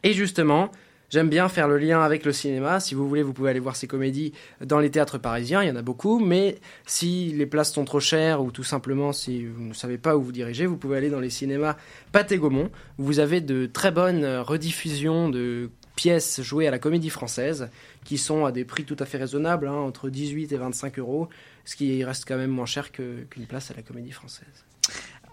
Et 0.03 0.13
justement, 0.13 0.71
j'aime 1.09 1.29
bien 1.29 1.49
faire 1.49 1.67
le 1.67 1.77
lien 1.77 2.01
avec 2.01 2.25
le 2.25 2.33
cinéma. 2.33 2.79
Si 2.79 2.95
vous 2.95 3.07
voulez, 3.07 3.23
vous 3.23 3.33
pouvez 3.33 3.49
aller 3.49 3.59
voir 3.59 3.75
ces 3.75 3.87
comédies 3.87 4.33
dans 4.61 4.79
les 4.79 4.91
théâtres 4.91 5.17
parisiens, 5.17 5.63
il 5.63 5.69
y 5.69 5.71
en 5.71 5.75
a 5.75 5.81
beaucoup. 5.81 6.19
Mais 6.19 6.59
si 6.85 7.31
les 7.33 7.45
places 7.45 7.73
sont 7.73 7.85
trop 7.85 7.99
chères 7.99 8.43
ou 8.43 8.51
tout 8.51 8.63
simplement 8.63 9.11
si 9.13 9.45
vous 9.45 9.63
ne 9.63 9.73
savez 9.73 9.97
pas 9.97 10.17
où 10.17 10.21
vous 10.21 10.31
dirigez, 10.31 10.65
vous 10.65 10.77
pouvez 10.77 10.97
aller 10.97 11.09
dans 11.09 11.19
les 11.19 11.29
cinémas 11.29 11.77
Pathé 12.11 12.37
Gaumont. 12.37 12.69
Vous 12.97 13.19
avez 13.19 13.41
de 13.41 13.65
très 13.65 13.91
bonnes 13.91 14.23
euh, 14.23 14.43
rediffusions 14.43 15.29
de 15.29 15.69
pièces 15.95 16.41
jouées 16.41 16.67
à 16.67 16.71
la 16.71 16.79
comédie 16.79 17.09
française 17.09 17.69
qui 18.03 18.17
sont 18.17 18.45
à 18.45 18.51
des 18.51 18.65
prix 18.65 18.83
tout 18.83 18.97
à 18.99 19.05
fait 19.05 19.17
raisonnables, 19.17 19.67
hein, 19.67 19.73
entre 19.73 20.09
18 20.09 20.51
et 20.51 20.57
25 20.57 20.99
euros, 20.99 21.29
ce 21.63 21.75
qui 21.75 22.03
reste 22.03 22.25
quand 22.27 22.37
même 22.37 22.51
moins 22.51 22.65
cher 22.65 22.91
qu'une 22.91 23.45
place 23.47 23.71
à 23.71 23.73
la 23.73 23.81
comédie 23.81 24.11
française. 24.11 24.65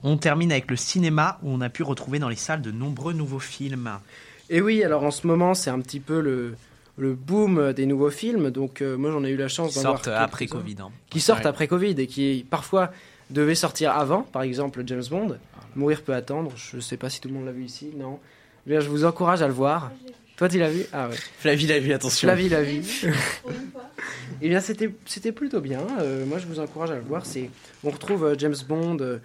On 0.03 0.17
termine 0.17 0.51
avec 0.51 0.71
le 0.71 0.77
cinéma, 0.77 1.39
où 1.43 1.51
on 1.51 1.61
a 1.61 1.69
pu 1.69 1.83
retrouver 1.83 2.19
dans 2.19 2.29
les 2.29 2.37
salles 2.37 2.63
de 2.63 2.73
nombreux 2.73 3.13
nouveaux 3.13 3.39
films. 3.39 3.91
Et 4.53 4.61
oui, 4.61 4.85
alors 4.85 5.03
en 5.03 5.11
ce 5.11 5.27
moment, 5.27 5.55
c'est 5.55 5.71
un 5.71 5.81
petit 5.81 5.99
peu 5.99 6.21
le, 6.21 6.55
le 6.99 7.15
boom 7.15 7.73
des 7.73 7.87
nouveaux 7.87 8.11
films. 8.11 8.51
Donc 8.51 8.83
euh, 8.83 8.97
moi, 8.97 9.11
j'en 9.11 9.25
ai 9.25 9.31
eu 9.31 9.37
la 9.37 9.49
chance 9.49 9.71
Qui 9.71 9.77
d'en 9.77 9.83
voir 9.91 10.05
sortent 10.05 10.09
après. 10.09 10.47
Covid, 10.47 10.77
hein. 10.81 10.91
Qui 11.11 11.21
sortent 11.21 11.41
Ouais. 11.41 11.47
après 11.47 11.67
Covid 11.69 11.95
et 11.99 12.07
qui 12.07 12.47
parfois 12.49 12.93
devaient 13.31 13.55
sortir 13.55 13.93
avant. 13.97 14.23
Par 14.23 14.43
exemple, 14.43 14.83
James 14.87 15.03
Bond. 15.11 15.39
Mourir 15.75 16.03
peut 16.03 16.13
attendre. 16.15 16.53
Je 16.55 16.77
ne 16.77 16.81
sais 16.83 16.99
pas 16.99 17.09
si 17.09 17.21
tout 17.21 17.29
le 17.29 17.35
monde 17.35 17.47
l'a 17.47 17.53
vu 17.53 17.65
ici. 17.65 17.91
Non. 17.97 18.19
Eh 18.67 18.71
bien, 18.71 18.81
je 18.81 18.91
vous 18.91 19.05
encourage 19.07 19.41
à 19.41 19.47
le 19.47 19.55
voir. 19.55 19.91
Toi, 20.37 20.49
tu 20.51 20.59
l'as 20.59 20.71
vu? 20.71 20.85
Ah 20.93 21.09
ouais. 21.09 21.17
Flavie 21.39 21.67
l'a 21.67 21.79
vu, 21.79 21.93
attention. 21.95 22.29
Flavie 22.29 22.49
l'a 22.51 22.63
vu. 22.63 22.83
Eh 24.43 24.49
bien, 24.49 24.61
c'était 24.61 24.93
c'était 25.07 25.33
plutôt 25.33 25.61
bien. 25.61 25.81
Euh, 26.01 26.27
moi, 26.27 26.39
je 26.39 26.47
vous 26.47 26.59
encourage 26.61 26.91
à 26.91 26.97
le 26.97 27.01
voir. 27.03 27.25
C'est 27.25 27.49
on 27.85 27.91
retrouve 27.91 28.25
euh, 28.25 28.35
James 28.39 28.55
Bond 28.69 28.99
euh, 29.01 29.19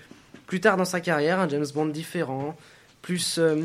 plus 0.45 0.59
tard 0.61 0.77
dans 0.77 0.85
sa 0.85 1.01
carrière, 1.01 1.39
un 1.39 1.49
James 1.49 1.65
Bond 1.73 1.87
différent, 1.87 2.55
plus 3.01 3.39
euh, 3.39 3.63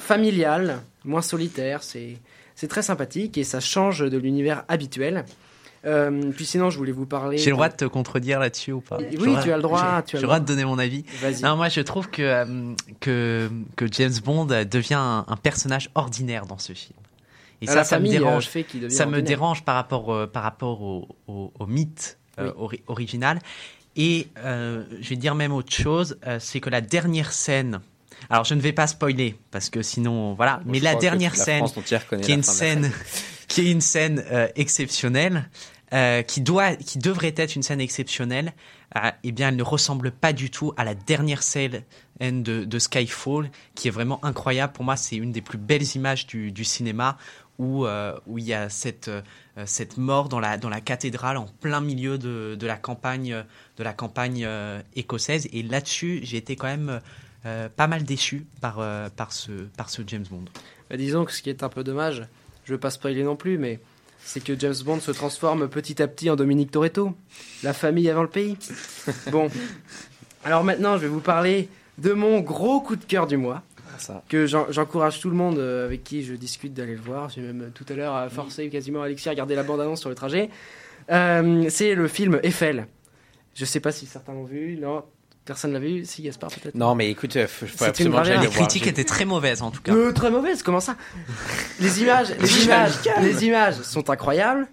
familial, 0.00 0.80
moins 1.04 1.22
solitaire. 1.22 1.82
C'est 1.82 2.18
très 2.68 2.82
sympathique 2.82 3.38
et 3.38 3.44
ça 3.44 3.60
change 3.60 4.00
de 4.00 4.18
l'univers 4.18 4.64
habituel. 4.68 5.24
Euh, 5.86 6.30
puis 6.32 6.44
sinon, 6.44 6.68
je 6.68 6.76
voulais 6.76 6.92
vous 6.92 7.06
parler. 7.06 7.38
J'ai 7.38 7.50
le 7.50 7.56
droit 7.56 7.70
de 7.70 7.74
te 7.76 7.84
contredire 7.86 8.38
là-dessus 8.38 8.72
ou 8.72 8.82
pas? 8.82 8.98
Oui, 9.18 9.34
tu 9.42 9.50
as 9.50 9.56
le 9.56 9.62
droit, 9.62 10.02
j'ai- 10.06 10.18
le 10.18 10.22
droit 10.24 10.40
de 10.40 10.44
donner 10.44 10.64
mon 10.66 10.78
avis. 10.78 11.04
Non, 11.42 11.56
moi 11.56 11.70
je 11.70 11.80
trouve 11.80 12.10
que, 12.10 12.20
euh, 12.20 12.74
que, 13.00 13.50
que 13.76 13.86
James 13.90 14.12
Bond 14.22 14.44
devient 14.44 14.94
un, 14.98 15.24
un 15.26 15.36
personnage 15.36 15.88
ordinaire 15.94 16.44
dans 16.44 16.58
ce 16.58 16.74
film. 16.74 16.98
Et 17.62 17.66
ça, 17.66 17.84
ça 17.84 17.98
me 17.98 18.04
famille, 18.04 18.16
euh, 18.16 18.20
dérange. 18.20 18.48
fait 18.48 18.66
ça 18.90 19.06
me 19.06 19.22
dérange 19.22 19.64
par 19.64 19.74
rapport, 19.74 20.12
euh, 20.12 20.26
par 20.26 20.42
rapport 20.42 20.82
au, 20.82 21.08
au- 21.28 21.50
au 21.58 21.66
mythe 21.66 22.18
euh, 22.38 22.52
ori- 22.58 22.82
original. 22.86 23.38
Et 23.96 24.28
euh, 24.38 24.84
je 25.00 25.08
vais 25.10 25.16
dire 25.16 25.34
même 25.34 25.52
autre 25.52 25.72
chose, 25.72 26.18
euh, 26.26 26.36
c'est 26.40 26.60
que 26.60 26.68
la 26.70 26.80
dernière 26.82 27.32
scène. 27.32 27.80
Alors 28.28 28.44
je 28.44 28.54
ne 28.54 28.60
vais 28.60 28.72
pas 28.72 28.86
spoiler 28.86 29.36
parce 29.50 29.70
que 29.70 29.82
sinon 29.82 30.34
voilà. 30.34 30.60
Bon, 30.64 30.72
mais 30.72 30.80
la 30.80 30.94
dernière 30.94 31.36
la 31.36 31.44
scène 31.44 31.64
qui 32.22 32.32
est 32.32 32.34
une 32.34 32.42
scène, 32.42 32.90
qui 33.48 33.62
est 33.62 33.70
une 33.70 33.80
scène 33.80 34.24
euh, 34.30 34.48
exceptionnelle, 34.56 35.48
euh, 35.92 36.22
qui 36.22 36.40
doit, 36.40 36.76
qui 36.76 36.98
devrait 36.98 37.34
être 37.36 37.56
une 37.56 37.62
scène 37.62 37.80
exceptionnelle, 37.80 38.52
euh, 38.96 39.10
eh 39.24 39.32
bien, 39.32 39.48
elle 39.48 39.56
ne 39.56 39.62
ressemble 39.62 40.10
pas 40.10 40.32
du 40.32 40.50
tout 40.50 40.72
à 40.76 40.84
la 40.84 40.94
dernière 40.94 41.42
scène 41.42 41.82
de, 42.20 42.64
de 42.64 42.78
Skyfall, 42.78 43.50
qui 43.74 43.88
est 43.88 43.90
vraiment 43.90 44.24
incroyable. 44.24 44.72
Pour 44.72 44.84
moi, 44.84 44.96
c'est 44.96 45.16
une 45.16 45.32
des 45.32 45.40
plus 45.40 45.58
belles 45.58 45.96
images 45.96 46.26
du, 46.26 46.52
du 46.52 46.64
cinéma 46.64 47.16
où 47.60 47.84
euh, 47.84 48.18
où 48.26 48.38
il 48.38 48.44
y 48.44 48.54
a 48.54 48.70
cette 48.70 49.08
euh, 49.08 49.20
cette 49.66 49.98
mort 49.98 50.30
dans 50.30 50.40
la 50.40 50.56
dans 50.56 50.70
la 50.70 50.80
cathédrale 50.80 51.36
en 51.36 51.46
plein 51.46 51.80
milieu 51.80 52.16
de, 52.16 52.56
de 52.58 52.66
la 52.66 52.76
campagne 52.76 53.44
de 53.76 53.84
la 53.84 53.92
campagne 53.92 54.44
euh, 54.46 54.80
écossaise. 54.96 55.46
Et 55.52 55.62
là-dessus, 55.62 56.20
j'ai 56.22 56.38
été 56.38 56.56
quand 56.56 56.68
même 56.68 57.00
pas 57.42 57.86
mal 57.86 58.04
déçu 58.04 58.44
par 58.60 58.78
euh, 58.80 59.08
par 59.14 59.32
ce 59.32 59.50
par 59.76 59.88
ce 59.90 60.02
James 60.06 60.26
Bond. 60.30 60.44
Bah, 60.90 60.96
disons 60.96 61.24
que 61.24 61.32
ce 61.32 61.42
qui 61.42 61.50
est 61.50 61.62
un 61.62 61.68
peu 61.68 61.82
dommage, 61.84 62.24
je 62.64 62.72
veux 62.72 62.80
pas 62.80 62.90
spoiler 62.90 63.22
non 63.22 63.36
plus, 63.36 63.58
mais 63.58 63.80
c'est 64.22 64.42
que 64.44 64.58
James 64.58 64.74
Bond 64.84 65.00
se 65.00 65.10
transforme 65.12 65.68
petit 65.68 66.02
à 66.02 66.08
petit 66.08 66.28
en 66.30 66.36
Dominique 66.36 66.70
Toretto. 66.70 67.14
La 67.62 67.72
famille 67.72 68.08
avant 68.10 68.22
le 68.22 68.28
pays. 68.28 68.56
Bon. 69.30 69.48
Alors 70.44 70.64
maintenant, 70.64 70.96
je 70.96 71.02
vais 71.02 71.08
vous 71.08 71.20
parler 71.20 71.68
de 71.98 72.12
mon 72.12 72.40
gros 72.40 72.80
coup 72.80 72.96
de 72.96 73.04
cœur 73.04 73.26
du 73.26 73.36
mois. 73.36 73.62
Ça. 73.98 74.22
Que 74.28 74.46
j'en- 74.46 74.70
j'encourage 74.70 75.20
tout 75.20 75.28
le 75.28 75.36
monde 75.36 75.58
euh, 75.58 75.84
avec 75.84 76.02
qui 76.04 76.22
je 76.22 76.32
discute 76.34 76.72
d'aller 76.72 76.94
le 76.94 77.00
voir. 77.02 77.28
J'ai 77.28 77.42
même 77.42 77.62
euh, 77.62 77.70
tout 77.74 77.84
à 77.90 77.94
l'heure 77.94 78.16
euh, 78.16 78.28
forcé 78.30 78.68
quasiment 78.70 79.02
Alexis 79.02 79.28
à 79.28 79.32
regarder 79.32 79.54
la 79.54 79.62
bande-annonce 79.62 80.00
sur 80.00 80.08
le 80.08 80.14
trajet. 80.14 80.48
Euh, 81.10 81.66
c'est 81.68 81.94
le 81.94 82.08
film 82.08 82.40
Eiffel. 82.42 82.86
Je 83.54 83.64
sais 83.66 83.80
pas 83.80 83.92
si 83.92 84.06
certains 84.06 84.32
l'ont 84.32 84.44
vu. 84.44 84.78
Non, 84.80 85.04
personne 85.44 85.72
l'a 85.72 85.78
vu. 85.80 86.04
Si, 86.04 86.22
Gaspard 86.22 86.50
peut-être. 86.50 86.74
Non, 86.74 86.94
mais 86.94 87.10
écoute, 87.10 87.34
il 87.34 87.46
faut, 87.46 87.66
faut 87.66 87.72
C'est 87.76 87.84
une 87.84 87.88
absolument 87.90 88.16
que 88.18 88.20
vraie 88.22 88.28
j'aille 88.28 88.36
le 88.38 88.42
Les 88.42 88.46
voir. 88.48 88.68
critiques 88.68 88.86
étaient 88.86 89.04
très 89.04 89.24
mauvaises 89.24 89.62
en 89.62 89.70
tout 89.70 89.82
cas. 89.82 89.92
Euh, 89.92 90.12
très 90.12 90.30
mauvaise, 90.30 90.62
comment 90.62 90.80
ça? 90.80 90.96
Les 91.80 92.02
images, 92.02 92.28
les 92.40 92.64
images, 92.64 92.92
les 93.22 93.44
images 93.46 93.80
sont 93.82 94.08
incroyables. 94.10 94.68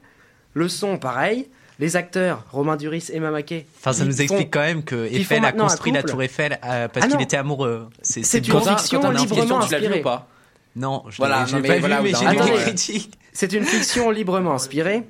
Le 0.53 0.68
son, 0.70 0.97
pareil. 0.97 1.47
Les 1.80 1.95
acteurs, 1.95 2.43
Romain 2.51 2.76
Duris 2.76 3.05
et 3.13 3.20
Mamaké. 3.20 3.68
Enfin, 3.80 3.93
ça 3.93 4.03
ils 4.03 4.07
nous 4.09 4.15
font- 4.15 4.24
explique 4.24 4.51
quand 4.51 4.61
même 4.61 4.84
que 4.84 4.95
font 5.07 5.13
Eiffel 5.13 5.38
a 5.38 5.41
maintenant 5.41 5.65
un 5.65 5.68
construit 5.68 5.91
la 5.91 5.99
couple. 6.01 6.11
tour 6.13 6.24
Eiffel 6.24 6.59
euh, 6.65 6.88
parce 6.88 7.05
Ah 7.05 7.09
qu'il 7.09 7.22
était 7.22 7.38
amoureux. 7.38 7.88
C'est 8.01 8.24
c'est 8.24 8.39
une 8.39 8.51
quand- 8.53 8.61
fiction 8.78 8.99
quand 8.99 9.09
on 9.09 9.15
a 9.15 9.20
librement 9.20 9.59
Question, 9.59 9.59
tu 9.68 9.72
l'as 9.74 9.80
vu 9.80 9.86
inspirée. 9.86 9.99
ou 9.99 10.03
pas? 10.03 10.28
Non, 10.76 11.03
je 11.09 11.18
Voilà, 11.18 11.41
l'ai- 11.41 11.45
je 11.47 11.51
non, 11.55 11.61
l'ai 11.61 11.61
mais 11.70 11.76
pas 11.76 11.80
voilà, 11.80 11.97
vu, 11.97 12.03
mais 12.11 12.13
j'ai 12.18 12.26
lu 12.26 12.32
moment, 12.34 12.45
des 12.45 12.51
ouais. 12.51 12.61
critiques. 12.63 13.20
C'est 13.32 13.53
une 13.53 13.63
fiction 13.65 14.09
librement 14.09 14.53
inspirée 14.55 15.03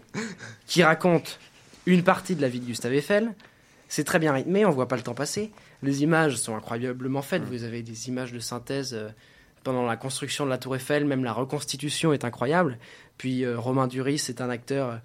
qui 0.66 0.84
raconte 0.84 1.40
une 1.86 2.04
partie 2.04 2.36
de 2.36 2.42
la 2.42 2.50
vie 2.50 2.60
de 2.60 2.66
Gustave 2.66 2.94
Eiffel. 2.94 3.34
C'est 3.90 4.04
très 4.04 4.20
bien 4.20 4.34
rythmé, 4.34 4.66
on 4.66 4.70
voit 4.72 4.88
pas 4.88 4.98
le 4.98 5.02
temps 5.04 5.14
passer. 5.14 5.52
Les 5.84 6.04
images 6.04 6.36
sont 6.38 6.56
incroyablement 6.56 7.22
faites. 7.22 7.44
Vous 7.44 7.64
avez 7.64 7.84
des 7.84 8.10
images 8.10 8.34
de 8.34 8.40
synthèse 8.40 8.94
euh, 8.94 9.10
pendant 9.64 9.86
la 9.86 9.96
construction 9.98 10.46
de 10.46 10.50
la 10.50 10.58
Tour 10.58 10.76
Eiffel, 10.76 11.06
même 11.06 11.24
la 11.24 11.34
reconstitution 11.34 12.12
est 12.14 12.26
incroyable. 12.26 12.78
Puis 13.18 13.44
euh, 13.46 13.58
Romain 13.60 13.88
Duris 13.88 14.26
est 14.30 14.42
un 14.42 14.50
acteur 14.50 14.90
euh, 14.90 14.96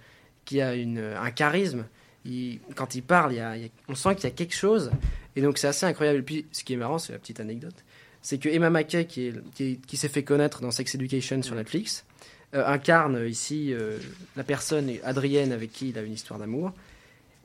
qui 0.44 0.60
a 0.60 0.74
une, 0.74 0.98
un 0.98 1.30
charisme. 1.30 1.84
Il- 2.24 2.60
quand 2.74 2.94
il 2.94 3.02
parle, 3.02 3.32
il 3.32 3.36
y 3.36 3.40
a- 3.40 3.56
il 3.56 3.62
y 3.64 3.66
a- 3.66 3.70
on 3.88 3.94
sent 3.94 4.14
qu'il 4.16 4.24
y 4.24 4.26
a 4.26 4.30
quelque 4.30 4.54
chose. 4.54 4.90
Et 5.36 5.42
donc 5.42 5.58
c'est 5.58 5.68
assez 5.68 5.86
incroyable. 5.86 6.18
Et 6.18 6.22
puis 6.22 6.46
ce 6.52 6.64
qui 6.64 6.72
est 6.72 6.76
marrant, 6.76 6.98
c'est 6.98 7.12
la 7.12 7.18
petite 7.18 7.40
anecdote, 7.40 7.74
c'est 8.20 8.38
que 8.38 8.48
Emma 8.48 8.70
Mackey, 8.70 9.06
qui, 9.06 9.26
est- 9.28 9.54
qui, 9.54 9.64
est- 9.64 9.86
qui 9.86 9.96
s'est 9.96 10.08
fait 10.08 10.22
connaître 10.24 10.60
dans 10.60 10.70
Sex 10.70 10.94
Education 10.94 11.40
sur 11.42 11.54
Netflix, 11.54 12.04
euh, 12.54 12.66
incarne 12.66 13.26
ici 13.28 13.72
euh, 13.72 13.98
la 14.36 14.44
personne 14.44 14.90
Adrienne 15.04 15.52
avec 15.52 15.72
qui 15.72 15.88
il 15.90 15.98
a 15.98 16.02
une 16.02 16.12
histoire 16.12 16.38
d'amour. 16.38 16.72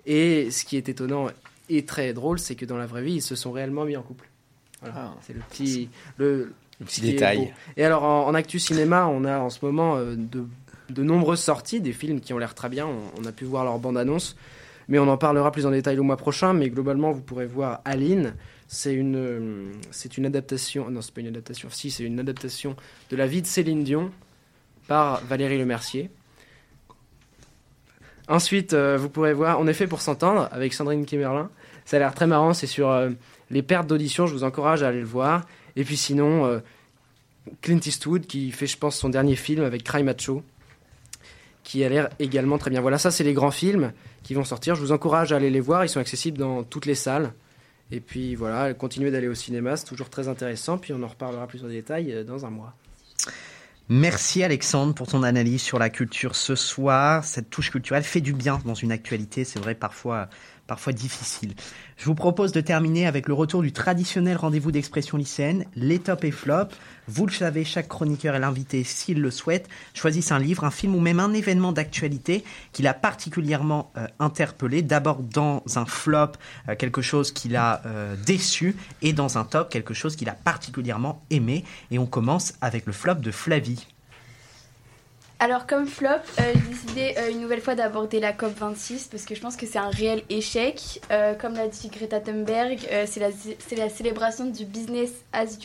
Et 0.08 0.49
ce 0.49 0.66
qui 0.66 0.78
est 0.78 0.89
étonnant 0.89 1.28
et 1.70 1.86
très 1.86 2.14
drôle, 2.14 2.39
c'est 2.39 2.55
que 2.55 2.66
dans 2.66 2.78
la 2.78 2.86
vraie 2.88 3.03
vie, 3.03 3.16
ils 3.16 3.22
se 3.22 3.36
sont 3.36 3.51
réellement 3.51 3.86
mis 3.86 3.95
en 3.97 4.01
couple. 4.01 4.28
Voilà. 4.82 4.95
Ah. 4.97 5.16
c'est 5.22 5.34
le 5.34 5.41
petit, 5.49 5.89
le, 6.18 6.53
Le 6.80 6.86
petit 6.86 7.01
détail. 7.01 7.53
Et 7.76 7.84
alors 7.84 8.03
en, 8.03 8.26
en 8.26 8.34
actu 8.34 8.58
cinéma, 8.58 9.08
on 9.08 9.26
a 9.26 9.38
en 9.39 9.49
ce 9.49 9.60
moment 9.66 9.97
euh, 9.97 10.16
de, 10.16 10.45
de 10.89 11.03
nombreuses 11.03 11.41
sorties, 11.41 11.82
des 11.82 11.93
films 11.93 12.22
qui 12.22 12.34
ont 12.34 12.38
l'air 12.38 12.55
très 12.55 12.70
bien. 12.70 12.88
On, 12.88 13.22
on 13.22 13.26
a 13.26 13.32
pu 13.32 13.43
voir 13.45 13.66
leur 13.66 13.80
bande-annonce, 13.80 14.38
mais 14.88 14.97
on 14.97 15.08
en 15.10 15.18
parlera 15.18 15.51
plus 15.51 15.66
en 15.66 15.72
détail 15.72 15.97
le 15.97 16.03
mois 16.03 16.18
prochain. 16.18 16.53
Mais 16.53 16.70
globalement, 16.70 17.12
vous 17.12 17.22
pourrez 17.22 17.45
voir 17.47 17.82
Aline. 17.84 18.34
C'est 18.70 18.93
une, 18.93 19.16
euh, 19.16 19.66
c'est 19.91 20.18
une 20.18 20.26
adaptation. 20.26 20.89
Non, 20.89 21.01
c'est 21.01 21.14
pas 21.14 21.22
une 21.22 21.28
adaptation. 21.28 21.70
Si, 21.70 21.91
c'est 21.91 22.03
une 22.03 22.20
adaptation 22.20 22.76
de 23.10 23.16
la 23.18 23.28
vie 23.28 23.41
de 23.41 23.47
Céline 23.47 23.84
Dion 23.84 24.12
par 24.88 25.24
Valérie 25.26 25.58
Lemercier. 25.58 26.10
Ensuite, 28.28 28.74
euh, 28.74 28.98
vous 28.98 29.10
pourrez 29.10 29.34
voir 29.34 29.60
On 29.60 29.68
est 29.68 29.74
fait 29.74 29.88
pour 29.88 30.02
s'entendre 30.02 30.50
avec 30.52 30.74
Sandrine 30.74 31.06
Kimerlin. 31.06 31.50
Ça 31.86 31.98
a 31.98 32.00
l'air 32.00 32.14
très 32.14 32.28
marrant. 32.28 32.54
C'est 32.54 32.68
sur 32.68 32.90
euh, 32.90 33.10
les 33.50 33.62
pertes 33.62 33.88
d'audition. 33.88 34.28
Je 34.28 34.34
vous 34.34 34.44
encourage 34.44 34.84
à 34.84 34.90
aller 34.90 35.00
le 35.00 35.06
voir. 35.06 35.46
Et 35.76 35.84
puis 35.84 35.96
sinon, 35.96 36.46
euh, 36.46 36.60
Clint 37.62 37.80
Eastwood 37.86 38.26
qui 38.26 38.52
fait, 38.52 38.68
je 38.68 38.78
pense, 38.78 38.98
son 38.98 39.10
dernier 39.10 39.36
film 39.36 39.64
avec 39.64 39.84
Cry 39.84 40.04
Macho, 40.04 40.44
qui 41.64 41.84
a 41.84 41.90
l'air 41.90 42.10
également 42.20 42.58
très 42.58 42.70
bien. 42.70 42.82
Voilà, 42.82 42.98
ça, 42.98 43.12
c'est 43.12 43.24
les 43.24 43.34
grands 43.34 43.52
films 43.52 43.94
qui 44.24 44.34
vont 44.34 44.44
sortir. 44.44 44.76
Je 44.76 44.82
vous 44.82 44.92
encourage 44.92 45.32
à 45.32 45.38
aller 45.38 45.50
les 45.50 45.62
voir. 45.62 45.86
Ils 45.86 45.90
sont 45.90 46.02
accessibles 46.02 46.38
dans 46.38 46.64
toutes 46.64 46.86
les 46.86 46.96
salles. 46.96 47.32
Et 47.90 48.02
puis 48.02 48.36
voilà, 48.36 48.74
continuez 48.74 49.12
d'aller 49.12 49.30
au 49.30 49.34
cinéma, 49.34 49.78
c'est 49.78 49.86
toujours 49.86 50.10
très 50.10 50.28
intéressant. 50.28 50.78
Puis 50.78 50.92
on 50.92 51.02
en 51.04 51.08
reparlera 51.08 51.48
plus 51.48 51.64
en 51.64 51.70
détail 51.70 52.26
dans 52.26 52.46
un 52.46 52.50
mois. 52.50 52.74
Merci 53.90 54.44
Alexandre 54.44 54.94
pour 54.94 55.08
ton 55.08 55.24
analyse 55.24 55.62
sur 55.62 55.80
la 55.80 55.90
culture 55.90 56.36
ce 56.36 56.56
soir. 56.56 57.24
Cette 57.24 57.50
touche 57.50 57.72
culturelle 57.72 58.04
fait 58.04 58.20
du 58.20 58.34
bien 58.34 58.60
dans 58.66 58.74
une 58.74 58.92
actualité, 58.92 59.46
c'est 59.46 59.60
vrai, 59.60 59.76
parfois, 59.76 60.28
parfois 60.68 60.93
difficiles. 60.93 61.53
Je 61.97 62.05
vous 62.05 62.15
propose 62.15 62.51
de 62.51 62.61
terminer 62.61 63.07
avec 63.07 63.28
le 63.28 63.34
retour 63.34 63.61
du 63.61 63.72
traditionnel 63.72 64.38
rendez-vous 64.38 64.72
d'expression 64.72 65.18
lycéenne, 65.18 65.65
les 65.76 65.99
top 65.99 66.24
et 66.24 66.32
flop. 66.32 66.68
Vous 67.07 67.26
le 67.26 67.32
savez, 67.32 67.63
chaque 67.63 67.88
chroniqueur 67.88 68.36
et 68.36 68.39
l'invité, 68.39 68.84
s'il 68.84 69.22
le 69.22 69.32
souhaite, 69.32 69.68
choisissent 69.93 70.32
un 70.32 70.39
livre, 70.39 70.65
un 70.65 70.72
film 70.72 70.93
ou 70.93 70.99
même 70.99 71.20
un 71.20 71.34
événement 71.34 71.72
d'actualité 71.72 72.43
qui 72.74 72.84
l'a 72.84 72.93
particulièrement 72.93 73.91
euh, 73.97 74.07
interpellé. 74.20 74.82
D'abord 74.82 75.24
dans 75.24 75.63
un 75.76 75.86
flop, 75.86 76.34
euh, 76.68 76.76
quelque 76.76 77.01
chose 77.01 77.32
qui 77.32 77.49
l'a 77.49 77.82
euh, 77.86 78.15
déçu, 78.26 78.76
et 79.01 79.13
dans 79.13 79.38
un 79.38 79.45
top, 79.45 79.70
quelque 79.70 79.93
chose 79.93 80.15
qu'il 80.15 80.30
a 80.30 80.34
particulièrement 80.34 81.24
aimé. 81.30 81.63
Et 81.91 81.97
on 81.97 82.05
commence 82.05 82.53
avec 82.61 82.86
le 82.86 82.93
flop 82.93 83.15
de 83.15 83.32
Flavie. 83.32 83.88
Alors 85.40 85.68
comme 85.68 85.86
flop, 85.86 86.10
euh, 86.10 86.54
j'ai 86.56 86.60
décidé 86.62 87.16
euh, 87.18 87.30
une 87.30 87.42
nouvelle 87.42 87.62
fois 87.62 87.76
d'aborder 87.76 88.20
la 88.20 88.34
COP26 88.34 89.10
parce 89.12 89.24
que 89.24 89.36
je 89.36 89.42
pense 89.42 89.56
que 89.56 89.68
c'est 89.68 89.78
un 89.78 89.90
réel 89.90 90.24
échec. 90.30 91.00
Euh, 91.12 91.36
comme 91.36 91.54
l'a 91.54 91.68
dit 91.68 91.90
Greta 91.90 92.20
Thunberg, 92.20 92.80
c'est 93.06 93.20
la, 93.78 93.90
célébration 93.90 94.46
du 94.46 94.66
business 94.66 95.12
as, 95.34 95.60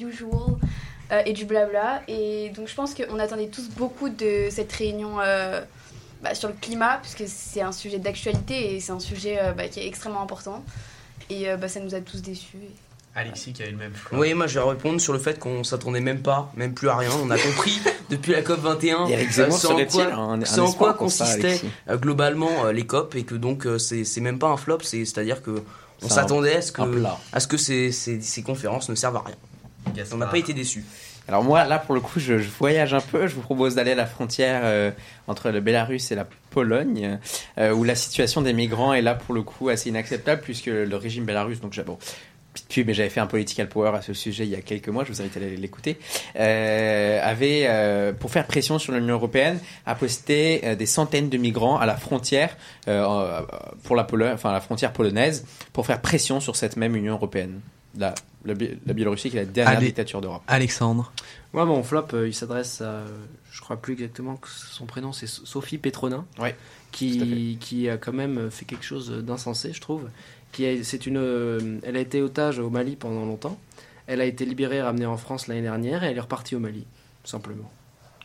usual 0.00 0.56
et 1.24 1.32
du 1.32 1.44
blabla. 1.44 2.02
Et 2.06 2.50
donc 2.50 2.68
je 2.68 2.74
pense 2.76 2.94
qu'on 2.94 3.18
attendait 3.18 3.48
tous 3.48 3.68
beaucoup 3.70 4.10
de 4.10 4.46
cette 4.50 4.72
réunion 4.72 5.16
bah, 5.16 6.34
sur 6.34 6.48
le 6.48 6.54
climat 6.54 7.00
puisque 7.02 7.24
c'est 7.26 7.62
un 7.62 7.72
sujet 7.72 7.98
d'actualité 7.98 8.76
et 8.76 8.80
c'est 8.80 8.92
un 8.92 9.00
sujet 9.00 9.40
bah, 9.56 9.66
qui 9.66 9.80
est 9.80 9.88
extrêmement 9.88 10.22
important. 10.22 10.62
Et 11.30 11.46
bah, 11.56 11.66
ça 11.66 11.80
nous 11.80 11.96
a 11.96 12.00
tous 12.00 12.22
déçus. 12.22 12.58
Alexis 13.16 13.52
qui 13.54 13.62
a 13.62 13.66
eu 13.66 13.70
le 13.70 13.76
même 13.78 13.92
flop. 13.94 14.18
Oui, 14.18 14.34
moi 14.34 14.46
je 14.46 14.58
vais 14.60 14.64
répondre 14.68 15.00
sur 15.00 15.12
le 15.14 15.18
fait 15.18 15.38
qu'on 15.38 15.64
s'attendait 15.64 16.00
même 16.00 16.20
pas, 16.20 16.52
même 16.56 16.74
plus 16.74 16.88
à 16.90 16.96
rien. 16.96 17.08
On 17.24 17.30
a 17.30 17.38
compris 17.38 17.80
depuis 18.10 18.32
la 18.32 18.42
COP 18.42 18.60
21 18.60 19.06
Eric 19.06 19.30
Zemmour 19.30 19.58
ce 19.58 19.66
en 19.66 19.70
serait-il 19.70 19.90
quoi, 19.90 20.14
un- 20.14 20.42
un 20.42 20.44
ce 20.44 20.60
en 20.60 20.66
espoir 20.66 20.96
quoi 20.96 21.08
Alexis 21.46 21.66
euh, 21.88 21.96
globalement 21.96 22.66
euh, 22.66 22.72
les 22.72 22.84
COP 22.86 23.14
et 23.16 23.24
que 23.24 23.34
donc 23.34 23.66
euh, 23.66 23.78
c'est 23.78 24.04
c'est 24.04 24.20
même 24.20 24.38
pas 24.38 24.48
un 24.48 24.56
flop, 24.58 24.78
c'est- 24.82 25.04
c'est-à-dire 25.06 25.42
que 25.42 25.62
on 26.02 26.06
un- 26.06 26.08
s'attendait 26.10 26.56
à 26.56 26.62
ce 26.62 26.72
que, 26.72 26.82
un 26.82 26.86
à 27.32 27.40
ce 27.40 27.46
que 27.48 27.56
ces, 27.56 27.90
ces, 27.90 28.20
ces 28.20 28.42
conférences 28.42 28.88
ne 28.90 28.94
servent 28.94 29.16
à 29.16 29.22
rien. 29.26 29.36
On 30.12 30.16
n'a 30.18 30.26
pas 30.26 30.38
été 30.38 30.52
déçus. 30.52 30.84
Alors 31.28 31.42
moi, 31.42 31.64
là, 31.64 31.78
pour 31.80 31.94
le 31.94 32.00
coup, 32.00 32.20
je, 32.20 32.38
je 32.38 32.48
voyage 32.58 32.92
un 32.94 33.00
peu. 33.00 33.26
Je 33.26 33.34
vous 33.34 33.40
propose 33.40 33.74
d'aller 33.74 33.92
à 33.92 33.94
la 33.96 34.06
frontière 34.06 34.60
euh, 34.64 34.90
entre 35.26 35.50
le 35.50 35.60
Bélarus 35.60 36.12
et 36.12 36.14
la 36.14 36.26
Pologne, 36.50 37.18
euh, 37.58 37.72
où 37.72 37.82
la 37.82 37.94
situation 37.96 38.42
des 38.42 38.52
migrants 38.52 38.92
est 38.94 39.02
là, 39.02 39.14
pour 39.14 39.34
le 39.34 39.42
coup, 39.42 39.68
assez 39.68 39.88
inacceptable, 39.88 40.40
puisque 40.42 40.66
le 40.66 40.94
régime 40.96 41.24
bélarus, 41.24 41.60
donc 41.60 41.72
j'ai- 41.72 41.82
mais 42.76 42.94
j'avais 42.94 43.08
fait 43.10 43.20
un 43.20 43.26
political 43.26 43.68
power 43.68 43.90
à 43.94 44.02
ce 44.02 44.12
sujet 44.14 44.44
il 44.44 44.50
y 44.50 44.54
a 44.54 44.60
quelques 44.60 44.88
mois, 44.88 45.04
je 45.04 45.12
vous 45.12 45.20
invite 45.20 45.36
à 45.36 45.40
aller 45.40 45.56
l'écouter, 45.56 45.98
euh, 46.36 47.20
avait, 47.22 47.64
euh, 47.68 48.12
pour 48.12 48.30
faire 48.30 48.46
pression 48.46 48.78
sur 48.78 48.92
l'Union 48.92 49.14
européenne, 49.14 49.58
a 49.86 49.94
posté 49.94 50.60
euh, 50.64 50.74
des 50.74 50.86
centaines 50.86 51.28
de 51.28 51.36
migrants 51.38 51.78
à 51.78 51.86
la 51.86 51.96
frontière 51.96 52.56
euh, 52.88 53.40
pour 53.84 53.96
la 53.96 54.04
Pologne, 54.04 54.32
enfin 54.34 54.52
la 54.52 54.60
frontière 54.60 54.92
polonaise, 54.92 55.44
pour 55.72 55.86
faire 55.86 56.00
pression 56.00 56.40
sur 56.40 56.56
cette 56.56 56.76
même 56.76 56.94
Union 56.96 57.14
européenne. 57.14 57.60
La, 57.98 58.14
la, 58.44 58.52
Bi- 58.52 58.76
la 58.84 58.92
Biélorussie 58.92 59.30
qui 59.30 59.38
est 59.38 59.40
la 59.40 59.46
dernière 59.46 59.78
Allez. 59.78 59.86
dictature 59.86 60.20
d'Europe. 60.20 60.42
Alexandre. 60.48 61.12
Moi, 61.54 61.64
mon 61.64 61.82
flop, 61.82 62.08
euh, 62.12 62.28
il 62.28 62.34
s'adresse 62.34 62.82
à. 62.82 63.04
Je 63.50 63.60
crois 63.62 63.78
plus 63.78 63.94
exactement 63.94 64.36
que 64.36 64.48
son 64.50 64.84
prénom, 64.84 65.14
c'est 65.14 65.26
So- 65.26 65.46
Sophie 65.46 65.78
Petronin. 65.78 66.26
Ouais, 66.38 66.54
Qui, 66.92 67.56
qui 67.58 67.88
a 67.88 67.96
quand 67.96 68.12
même 68.12 68.50
fait 68.50 68.66
quelque 68.66 68.84
chose 68.84 69.10
d'insensé, 69.10 69.72
je 69.72 69.80
trouve. 69.80 70.08
Qui 70.56 70.64
a- 70.66 70.82
c'est 70.84 71.04
une, 71.06 71.18
euh, 71.18 71.78
elle 71.82 71.96
a 71.96 72.00
été 72.00 72.22
otage 72.22 72.58
au 72.60 72.70
Mali 72.70 72.96
pendant 72.96 73.26
longtemps. 73.26 73.58
Elle 74.06 74.22
a 74.22 74.24
été 74.24 74.46
libérée 74.46 74.76
et 74.76 74.82
ramenée 74.82 75.04
en 75.04 75.18
France 75.18 75.48
l'année 75.48 75.60
dernière 75.60 76.02
et 76.02 76.06
elle 76.06 76.16
est 76.16 76.20
repartie 76.20 76.56
au 76.56 76.60
Mali, 76.60 76.86
tout 77.24 77.30
simplement. 77.30 77.70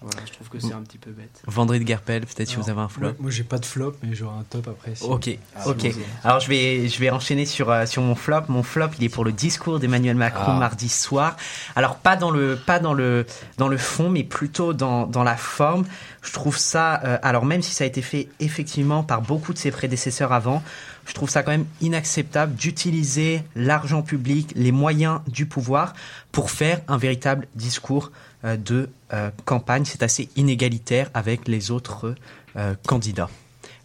Voilà, 0.03 0.21
je 0.25 0.32
trouve 0.32 0.49
que 0.49 0.57
c'est 0.59 0.73
un 0.73 0.82
petit 0.82 0.97
peu 0.97 1.11
bête. 1.11 1.43
Vendry 1.45 1.77
de 1.79 1.84
Garpel, 1.84 2.25
peut-être 2.25 2.47
si 2.49 2.55
vous 2.55 2.69
avez 2.71 2.79
un 2.79 2.88
flop. 2.88 3.01
Moi, 3.09 3.15
moi, 3.19 3.29
j'ai 3.32 3.43
pas 3.43 3.59
de 3.59 3.65
flop, 3.67 3.93
mais 4.01 4.15
j'aurai 4.15 4.36
un 4.39 4.43
top 4.49 4.67
après. 4.69 4.95
si- 4.95 5.03
Ok, 5.03 5.38
Ah, 5.55 5.67
ok. 5.67 5.77
bon, 5.77 5.89
Alors 6.23 6.39
je 6.39 6.47
vais, 6.49 6.88
je 6.88 6.99
vais 6.99 7.11
enchaîner 7.11 7.45
sur, 7.45 7.69
euh, 7.69 7.86
sur 7.86 8.01
mon 8.01 8.15
flop. 8.15 8.43
Mon 8.47 8.63
flop, 8.63 8.88
il 8.97 9.03
est 9.03 9.09
pour 9.09 9.23
le 9.25 9.32
discours 9.32 9.77
d'Emmanuel 9.79 10.15
Macron 10.15 10.53
Ah. 10.55 10.59
mardi 10.59 10.89
soir. 10.89 11.36
Alors 11.75 11.97
pas 11.97 12.15
dans 12.15 12.32
le, 12.32 12.55
pas 12.55 12.79
dans 12.79 12.93
le, 12.95 13.27
dans 13.59 13.67
le 13.67 13.77
fond, 13.77 14.09
mais 14.09 14.23
plutôt 14.23 14.73
dans, 14.73 15.05
dans 15.05 15.23
la 15.23 15.36
forme. 15.38 15.86
Je 16.23 16.32
trouve 16.34 16.57
ça, 16.57 16.99
euh, 17.03 17.17
alors 17.21 17.45
même 17.45 17.61
si 17.61 17.71
ça 17.75 17.84
a 17.84 17.88
été 17.88 18.01
fait 18.01 18.27
effectivement 18.39 19.03
par 19.03 19.21
beaucoup 19.21 19.53
de 19.53 19.59
ses 19.59 19.69
prédécesseurs 19.69 20.34
avant, 20.34 20.63
je 21.12 21.14
trouve 21.14 21.30
ça 21.30 21.43
quand 21.43 21.51
même 21.51 21.66
inacceptable 21.82 22.55
d'utiliser 22.55 23.43
l'argent 23.53 24.01
public, 24.01 24.53
les 24.55 24.72
moyens 24.72 25.20
du 25.28 25.45
pouvoir 25.45 25.93
pour 26.32 26.51
faire 26.51 26.80
un 26.88 26.97
véritable 26.97 27.49
discours 27.53 28.14
euh, 28.45 28.55
de 28.55 28.89
euh, 29.12 29.30
campagne. 29.43 29.84
C'est 29.84 30.03
assez 30.03 30.30
inégalitaire 30.38 31.09
avec 31.14 31.49
les 31.49 31.70
autres 31.70 32.16
euh, 32.55 32.76
candidats. 32.88 33.30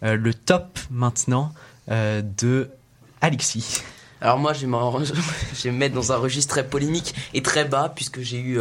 Le 0.03 0.33
top 0.35 0.79
maintenant 0.91 1.53
de 1.89 2.69
Alexis. 3.21 3.83
Alors 4.21 4.39
moi, 4.39 4.53
je 4.53 4.67
vais, 4.67 5.73
me 5.73 5.77
mettre 5.77 5.97
dans 5.97 6.13
un 6.13 6.17
registre 6.17 6.55
très 6.55 6.69
polémique 6.69 7.13
et 7.35 7.43
très 7.43 7.65
bas 7.65 7.91
puisque 7.93 8.21
j'ai 8.21 8.39
eu 8.39 8.61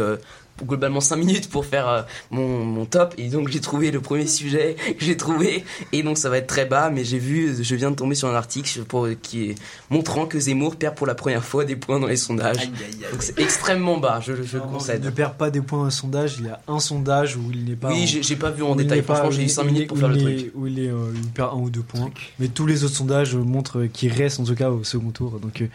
globalement 0.64 1.00
5 1.00 1.16
minutes 1.16 1.48
pour 1.50 1.66
faire 1.66 1.88
euh, 1.88 2.02
mon, 2.30 2.64
mon 2.64 2.84
top 2.86 3.14
et 3.18 3.28
donc 3.28 3.48
j'ai 3.48 3.60
trouvé 3.60 3.90
le 3.90 4.00
premier 4.00 4.26
sujet 4.26 4.76
que 4.98 5.04
j'ai 5.04 5.16
trouvé 5.16 5.64
et 5.92 6.02
donc 6.02 6.16
ça 6.18 6.30
va 6.30 6.38
être 6.38 6.46
très 6.46 6.64
bas 6.66 6.90
mais 6.90 7.04
j'ai 7.04 7.18
vu, 7.18 7.54
je 7.62 7.74
viens 7.74 7.90
de 7.90 7.96
tomber 7.96 8.14
sur 8.14 8.28
un 8.28 8.34
article 8.34 8.84
pour, 8.84 9.08
qui 9.22 9.50
est 9.50 9.54
montrant 9.90 10.26
que 10.26 10.38
Zemmour 10.38 10.76
perd 10.76 10.94
pour 10.94 11.06
la 11.06 11.14
première 11.14 11.44
fois 11.44 11.64
des 11.64 11.76
points 11.76 12.00
dans 12.00 12.06
les 12.06 12.16
sondages. 12.16 12.70
Donc 13.12 13.22
c'est 13.22 13.38
extrêmement 13.38 13.98
bas, 13.98 14.20
je, 14.20 14.34
je 14.34 14.56
le 14.56 14.62
Alors, 14.62 14.72
concède. 14.72 15.00
Il 15.02 15.06
ne 15.06 15.10
perd 15.10 15.34
pas 15.34 15.50
des 15.50 15.60
points 15.60 15.86
au 15.86 15.90
sondage. 15.90 16.36
Il 16.38 16.46
y 16.46 16.48
a 16.48 16.60
un 16.68 16.78
sondage 16.80 17.36
où 17.36 17.50
il 17.52 17.64
n'est 17.64 17.76
pas. 17.76 17.88
Oui, 17.90 18.02
en- 18.02 18.22
j'ai- 18.22 18.36
pas 18.36 18.50
vu 18.50 18.62
en 18.62 18.74
détail. 18.76 19.02
Franchement, 19.02 19.30
j'ai 19.30 19.42
eu 19.42 19.46
où 19.46 19.48
cinq 19.48 19.62
il 19.64 19.68
est- 19.68 19.72
minutes 19.72 19.88
pour 19.88 19.98
faire 19.98 20.08
le 20.08 20.18
truc. 20.18 20.52
Où 20.54 20.66
il, 20.66 20.78
est, 20.78 20.88
euh, 20.88 21.12
il 21.14 21.28
perd 21.30 21.52
un 21.54 21.58
ou 21.58 21.70
deux 21.70 21.80
points. 21.82 22.10
Mais 22.38 22.48
tous 22.48 22.66
les 22.66 22.84
autres 22.84 22.94
sondages 22.96 23.34
montrent 23.36 23.84
qu'il 23.86 24.12
reste 24.12 24.40
en 24.40 24.44
tout 24.44 24.54
cas 24.54 24.70
au 24.70 24.84
second 24.84 25.10
tour. 25.10 25.38
Donc 25.40 25.60
euh, 25.60 25.66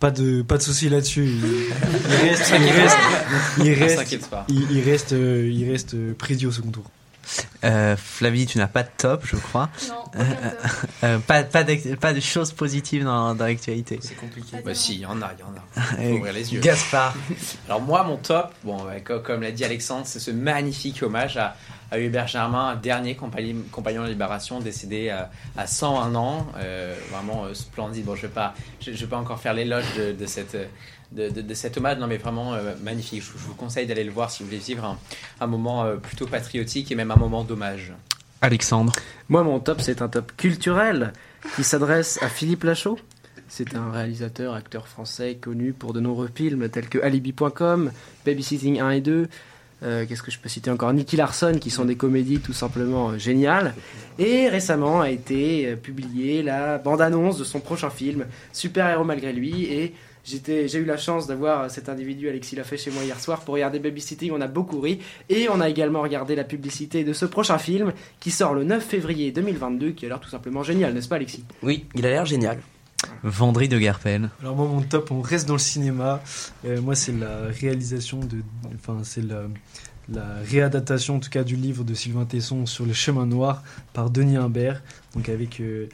pas 0.00 0.10
de 0.10 0.42
pas 0.42 0.58
de 0.58 0.62
souci 0.62 0.88
là-dessus. 0.88 1.24
Il, 1.24 1.44
il 1.44 2.28
reste, 2.28 2.52
il 2.58 2.70
reste, 2.70 2.98
il 3.58 3.72
reste, 3.72 4.28
pas. 4.28 4.44
il, 4.48 4.70
il 4.70 4.82
reste, 4.82 5.12
euh, 5.12 5.50
il 5.52 5.70
reste 5.70 5.94
euh, 5.94 6.14
prédit 6.16 6.46
au 6.46 6.52
second 6.52 6.70
tour. 6.70 6.84
Euh, 7.64 7.96
Flavie, 7.96 8.46
tu 8.46 8.58
n'as 8.58 8.66
pas 8.66 8.82
de 8.82 8.88
top, 8.96 9.22
je 9.24 9.36
crois. 9.36 9.68
Non, 9.88 9.94
Euh, 10.16 10.24
euh, 11.04 11.18
pas, 11.18 11.42
pas, 11.42 11.64
de 11.64 12.20
choses 12.20 12.52
positives 12.52 13.04
dans, 13.04 13.34
dans 13.34 13.44
l'actualité. 13.44 13.98
C'est 14.00 14.14
compliqué. 14.14 14.56
Bah 14.64 14.74
si, 14.74 14.94
il 14.94 15.00
y 15.00 15.06
en 15.06 15.20
a, 15.20 15.30
il 15.36 15.40
y 15.40 15.42
en 15.42 15.54
a. 15.56 15.80
Faut 16.10 16.16
ouvrir 16.18 16.32
les 16.32 16.54
yeux. 16.54 16.60
Gaspard. 16.60 17.14
Alors 17.68 17.82
moi, 17.82 18.02
mon 18.04 18.16
top, 18.16 18.52
bon, 18.64 18.78
comme, 19.24 19.42
l'a 19.42 19.50
dit 19.50 19.64
Alexandre, 19.64 20.06
c'est 20.06 20.20
ce 20.20 20.30
magnifique 20.30 21.02
hommage 21.02 21.36
à, 21.36 21.54
à 21.90 21.98
Hubert 21.98 22.26
Germain, 22.26 22.76
dernier 22.76 23.14
compagnon, 23.14 23.56
compagnon 23.70 24.04
de 24.04 24.08
libération 24.08 24.60
décédé 24.60 25.10
à, 25.10 25.30
à 25.56 25.66
101 25.66 26.14
ans, 26.14 26.46
euh, 26.56 26.94
vraiment 27.10 27.44
euh, 27.44 27.54
splendide. 27.54 28.04
Bon, 28.04 28.16
je 28.16 28.22
vais 28.22 28.28
pas, 28.28 28.54
je, 28.80 28.92
je 28.92 28.96
vais 28.96 29.06
pas 29.06 29.18
encore 29.18 29.40
faire 29.40 29.54
l'éloge 29.54 29.84
de, 29.96 30.12
de 30.12 30.26
cette 30.26 30.54
euh, 30.54 30.66
de, 31.12 31.28
de- 31.28 31.40
de 31.42 31.54
cet 31.54 31.76
hommage, 31.78 31.98
non 31.98 32.06
mais 32.06 32.16
vraiment 32.18 32.54
euh, 32.54 32.74
magnifique. 32.82 33.22
Je, 33.22 33.32
je 33.38 33.44
vous 33.44 33.54
conseille 33.54 33.86
d'aller 33.86 34.04
le 34.04 34.10
voir 34.12 34.30
si 34.30 34.42
vous 34.42 34.48
voulez 34.48 34.58
vivre 34.60 34.84
un, 34.84 34.98
un 35.40 35.46
moment 35.46 35.84
euh, 35.84 35.96
plutôt 35.96 36.26
patriotique 36.26 36.90
et 36.90 36.94
même 36.94 37.10
un 37.10 37.16
moment 37.16 37.44
d'hommage. 37.44 37.92
Alexandre. 38.42 38.92
Moi, 39.28 39.42
mon 39.42 39.60
top, 39.60 39.80
c'est 39.80 40.02
un 40.02 40.08
top 40.08 40.32
culturel 40.36 41.12
qui 41.56 41.64
s'adresse 41.64 42.18
à 42.22 42.28
Philippe 42.28 42.64
Lachaud. 42.64 42.98
C'est 43.48 43.74
un 43.76 43.90
réalisateur, 43.90 44.54
acteur 44.54 44.88
français 44.88 45.36
connu 45.40 45.72
pour 45.72 45.92
de 45.92 46.00
nombreux 46.00 46.28
films 46.34 46.68
tels 46.68 46.88
que 46.88 46.98
Alibi.com, 46.98 47.90
Babysitting 48.26 48.80
1 48.80 48.90
et 48.90 49.00
2. 49.00 49.28
euh, 49.84 50.04
Qu'est-ce 50.06 50.22
que 50.22 50.30
je 50.30 50.38
peux 50.38 50.48
citer 50.48 50.70
encore? 50.70 50.92
Nicky 50.92 51.16
Larson, 51.16 51.56
qui 51.60 51.70
sont 51.70 51.84
des 51.84 51.96
comédies 51.96 52.40
tout 52.40 52.52
simplement 52.52 53.10
euh, 53.10 53.18
géniales. 53.18 53.74
Et 54.18 54.48
récemment 54.48 55.00
a 55.00 55.10
été 55.10 55.68
euh, 55.68 55.76
publiée 55.76 56.42
la 56.42 56.78
bande-annonce 56.78 57.38
de 57.38 57.44
son 57.44 57.60
prochain 57.60 57.88
film, 57.90 58.26
Super 58.52 58.88
Héros 58.90 59.04
malgré 59.04 59.32
lui. 59.32 59.64
Et 59.64 59.94
j'étais- 60.26 60.68
j'ai 60.68 60.78
eu 60.78 60.84
la 60.84 60.96
chance 60.96 61.26
d'avoir 61.26 61.70
cet 61.70 61.88
individu, 61.88 62.28
Alexis 62.28 62.56
l'a 62.56 62.64
fait 62.64 62.76
chez 62.76 62.90
moi 62.90 63.02
hier 63.04 63.18
soir, 63.20 63.40
pour 63.40 63.54
regarder 63.54 63.78
Babysitting. 63.78 64.32
On 64.32 64.40
a 64.40 64.48
beaucoup 64.48 64.80
ri. 64.80 64.98
Et 65.30 65.48
on 65.48 65.60
a 65.60 65.68
également 65.68 66.02
regardé 66.02 66.34
la 66.34 66.44
publicité 66.44 67.04
de 67.04 67.12
ce 67.12 67.24
prochain 67.24 67.58
film 67.58 67.92
qui 68.20 68.30
sort 68.30 68.54
le 68.54 68.64
9 68.64 68.84
février 68.84 69.30
2022, 69.32 69.90
qui 69.92 70.04
a 70.06 70.08
l'air 70.08 70.20
tout 70.20 70.28
simplement 70.30 70.62
génial, 70.62 70.92
n'est-ce 70.92 71.08
pas 71.08 71.16
Alexis? 71.16 71.44
Oui, 71.62 71.86
il 71.94 72.04
a 72.06 72.10
l'air 72.10 72.26
génial. 72.26 72.58
Vendry 73.22 73.68
de 73.68 73.78
Garpel. 73.78 74.30
Alors 74.40 74.56
moi 74.56 74.66
mon 74.66 74.80
top, 74.82 75.10
on 75.10 75.20
reste 75.20 75.46
dans 75.46 75.54
le 75.54 75.58
cinéma. 75.60 76.22
Euh, 76.64 76.80
moi 76.80 76.94
c'est 76.94 77.12
la 77.12 77.48
réalisation 77.60 78.18
de, 78.20 78.38
enfin 78.74 78.98
c'est 79.04 79.22
la, 79.22 79.42
la 80.12 80.24
réadaptation 80.48 81.16
en 81.16 81.20
tout 81.20 81.30
cas 81.30 81.42
du 81.44 81.56
livre 81.56 81.82
de 81.84 81.94
Sylvain 81.94 82.24
Tesson 82.24 82.64
sur 82.66 82.86
le 82.86 82.92
chemin 82.92 83.26
noir 83.26 83.62
par 83.92 84.10
Denis 84.10 84.36
Imbert, 84.36 84.82
donc 85.14 85.28
avec 85.28 85.60
euh, 85.60 85.88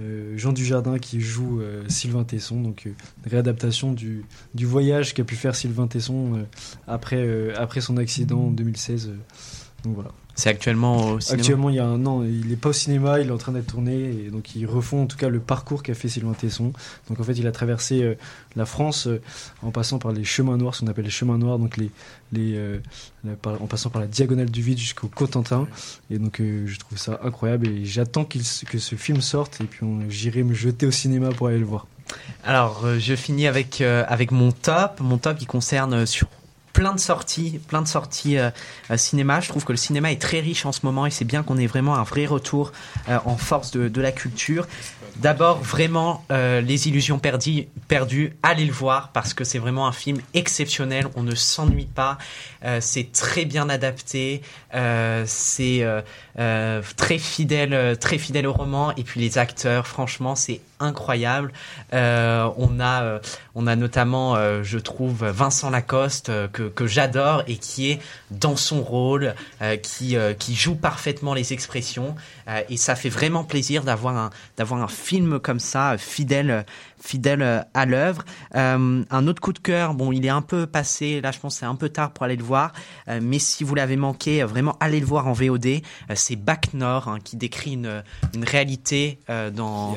euh, 0.00 0.36
Jean 0.36 0.52
Dujardin 0.52 0.98
qui 0.98 1.20
joue 1.20 1.60
euh, 1.60 1.82
Sylvain 1.88 2.24
Tesson, 2.24 2.60
donc 2.60 2.88
réadaptation 3.24 3.92
du, 3.92 4.24
du 4.54 4.66
voyage 4.66 5.14
qu'a 5.14 5.24
pu 5.24 5.34
faire 5.36 5.54
Sylvain 5.54 5.86
Tesson 5.86 6.46
après, 6.86 7.54
après 7.54 7.80
son 7.80 7.96
accident 7.96 8.46
en 8.46 8.50
2016. 8.50 9.08
euh, 9.08 9.16
Donc 9.84 9.94
voilà. 9.94 10.10
C'est 10.36 10.48
actuellement 10.48 11.12
au 11.12 11.20
cinéma 11.20 11.40
Actuellement, 11.40 11.70
il 11.70 11.76
y 11.76 11.78
a 11.78 11.86
un 11.86 12.04
an, 12.06 12.24
il 12.24 12.48
n'est 12.48 12.56
pas 12.56 12.70
au 12.70 12.72
cinéma, 12.72 13.20
il 13.20 13.28
est 13.28 13.30
en 13.30 13.38
train 13.38 13.52
d'être 13.52 13.68
tourné, 13.68 13.94
et 13.94 14.30
donc 14.32 14.56
ils 14.56 14.66
refont 14.66 15.02
en 15.04 15.06
tout 15.06 15.16
cas 15.16 15.28
le 15.28 15.38
parcours 15.38 15.82
qu'a 15.84 15.94
fait 15.94 16.08
Sylvain 16.08 16.32
Tesson. 16.32 16.72
Donc 17.08 17.20
en 17.20 17.22
fait, 17.22 17.34
il 17.34 17.46
a 17.46 17.52
traversé 17.52 18.02
euh, 18.02 18.14
la 18.56 18.66
France 18.66 19.06
euh, 19.06 19.20
en 19.62 19.70
passant 19.70 19.98
par 20.00 20.10
les 20.12 20.24
chemins 20.24 20.56
noirs, 20.56 20.74
ce 20.74 20.80
qu'on 20.80 20.88
appelle 20.88 21.04
les 21.04 21.10
chemins 21.10 21.38
noirs, 21.38 21.58
donc 21.60 21.76
les, 21.76 21.90
les, 22.32 22.54
euh, 22.56 22.78
la- 23.24 23.34
par- 23.34 23.62
en 23.62 23.66
passant 23.66 23.90
par 23.90 24.00
la 24.02 24.08
diagonale 24.08 24.50
du 24.50 24.60
vide 24.60 24.78
jusqu'au 24.78 25.06
Cotentin. 25.06 25.68
Et 26.10 26.18
donc 26.18 26.40
je 26.40 26.78
trouve 26.80 26.98
ça 26.98 27.20
incroyable, 27.22 27.68
et 27.68 27.84
j'attends 27.84 28.28
s- 28.34 28.64
que 28.68 28.78
ce 28.78 28.96
film 28.96 29.20
sorte, 29.20 29.60
et 29.60 29.64
puis 29.64 29.86
j'irai 30.08 30.42
me 30.42 30.52
jeter 30.54 30.86
au 30.86 30.90
cinéma 30.90 31.28
pour 31.28 31.46
aller 31.46 31.58
le 31.60 31.64
voir. 31.66 31.86
Alors, 32.44 32.84
je 32.98 33.14
finis 33.14 33.46
avec, 33.46 33.80
avec 33.80 34.30
mon 34.32 34.50
top. 34.52 35.00
Mon 35.00 35.16
top 35.16 35.38
qui 35.38 35.46
concerne 35.46 36.04
sur 36.06 36.28
plein 36.74 36.92
de 36.92 37.00
sorties, 37.00 37.60
plein 37.68 37.80
de 37.80 37.88
sorties 37.88 38.36
euh, 38.36 38.50
euh, 38.90 38.98
cinéma. 38.98 39.40
Je 39.40 39.48
trouve 39.48 39.64
que 39.64 39.72
le 39.72 39.78
cinéma 39.78 40.12
est 40.12 40.20
très 40.20 40.40
riche 40.40 40.66
en 40.66 40.72
ce 40.72 40.80
moment 40.82 41.06
et 41.06 41.10
c'est 41.10 41.24
bien 41.24 41.42
qu'on 41.42 41.56
ait 41.56 41.66
vraiment 41.66 41.94
un 41.94 42.02
vrai 42.02 42.26
retour 42.26 42.72
euh, 43.08 43.18
en 43.24 43.38
force 43.38 43.70
de, 43.70 43.88
de 43.88 44.00
la 44.02 44.12
culture. 44.12 44.66
D'abord, 45.16 45.62
vraiment, 45.62 46.24
euh, 46.30 46.60
Les 46.60 46.88
Illusions 46.88 47.18
perdues, 47.18 47.68
perdues, 47.88 48.36
allez 48.42 48.64
le 48.64 48.72
voir 48.72 49.10
parce 49.12 49.32
que 49.32 49.44
c'est 49.44 49.58
vraiment 49.58 49.86
un 49.86 49.92
film 49.92 50.20
exceptionnel. 50.34 51.06
On 51.14 51.22
ne 51.22 51.34
s'ennuie 51.34 51.86
pas. 51.86 52.18
Euh, 52.64 52.78
c'est 52.80 53.12
très 53.12 53.44
bien 53.44 53.68
adapté. 53.68 54.42
Euh, 54.74 55.24
c'est 55.26 55.82
euh, 55.82 56.02
euh, 56.38 56.82
très 56.96 57.18
fidèle, 57.18 57.74
euh, 57.74 57.94
très 57.94 58.18
fidèle 58.18 58.46
au 58.46 58.52
roman. 58.52 58.92
Et 58.96 59.04
puis 59.04 59.20
les 59.20 59.38
acteurs, 59.38 59.86
franchement, 59.86 60.34
c'est 60.34 60.60
incroyable. 60.80 61.52
Euh, 61.92 62.50
on 62.56 62.80
a, 62.80 63.02
euh, 63.02 63.18
on 63.54 63.66
a 63.66 63.76
notamment, 63.76 64.34
euh, 64.34 64.62
je 64.62 64.78
trouve, 64.78 65.24
Vincent 65.24 65.70
Lacoste 65.70 66.30
que, 66.52 66.64
que 66.64 66.86
j'adore 66.86 67.44
et 67.46 67.56
qui 67.56 67.92
est 67.92 68.00
dans 68.30 68.56
son 68.56 68.82
rôle, 68.82 69.34
qui, 69.82 70.16
qui 70.38 70.54
joue 70.54 70.74
parfaitement 70.74 71.34
les 71.34 71.52
expressions. 71.52 72.16
Et 72.68 72.76
ça 72.76 72.96
fait 72.96 73.08
vraiment 73.08 73.44
plaisir 73.44 73.84
d'avoir 73.84 74.16
un, 74.16 74.30
d'avoir 74.56 74.82
un 74.82 74.88
film 75.04 75.38
comme 75.38 75.60
ça, 75.60 75.96
fidèle, 75.98 76.64
fidèle 76.98 77.42
euh, 77.42 77.60
à 77.74 77.84
l'œuvre. 77.84 78.24
Euh, 78.54 79.04
un 79.08 79.26
autre 79.26 79.40
coup 79.40 79.52
de 79.52 79.58
cœur, 79.58 79.94
bon, 79.94 80.12
il 80.12 80.24
est 80.24 80.30
un 80.30 80.42
peu 80.42 80.66
passé. 80.66 81.20
Là, 81.20 81.30
je 81.30 81.38
pense 81.38 81.54
que 81.54 81.60
c'est 81.60 81.66
un 81.66 81.74
peu 81.74 81.90
tard 81.90 82.12
pour 82.12 82.24
aller 82.24 82.36
le 82.36 82.42
voir. 82.42 82.72
Euh, 83.08 83.20
mais 83.22 83.38
si 83.38 83.64
vous 83.64 83.74
l'avez 83.74 83.96
manqué, 83.96 84.42
vraiment 84.44 84.76
allez 84.80 85.00
le 85.00 85.06
voir 85.06 85.26
en 85.26 85.32
VOD. 85.32 85.66
Euh, 85.66 85.80
c'est 86.14 86.36
Bac 86.36 86.72
Nord 86.72 87.08
hein, 87.08 87.18
qui 87.22 87.36
décrit 87.36 87.74
une, 87.74 88.02
une 88.34 88.44
réalité 88.44 89.18
dans, 89.28 89.94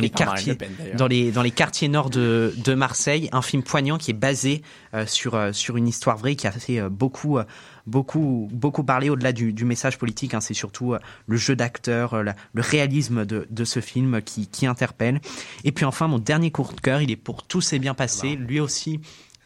les 0.00 0.10
quartiers, 0.10 0.52
Le 0.52 0.58
Pen, 0.58 0.70
d'ailleurs. 0.78 0.96
dans 0.96 1.06
les 1.06 1.32
dans 1.32 1.42
les 1.42 1.50
quartiers 1.50 1.88
nord 1.88 2.10
de, 2.10 2.54
de 2.56 2.74
Marseille. 2.74 3.28
Un 3.32 3.42
film 3.42 3.62
poignant 3.62 3.96
qui 3.96 4.10
est 4.10 4.14
basé 4.14 4.62
sur 5.06 5.38
sur 5.52 5.76
une 5.76 5.88
histoire 5.88 6.16
vraie 6.16 6.36
qui 6.36 6.46
a 6.46 6.52
fait 6.52 6.80
beaucoup 6.88 7.38
beaucoup 7.86 8.48
beaucoup 8.52 8.82
parler 8.82 9.10
au-delà 9.10 9.32
du, 9.32 9.52
du 9.52 9.64
message 9.64 9.98
politique. 9.98 10.34
hein. 10.34 10.40
c'est 10.40 10.54
surtout 10.54 10.94
euh, 10.94 10.98
le 11.26 11.36
jeu 11.36 11.56
d'acteur, 11.56 12.14
euh, 12.14 12.24
le 12.52 12.62
réalisme 12.62 13.24
de, 13.24 13.46
de 13.50 13.64
ce 13.64 13.80
film 13.80 14.22
qui, 14.22 14.46
qui 14.46 14.66
interpelle. 14.66 15.20
Et 15.64 15.72
puis 15.72 15.84
enfin, 15.84 16.08
mon 16.08 16.18
dernier 16.18 16.50
coup 16.50 16.66
de 16.74 16.80
cœur, 16.80 17.02
il 17.02 17.10
est 17.10 17.16
pour 17.16 17.42
tout 17.42 17.60
s'est 17.60 17.78
bien 17.78 17.94
passé. 17.94 18.36
Lui 18.36 18.60
aussi, 18.60 19.00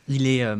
il 0.08 0.26
est 0.26 0.42
euh, 0.42 0.56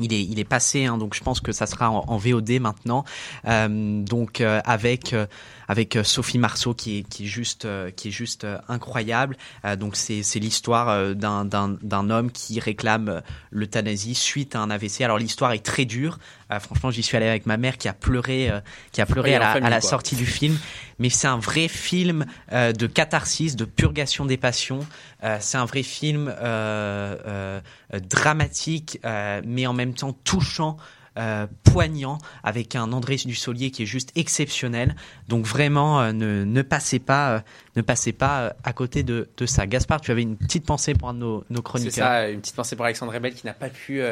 il 0.00 0.12
est, 0.12 0.22
il 0.24 0.38
est 0.40 0.44
passé, 0.44 0.86
hein, 0.86 0.98
donc 0.98 1.14
je 1.14 1.22
pense 1.22 1.40
que 1.40 1.52
ça 1.52 1.66
sera 1.66 1.90
en, 1.90 2.04
en 2.08 2.16
VOD 2.16 2.58
maintenant. 2.60 3.04
Euh, 3.46 4.02
donc 4.02 4.40
euh, 4.40 4.60
avec 4.64 5.12
euh, 5.12 5.26
avec 5.68 5.96
euh, 5.96 6.02
Sophie 6.02 6.38
Marceau 6.38 6.74
qui 6.74 6.98
est 6.98 7.02
qui 7.08 7.24
est 7.24 7.28
juste 7.28 7.64
euh, 7.64 7.90
qui 7.90 8.08
est 8.08 8.10
juste 8.10 8.44
euh, 8.44 8.58
incroyable. 8.68 9.36
Euh, 9.64 9.76
donc 9.76 9.94
c'est 9.96 10.22
c'est 10.22 10.40
l'histoire 10.40 11.14
d'un 11.14 11.44
d'un 11.44 11.76
d'un 11.80 12.10
homme 12.10 12.32
qui 12.32 12.58
réclame 12.58 13.22
l'euthanasie 13.50 14.14
suite 14.14 14.56
à 14.56 14.60
un 14.60 14.70
AVC. 14.70 15.02
Alors 15.02 15.18
l'histoire 15.18 15.52
est 15.52 15.64
très 15.64 15.84
dure. 15.84 16.18
Euh, 16.50 16.60
franchement, 16.60 16.90
j'y 16.90 17.02
suis 17.02 17.16
allé 17.16 17.28
avec 17.28 17.46
ma 17.46 17.56
mère 17.56 17.78
qui 17.78 17.88
a 17.88 17.92
pleuré 17.92 18.50
euh, 18.50 18.60
qui 18.92 19.00
a 19.00 19.06
pleuré 19.06 19.34
à 19.34 19.38
la, 19.38 19.52
famille, 19.52 19.66
à 19.66 19.70
la 19.70 19.80
quoi. 19.80 19.90
sortie 19.90 20.16
du 20.16 20.26
film. 20.26 20.58
Mais 20.98 21.10
c'est 21.10 21.26
un 21.26 21.38
vrai 21.38 21.66
film 21.68 22.24
euh, 22.52 22.72
de 22.72 22.86
catharsis, 22.86 23.56
de 23.56 23.64
purgation 23.64 24.26
des 24.26 24.36
passions. 24.36 24.80
Euh, 25.24 25.38
c'est 25.40 25.58
un 25.58 25.64
vrai 25.64 25.82
film 25.82 26.28
euh, 26.28 27.16
euh, 27.26 27.60
euh, 27.94 28.00
dramatique, 28.00 29.00
euh, 29.04 29.40
mais 29.44 29.66
en 29.66 29.72
même 29.72 29.83
temps 29.92 30.14
touchant. 30.14 30.78
euh, 31.16 31.46
poignant 31.62 32.18
avec 32.42 32.74
un 32.74 32.92
André 32.92 33.14
Dussolier 33.14 33.70
qui 33.70 33.84
est 33.84 33.86
juste 33.86 34.10
exceptionnel 34.16 34.96
donc 35.28 35.46
vraiment 35.46 36.00
euh, 36.00 36.10
ne, 36.10 36.42
ne 36.42 36.62
passez 36.62 36.98
pas 36.98 37.36
euh, 37.36 37.40
ne 37.76 37.82
passez 37.82 38.12
pas 38.12 38.56
à 38.64 38.72
côté 38.72 39.04
de, 39.04 39.28
de 39.36 39.46
ça 39.46 39.68
Gaspard 39.68 40.00
tu 40.00 40.10
avais 40.10 40.22
une 40.22 40.36
petite 40.36 40.66
pensée 40.66 40.92
pour 40.92 41.08
un 41.08 41.14
de 41.14 41.20
nos, 41.20 41.44
nos 41.50 41.58
C'est 41.58 41.62
chroniqueurs 41.62 42.04
ça, 42.04 42.28
une 42.28 42.40
petite 42.40 42.56
pensée 42.56 42.74
pour 42.74 42.84
Alexandre 42.84 43.12
Rebel 43.14 43.32
qui 43.32 43.46
n'a 43.46 43.54
pas 43.54 43.68
pu 43.68 44.02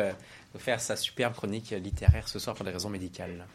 faire 0.58 0.80
sa 0.80 0.94
superbe 0.94 1.34
chronique 1.34 1.74
littéraire 1.82 2.28
ce 2.28 2.38
soir 2.38 2.54
pour 2.54 2.64
des 2.64 2.70
raisons 2.70 2.90
médicales. 2.90 3.46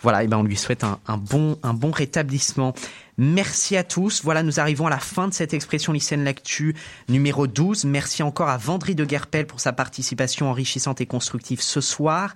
Voilà, 0.00 0.22
et 0.22 0.26
ben 0.28 0.38
on 0.38 0.44
lui 0.44 0.56
souhaite 0.56 0.84
un, 0.84 0.98
un 1.06 1.18
bon, 1.18 1.58
un 1.62 1.74
bon 1.74 1.90
rétablissement. 1.90 2.72
Merci 3.18 3.76
à 3.76 3.82
tous. 3.82 4.22
Voilà, 4.22 4.42
nous 4.44 4.60
arrivons 4.60 4.86
à 4.86 4.90
la 4.90 4.98
fin 5.00 5.26
de 5.26 5.34
cette 5.34 5.52
expression 5.52 5.92
lycéenne 5.92 6.22
l'actu 6.24 6.76
numéro 7.08 7.48
12. 7.48 7.84
Merci 7.84 8.22
encore 8.22 8.48
à 8.48 8.56
Vendry 8.56 8.94
de 8.94 9.04
Guerpel 9.04 9.46
pour 9.46 9.58
sa 9.58 9.72
participation 9.72 10.48
enrichissante 10.48 11.00
et 11.00 11.06
constructive 11.06 11.60
ce 11.60 11.80
soir. 11.80 12.34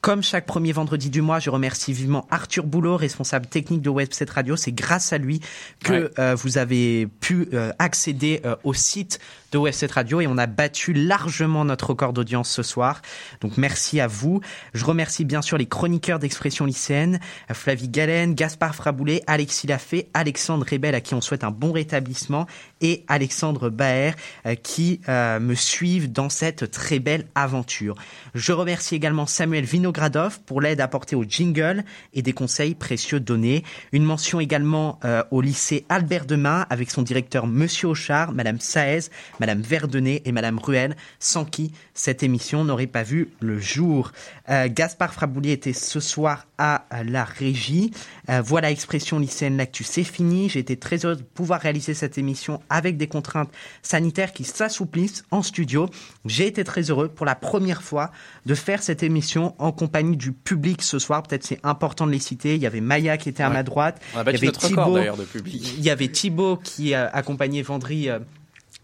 Comme 0.00 0.22
chaque 0.22 0.46
premier 0.46 0.72
vendredi 0.72 1.10
du 1.10 1.20
mois, 1.22 1.38
je 1.38 1.50
remercie 1.50 1.92
vivement 1.92 2.26
Arthur 2.30 2.64
Boulot, 2.64 2.96
responsable 2.96 3.46
technique 3.46 3.82
de 3.82 3.90
Webset 3.90 4.26
Radio. 4.30 4.56
C'est 4.56 4.72
grâce 4.72 5.12
à 5.12 5.18
lui 5.18 5.40
que 5.84 5.92
Ouais. 5.92 6.10
euh, 6.18 6.34
vous 6.34 6.58
avez 6.58 7.06
pu 7.20 7.48
euh, 7.52 7.70
accéder 7.78 8.40
euh, 8.44 8.56
au 8.64 8.72
site 8.74 9.20
de 9.52 9.58
Webset 9.58 9.88
Radio 9.92 10.20
et 10.22 10.26
on 10.26 10.38
a 10.38 10.46
battu 10.46 10.92
largement 10.94 11.64
notre 11.64 11.90
record 11.90 12.14
d'audience 12.14 12.50
ce 12.50 12.62
soir. 12.62 13.02
Donc 13.42 13.58
merci 13.58 14.00
à 14.00 14.06
vous. 14.06 14.40
Je 14.72 14.84
remercie 14.84 15.24
bien 15.26 15.42
sûr 15.42 15.58
les 15.58 15.66
chroniqueurs 15.66 16.18
d'expression 16.18 16.64
lycéenne, 16.64 17.20
Flavie 17.52 17.88
Galen, 17.90 18.34
Gaspard 18.34 18.74
Fraboulet, 18.74 19.22
Alexis 19.26 19.66
Lafay, 19.66 20.08
Alexandre 20.22 20.64
Rebel 20.70 20.94
à 20.94 21.00
qui 21.00 21.14
on 21.14 21.20
souhaite 21.20 21.42
un 21.42 21.50
bon 21.50 21.72
rétablissement 21.72 22.46
et 22.80 23.04
Alexandre 23.08 23.70
Baer 23.70 24.12
euh, 24.46 24.54
qui 24.54 25.00
euh, 25.08 25.40
me 25.40 25.56
suivent 25.56 26.12
dans 26.12 26.28
cette 26.28 26.70
très 26.70 27.00
belle 27.00 27.26
aventure. 27.34 27.96
Je 28.34 28.52
remercie 28.52 28.94
également 28.94 29.26
Samuel 29.26 29.64
Vinogradov 29.64 30.40
pour 30.42 30.60
l'aide 30.60 30.80
apportée 30.80 31.16
au 31.16 31.24
jingle 31.24 31.82
et 32.14 32.22
des 32.22 32.32
conseils 32.32 32.76
précieux 32.76 33.18
donnés. 33.18 33.64
Une 33.90 34.04
mention 34.04 34.38
également 34.38 35.00
euh, 35.04 35.24
au 35.32 35.40
lycée 35.40 35.84
Albert 35.88 36.26
Demain 36.26 36.66
avec 36.70 36.92
son 36.92 37.02
directeur 37.02 37.48
Monsieur 37.48 37.88
Auchard, 37.88 38.32
Madame 38.32 38.60
Saez, 38.60 39.10
Madame 39.40 39.60
Verdenet 39.60 40.22
et 40.24 40.30
Madame 40.30 40.60
Ruel, 40.60 40.94
sans 41.18 41.44
qui 41.44 41.72
cette 41.94 42.22
émission 42.22 42.64
n'aurait 42.64 42.86
pas 42.86 43.02
vu 43.02 43.30
le 43.40 43.58
jour. 43.58 44.12
Gaspard 44.48 45.14
Fraboulier 45.14 45.52
était 45.52 45.72
ce 45.72 46.00
soir 46.00 46.46
à 46.58 46.84
la 47.04 47.24
régie. 47.24 47.92
Voilà 48.28 48.70
Expression 48.70 49.18
lycéenne 49.18 49.56
l'actu, 49.56 49.84
c'est 49.84 50.04
fini. 50.12 50.48
J'ai 50.48 50.60
été 50.60 50.76
très 50.76 51.04
heureux 51.04 51.16
de 51.16 51.22
pouvoir 51.22 51.60
réaliser 51.60 51.94
cette 51.94 52.18
émission 52.18 52.60
avec 52.70 52.96
des 52.96 53.06
contraintes 53.08 53.50
sanitaires 53.82 54.32
qui 54.32 54.44
s'assouplissent 54.44 55.24
en 55.30 55.42
studio. 55.42 55.88
J'ai 56.26 56.46
été 56.46 56.64
très 56.64 56.82
heureux 56.90 57.08
pour 57.08 57.26
la 57.26 57.34
première 57.34 57.82
fois 57.82 58.10
de 58.46 58.54
faire 58.54 58.82
cette 58.82 59.02
émission 59.02 59.54
en 59.58 59.72
compagnie 59.72 60.16
du 60.16 60.32
public 60.32 60.82
ce 60.82 60.98
soir. 60.98 61.22
Peut-être 61.22 61.44
c'est 61.44 61.60
important 61.64 62.06
de 62.06 62.12
les 62.12 62.18
citer. 62.18 62.54
Il 62.54 62.60
y 62.62 62.66
avait 62.66 62.80
Maya 62.80 63.16
qui 63.16 63.28
était 63.28 63.42
à 63.42 63.48
Ouais. 63.48 63.54
ma 63.54 63.62
droite. 63.62 64.00
On 64.14 64.18
a 64.18 64.22
il 64.30 64.34
y 64.34 64.36
avait 64.36 64.46
record, 64.48 64.68
Thibaut- 64.68 64.94
d'ailleurs, 64.94 65.16
de 65.16 65.24
public. 65.24 65.74
Il 65.78 65.82
y 65.84 65.90
avait 65.90 66.08
Thibaut 66.08 66.56
qui 66.56 66.94
euh, 66.94 67.08
accompagnait 67.12 67.62
Vendry. 67.62 68.08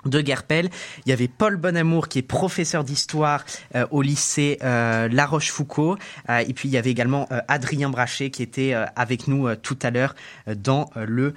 De 0.05 0.21
Guerpel. 0.21 0.71
Il 1.05 1.11
y 1.11 1.13
avait 1.13 1.29
Paul 1.29 1.57
Bonamour 1.57 2.09
qui 2.09 2.19
est 2.19 2.23
professeur 2.23 2.85
d'histoire 2.85 3.45
euh, 3.75 3.87
au 3.91 4.03
lycée 4.03 4.59
euh, 4.63 5.09
La 5.11 5.27
Rochefoucauld. 5.27 5.99
Euh, 6.29 6.39
et 6.39 6.53
puis 6.53 6.69
il 6.69 6.73
y 6.73 6.79
avait 6.79 6.91
également 6.91 7.29
Adrien 7.49 7.91
Brachet 7.91 8.31
qui 8.31 8.43
était 8.43 8.75
avec 8.97 9.29
nous 9.29 9.55
tout 9.57 9.79
à 9.83 9.91
l'heure 9.91 10.15
dans 10.47 10.91
le 10.97 11.35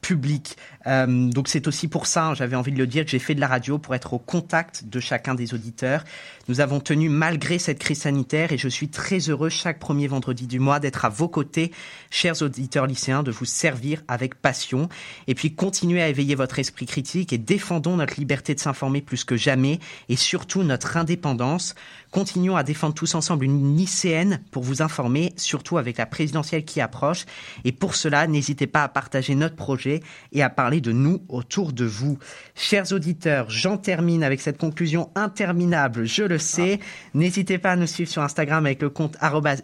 public. 0.00 0.56
Euh, 0.86 1.28
donc 1.28 1.48
c'est 1.48 1.66
aussi 1.68 1.88
pour 1.88 2.06
ça, 2.06 2.26
hein, 2.26 2.34
j'avais 2.34 2.56
envie 2.56 2.72
de 2.72 2.78
le 2.78 2.86
dire, 2.86 3.04
que 3.04 3.10
j'ai 3.10 3.18
fait 3.18 3.34
de 3.34 3.40
la 3.40 3.48
radio 3.48 3.78
pour 3.78 3.94
être 3.94 4.14
au 4.14 4.18
contact 4.18 4.84
de 4.84 5.00
chacun 5.00 5.34
des 5.34 5.52
auditeurs. 5.54 6.04
Nous 6.48 6.60
avons 6.60 6.80
tenu 6.80 7.08
malgré 7.08 7.58
cette 7.58 7.78
crise 7.78 8.00
sanitaire 8.00 8.52
et 8.52 8.58
je 8.58 8.68
suis 8.68 8.88
très 8.88 9.18
heureux 9.18 9.50
chaque 9.50 9.78
premier 9.78 10.08
vendredi 10.08 10.46
du 10.46 10.58
mois 10.58 10.80
d'être 10.80 11.04
à 11.04 11.08
vos 11.08 11.28
côtés, 11.28 11.70
chers 12.10 12.42
auditeurs 12.42 12.86
lycéens, 12.86 13.22
de 13.22 13.30
vous 13.30 13.44
servir 13.44 14.02
avec 14.08 14.34
passion. 14.34 14.88
Et 15.26 15.34
puis 15.34 15.54
continuez 15.54 16.02
à 16.02 16.08
éveiller 16.08 16.34
votre 16.34 16.58
esprit 16.58 16.86
critique 16.86 17.32
et 17.32 17.38
défendons 17.38 17.96
notre 17.96 18.18
liberté 18.18 18.54
de 18.54 18.60
s'informer 18.60 19.02
plus 19.02 19.24
que 19.24 19.36
jamais 19.36 19.78
et 20.08 20.16
surtout 20.16 20.62
notre 20.62 20.96
indépendance. 20.96 21.74
Continuons 22.10 22.56
à 22.56 22.64
défendre 22.64 22.94
tous 22.94 23.14
ensemble 23.14 23.44
une 23.44 23.76
lycéenne 23.76 24.40
pour 24.50 24.64
vous 24.64 24.82
informer, 24.82 25.32
surtout 25.36 25.78
avec 25.78 25.98
la 25.98 26.06
présidentielle 26.06 26.64
qui 26.64 26.80
approche. 26.80 27.26
Et 27.64 27.70
pour 27.70 27.94
cela, 27.94 28.26
n'hésitez 28.26 28.66
pas 28.66 28.82
à 28.82 28.88
partager 28.88 29.36
notre 29.36 29.54
projet 29.54 30.00
et 30.32 30.42
à 30.42 30.50
parler 30.50 30.69
de 30.78 30.92
nous 30.92 31.22
autour 31.28 31.72
de 31.72 31.84
vous. 31.84 32.18
Chers 32.54 32.92
auditeurs, 32.92 33.50
j'en 33.50 33.76
termine 33.76 34.22
avec 34.22 34.40
cette 34.40 34.58
conclusion 34.58 35.10
interminable, 35.16 36.04
je 36.04 36.22
le 36.22 36.38
sais. 36.38 36.78
N'hésitez 37.14 37.58
pas 37.58 37.72
à 37.72 37.76
nous 37.76 37.88
suivre 37.88 38.10
sur 38.10 38.22
Instagram 38.22 38.64
avec 38.64 38.80
le 38.80 38.90
compte 38.90 39.16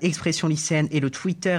expression 0.03 0.49
lycéenne 0.49 0.89
et 0.91 0.99
le 0.99 1.11
Twitter 1.11 1.59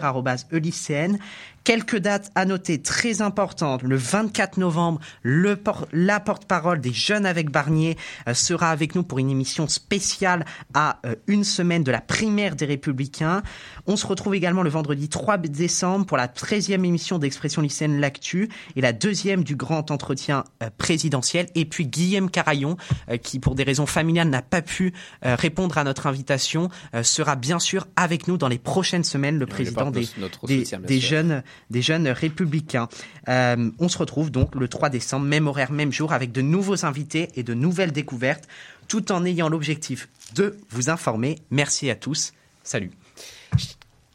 e 0.52 0.58
lycéenne. 0.58 1.20
Quelques 1.68 1.98
dates 1.98 2.32
à 2.34 2.46
noter 2.46 2.82
très 2.82 3.22
importantes. 3.22 3.84
Le 3.84 3.98
24 3.98 4.56
novembre, 4.56 5.02
le 5.22 5.58
por- 5.58 5.86
la 5.92 6.22
porte-parole 6.22 6.80
des 6.80 6.94
jeunes 6.94 7.26
avec 7.26 7.50
Barnier 7.52 7.98
euh, 8.30 8.34
sera 8.34 8.70
avec 8.70 8.96
nous 8.96 9.04
pour 9.04 9.20
une 9.20 9.30
émission 9.30 9.68
spéciale 9.68 10.46
à 10.74 11.02
euh, 11.06 11.16
une 11.28 11.44
semaine 11.44 11.84
de 11.84 11.92
la 11.92 12.00
primaire 12.00 12.56
des 12.56 12.64
Républicains. 12.66 13.44
On 13.86 13.98
se 13.98 14.08
retrouve 14.08 14.34
également 14.34 14.64
le 14.64 14.70
vendredi 14.70 15.10
3 15.10 15.40
décembre 15.40 16.06
pour 16.06 16.16
la 16.16 16.30
13e 16.30 16.86
émission 16.86 17.20
d'Expression 17.20 17.62
lycéenne 17.62 18.00
L'Actu 18.00 18.48
et 18.78 18.80
la 18.80 18.94
deuxième 18.94 19.44
du 19.44 19.58
grand 19.58 19.92
entretien 19.92 20.46
euh, 20.64 20.70
présidentiel. 20.78 21.48
Et 21.56 21.66
puis 21.66 21.86
Guillaume 21.86 22.32
Carayon, 22.32 22.78
euh, 23.10 23.18
qui 23.18 23.40
pour 23.40 23.56
des 23.56 23.64
raisons 23.64 23.86
familiales 23.88 24.30
n'a 24.30 24.42
pas 24.42 24.62
pu 24.62 24.94
euh, 25.26 25.36
répondre 25.36 25.78
à 25.78 25.84
notre 25.84 26.08
invitation, 26.08 26.70
euh, 26.96 27.04
sera 27.04 27.36
bien 27.36 27.60
sûr 27.60 27.88
avec 27.98 28.30
nous 28.30 28.38
dans 28.38 28.48
les 28.48 28.58
prochaines 28.58 29.04
semaines, 29.04 29.38
le 29.38 29.46
président 29.48 29.92
des, 29.92 30.08
notre 30.18 30.48
des, 30.48 30.64
des 30.64 31.00
jeunes, 31.02 31.44
des 31.70 31.82
jeunes 31.82 32.08
républicains. 32.08 32.88
Euh, 33.28 33.72
on 33.80 33.90
se 33.90 33.98
retrouve 33.98 34.32
donc 34.32 34.56
le 34.56 34.68
3 34.68 34.90
décembre, 34.90 35.26
même 35.26 35.48
horaire, 35.48 35.72
même 35.72 35.92
jour, 35.92 36.14
avec 36.14 36.32
de 36.32 36.42
nouveaux 36.42 36.86
invités 36.86 37.30
et 37.36 37.44
de 37.44 37.54
nouvelles 37.54 37.92
découvertes, 37.92 38.48
tout 38.88 39.12
en 39.12 39.26
ayant 39.26 39.50
l'objectif 39.50 40.10
de 40.36 40.58
vous 40.70 40.90
informer. 40.90 41.40
Merci 41.52 41.90
à 41.90 41.96
tous. 41.96 42.34
Salut. 42.64 42.92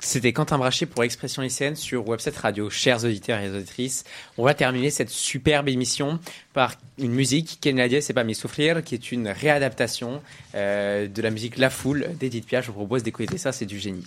C'était 0.05 0.32
Quentin 0.32 0.59
Brachet 0.59 0.86
pour 0.86 1.05
Expression 1.05 1.43
lycéenne 1.43 1.76
sur 1.76 2.09
Webset 2.09 2.32
Radio. 2.36 2.68
Chers 2.70 3.05
auditeurs 3.05 3.38
et 3.38 3.49
auditrices, 3.49 4.03
on 4.36 4.45
va 4.45 4.53
terminer 4.53 4.90
cette 4.90 5.11
superbe 5.11 5.68
émission 5.68 6.18
par 6.53 6.74
une 6.99 7.12
musique 7.12 7.59
qui 7.61 7.72
Nadie 7.72 8.03
c'est 8.03 8.12
pas 8.12 8.24
mis 8.24 8.34
souffrir, 8.34 8.82
qui 8.82 8.97
est 8.97 9.12
une 9.12 9.28
réadaptation 9.28 10.20
euh, 10.57 11.07
de 11.07 11.22
la 11.22 11.30
musique 11.30 11.57
La 11.57 11.70
Foule 11.70 12.09
d'Edith 12.18 12.47
Piaf. 12.47 12.66
Je 12.66 12.72
vous 12.72 12.78
propose 12.78 13.05
d'écouter 13.05 13.38
ça, 13.38 13.53
c'est 13.53 13.64
du 13.64 13.78
génie. 13.78 14.05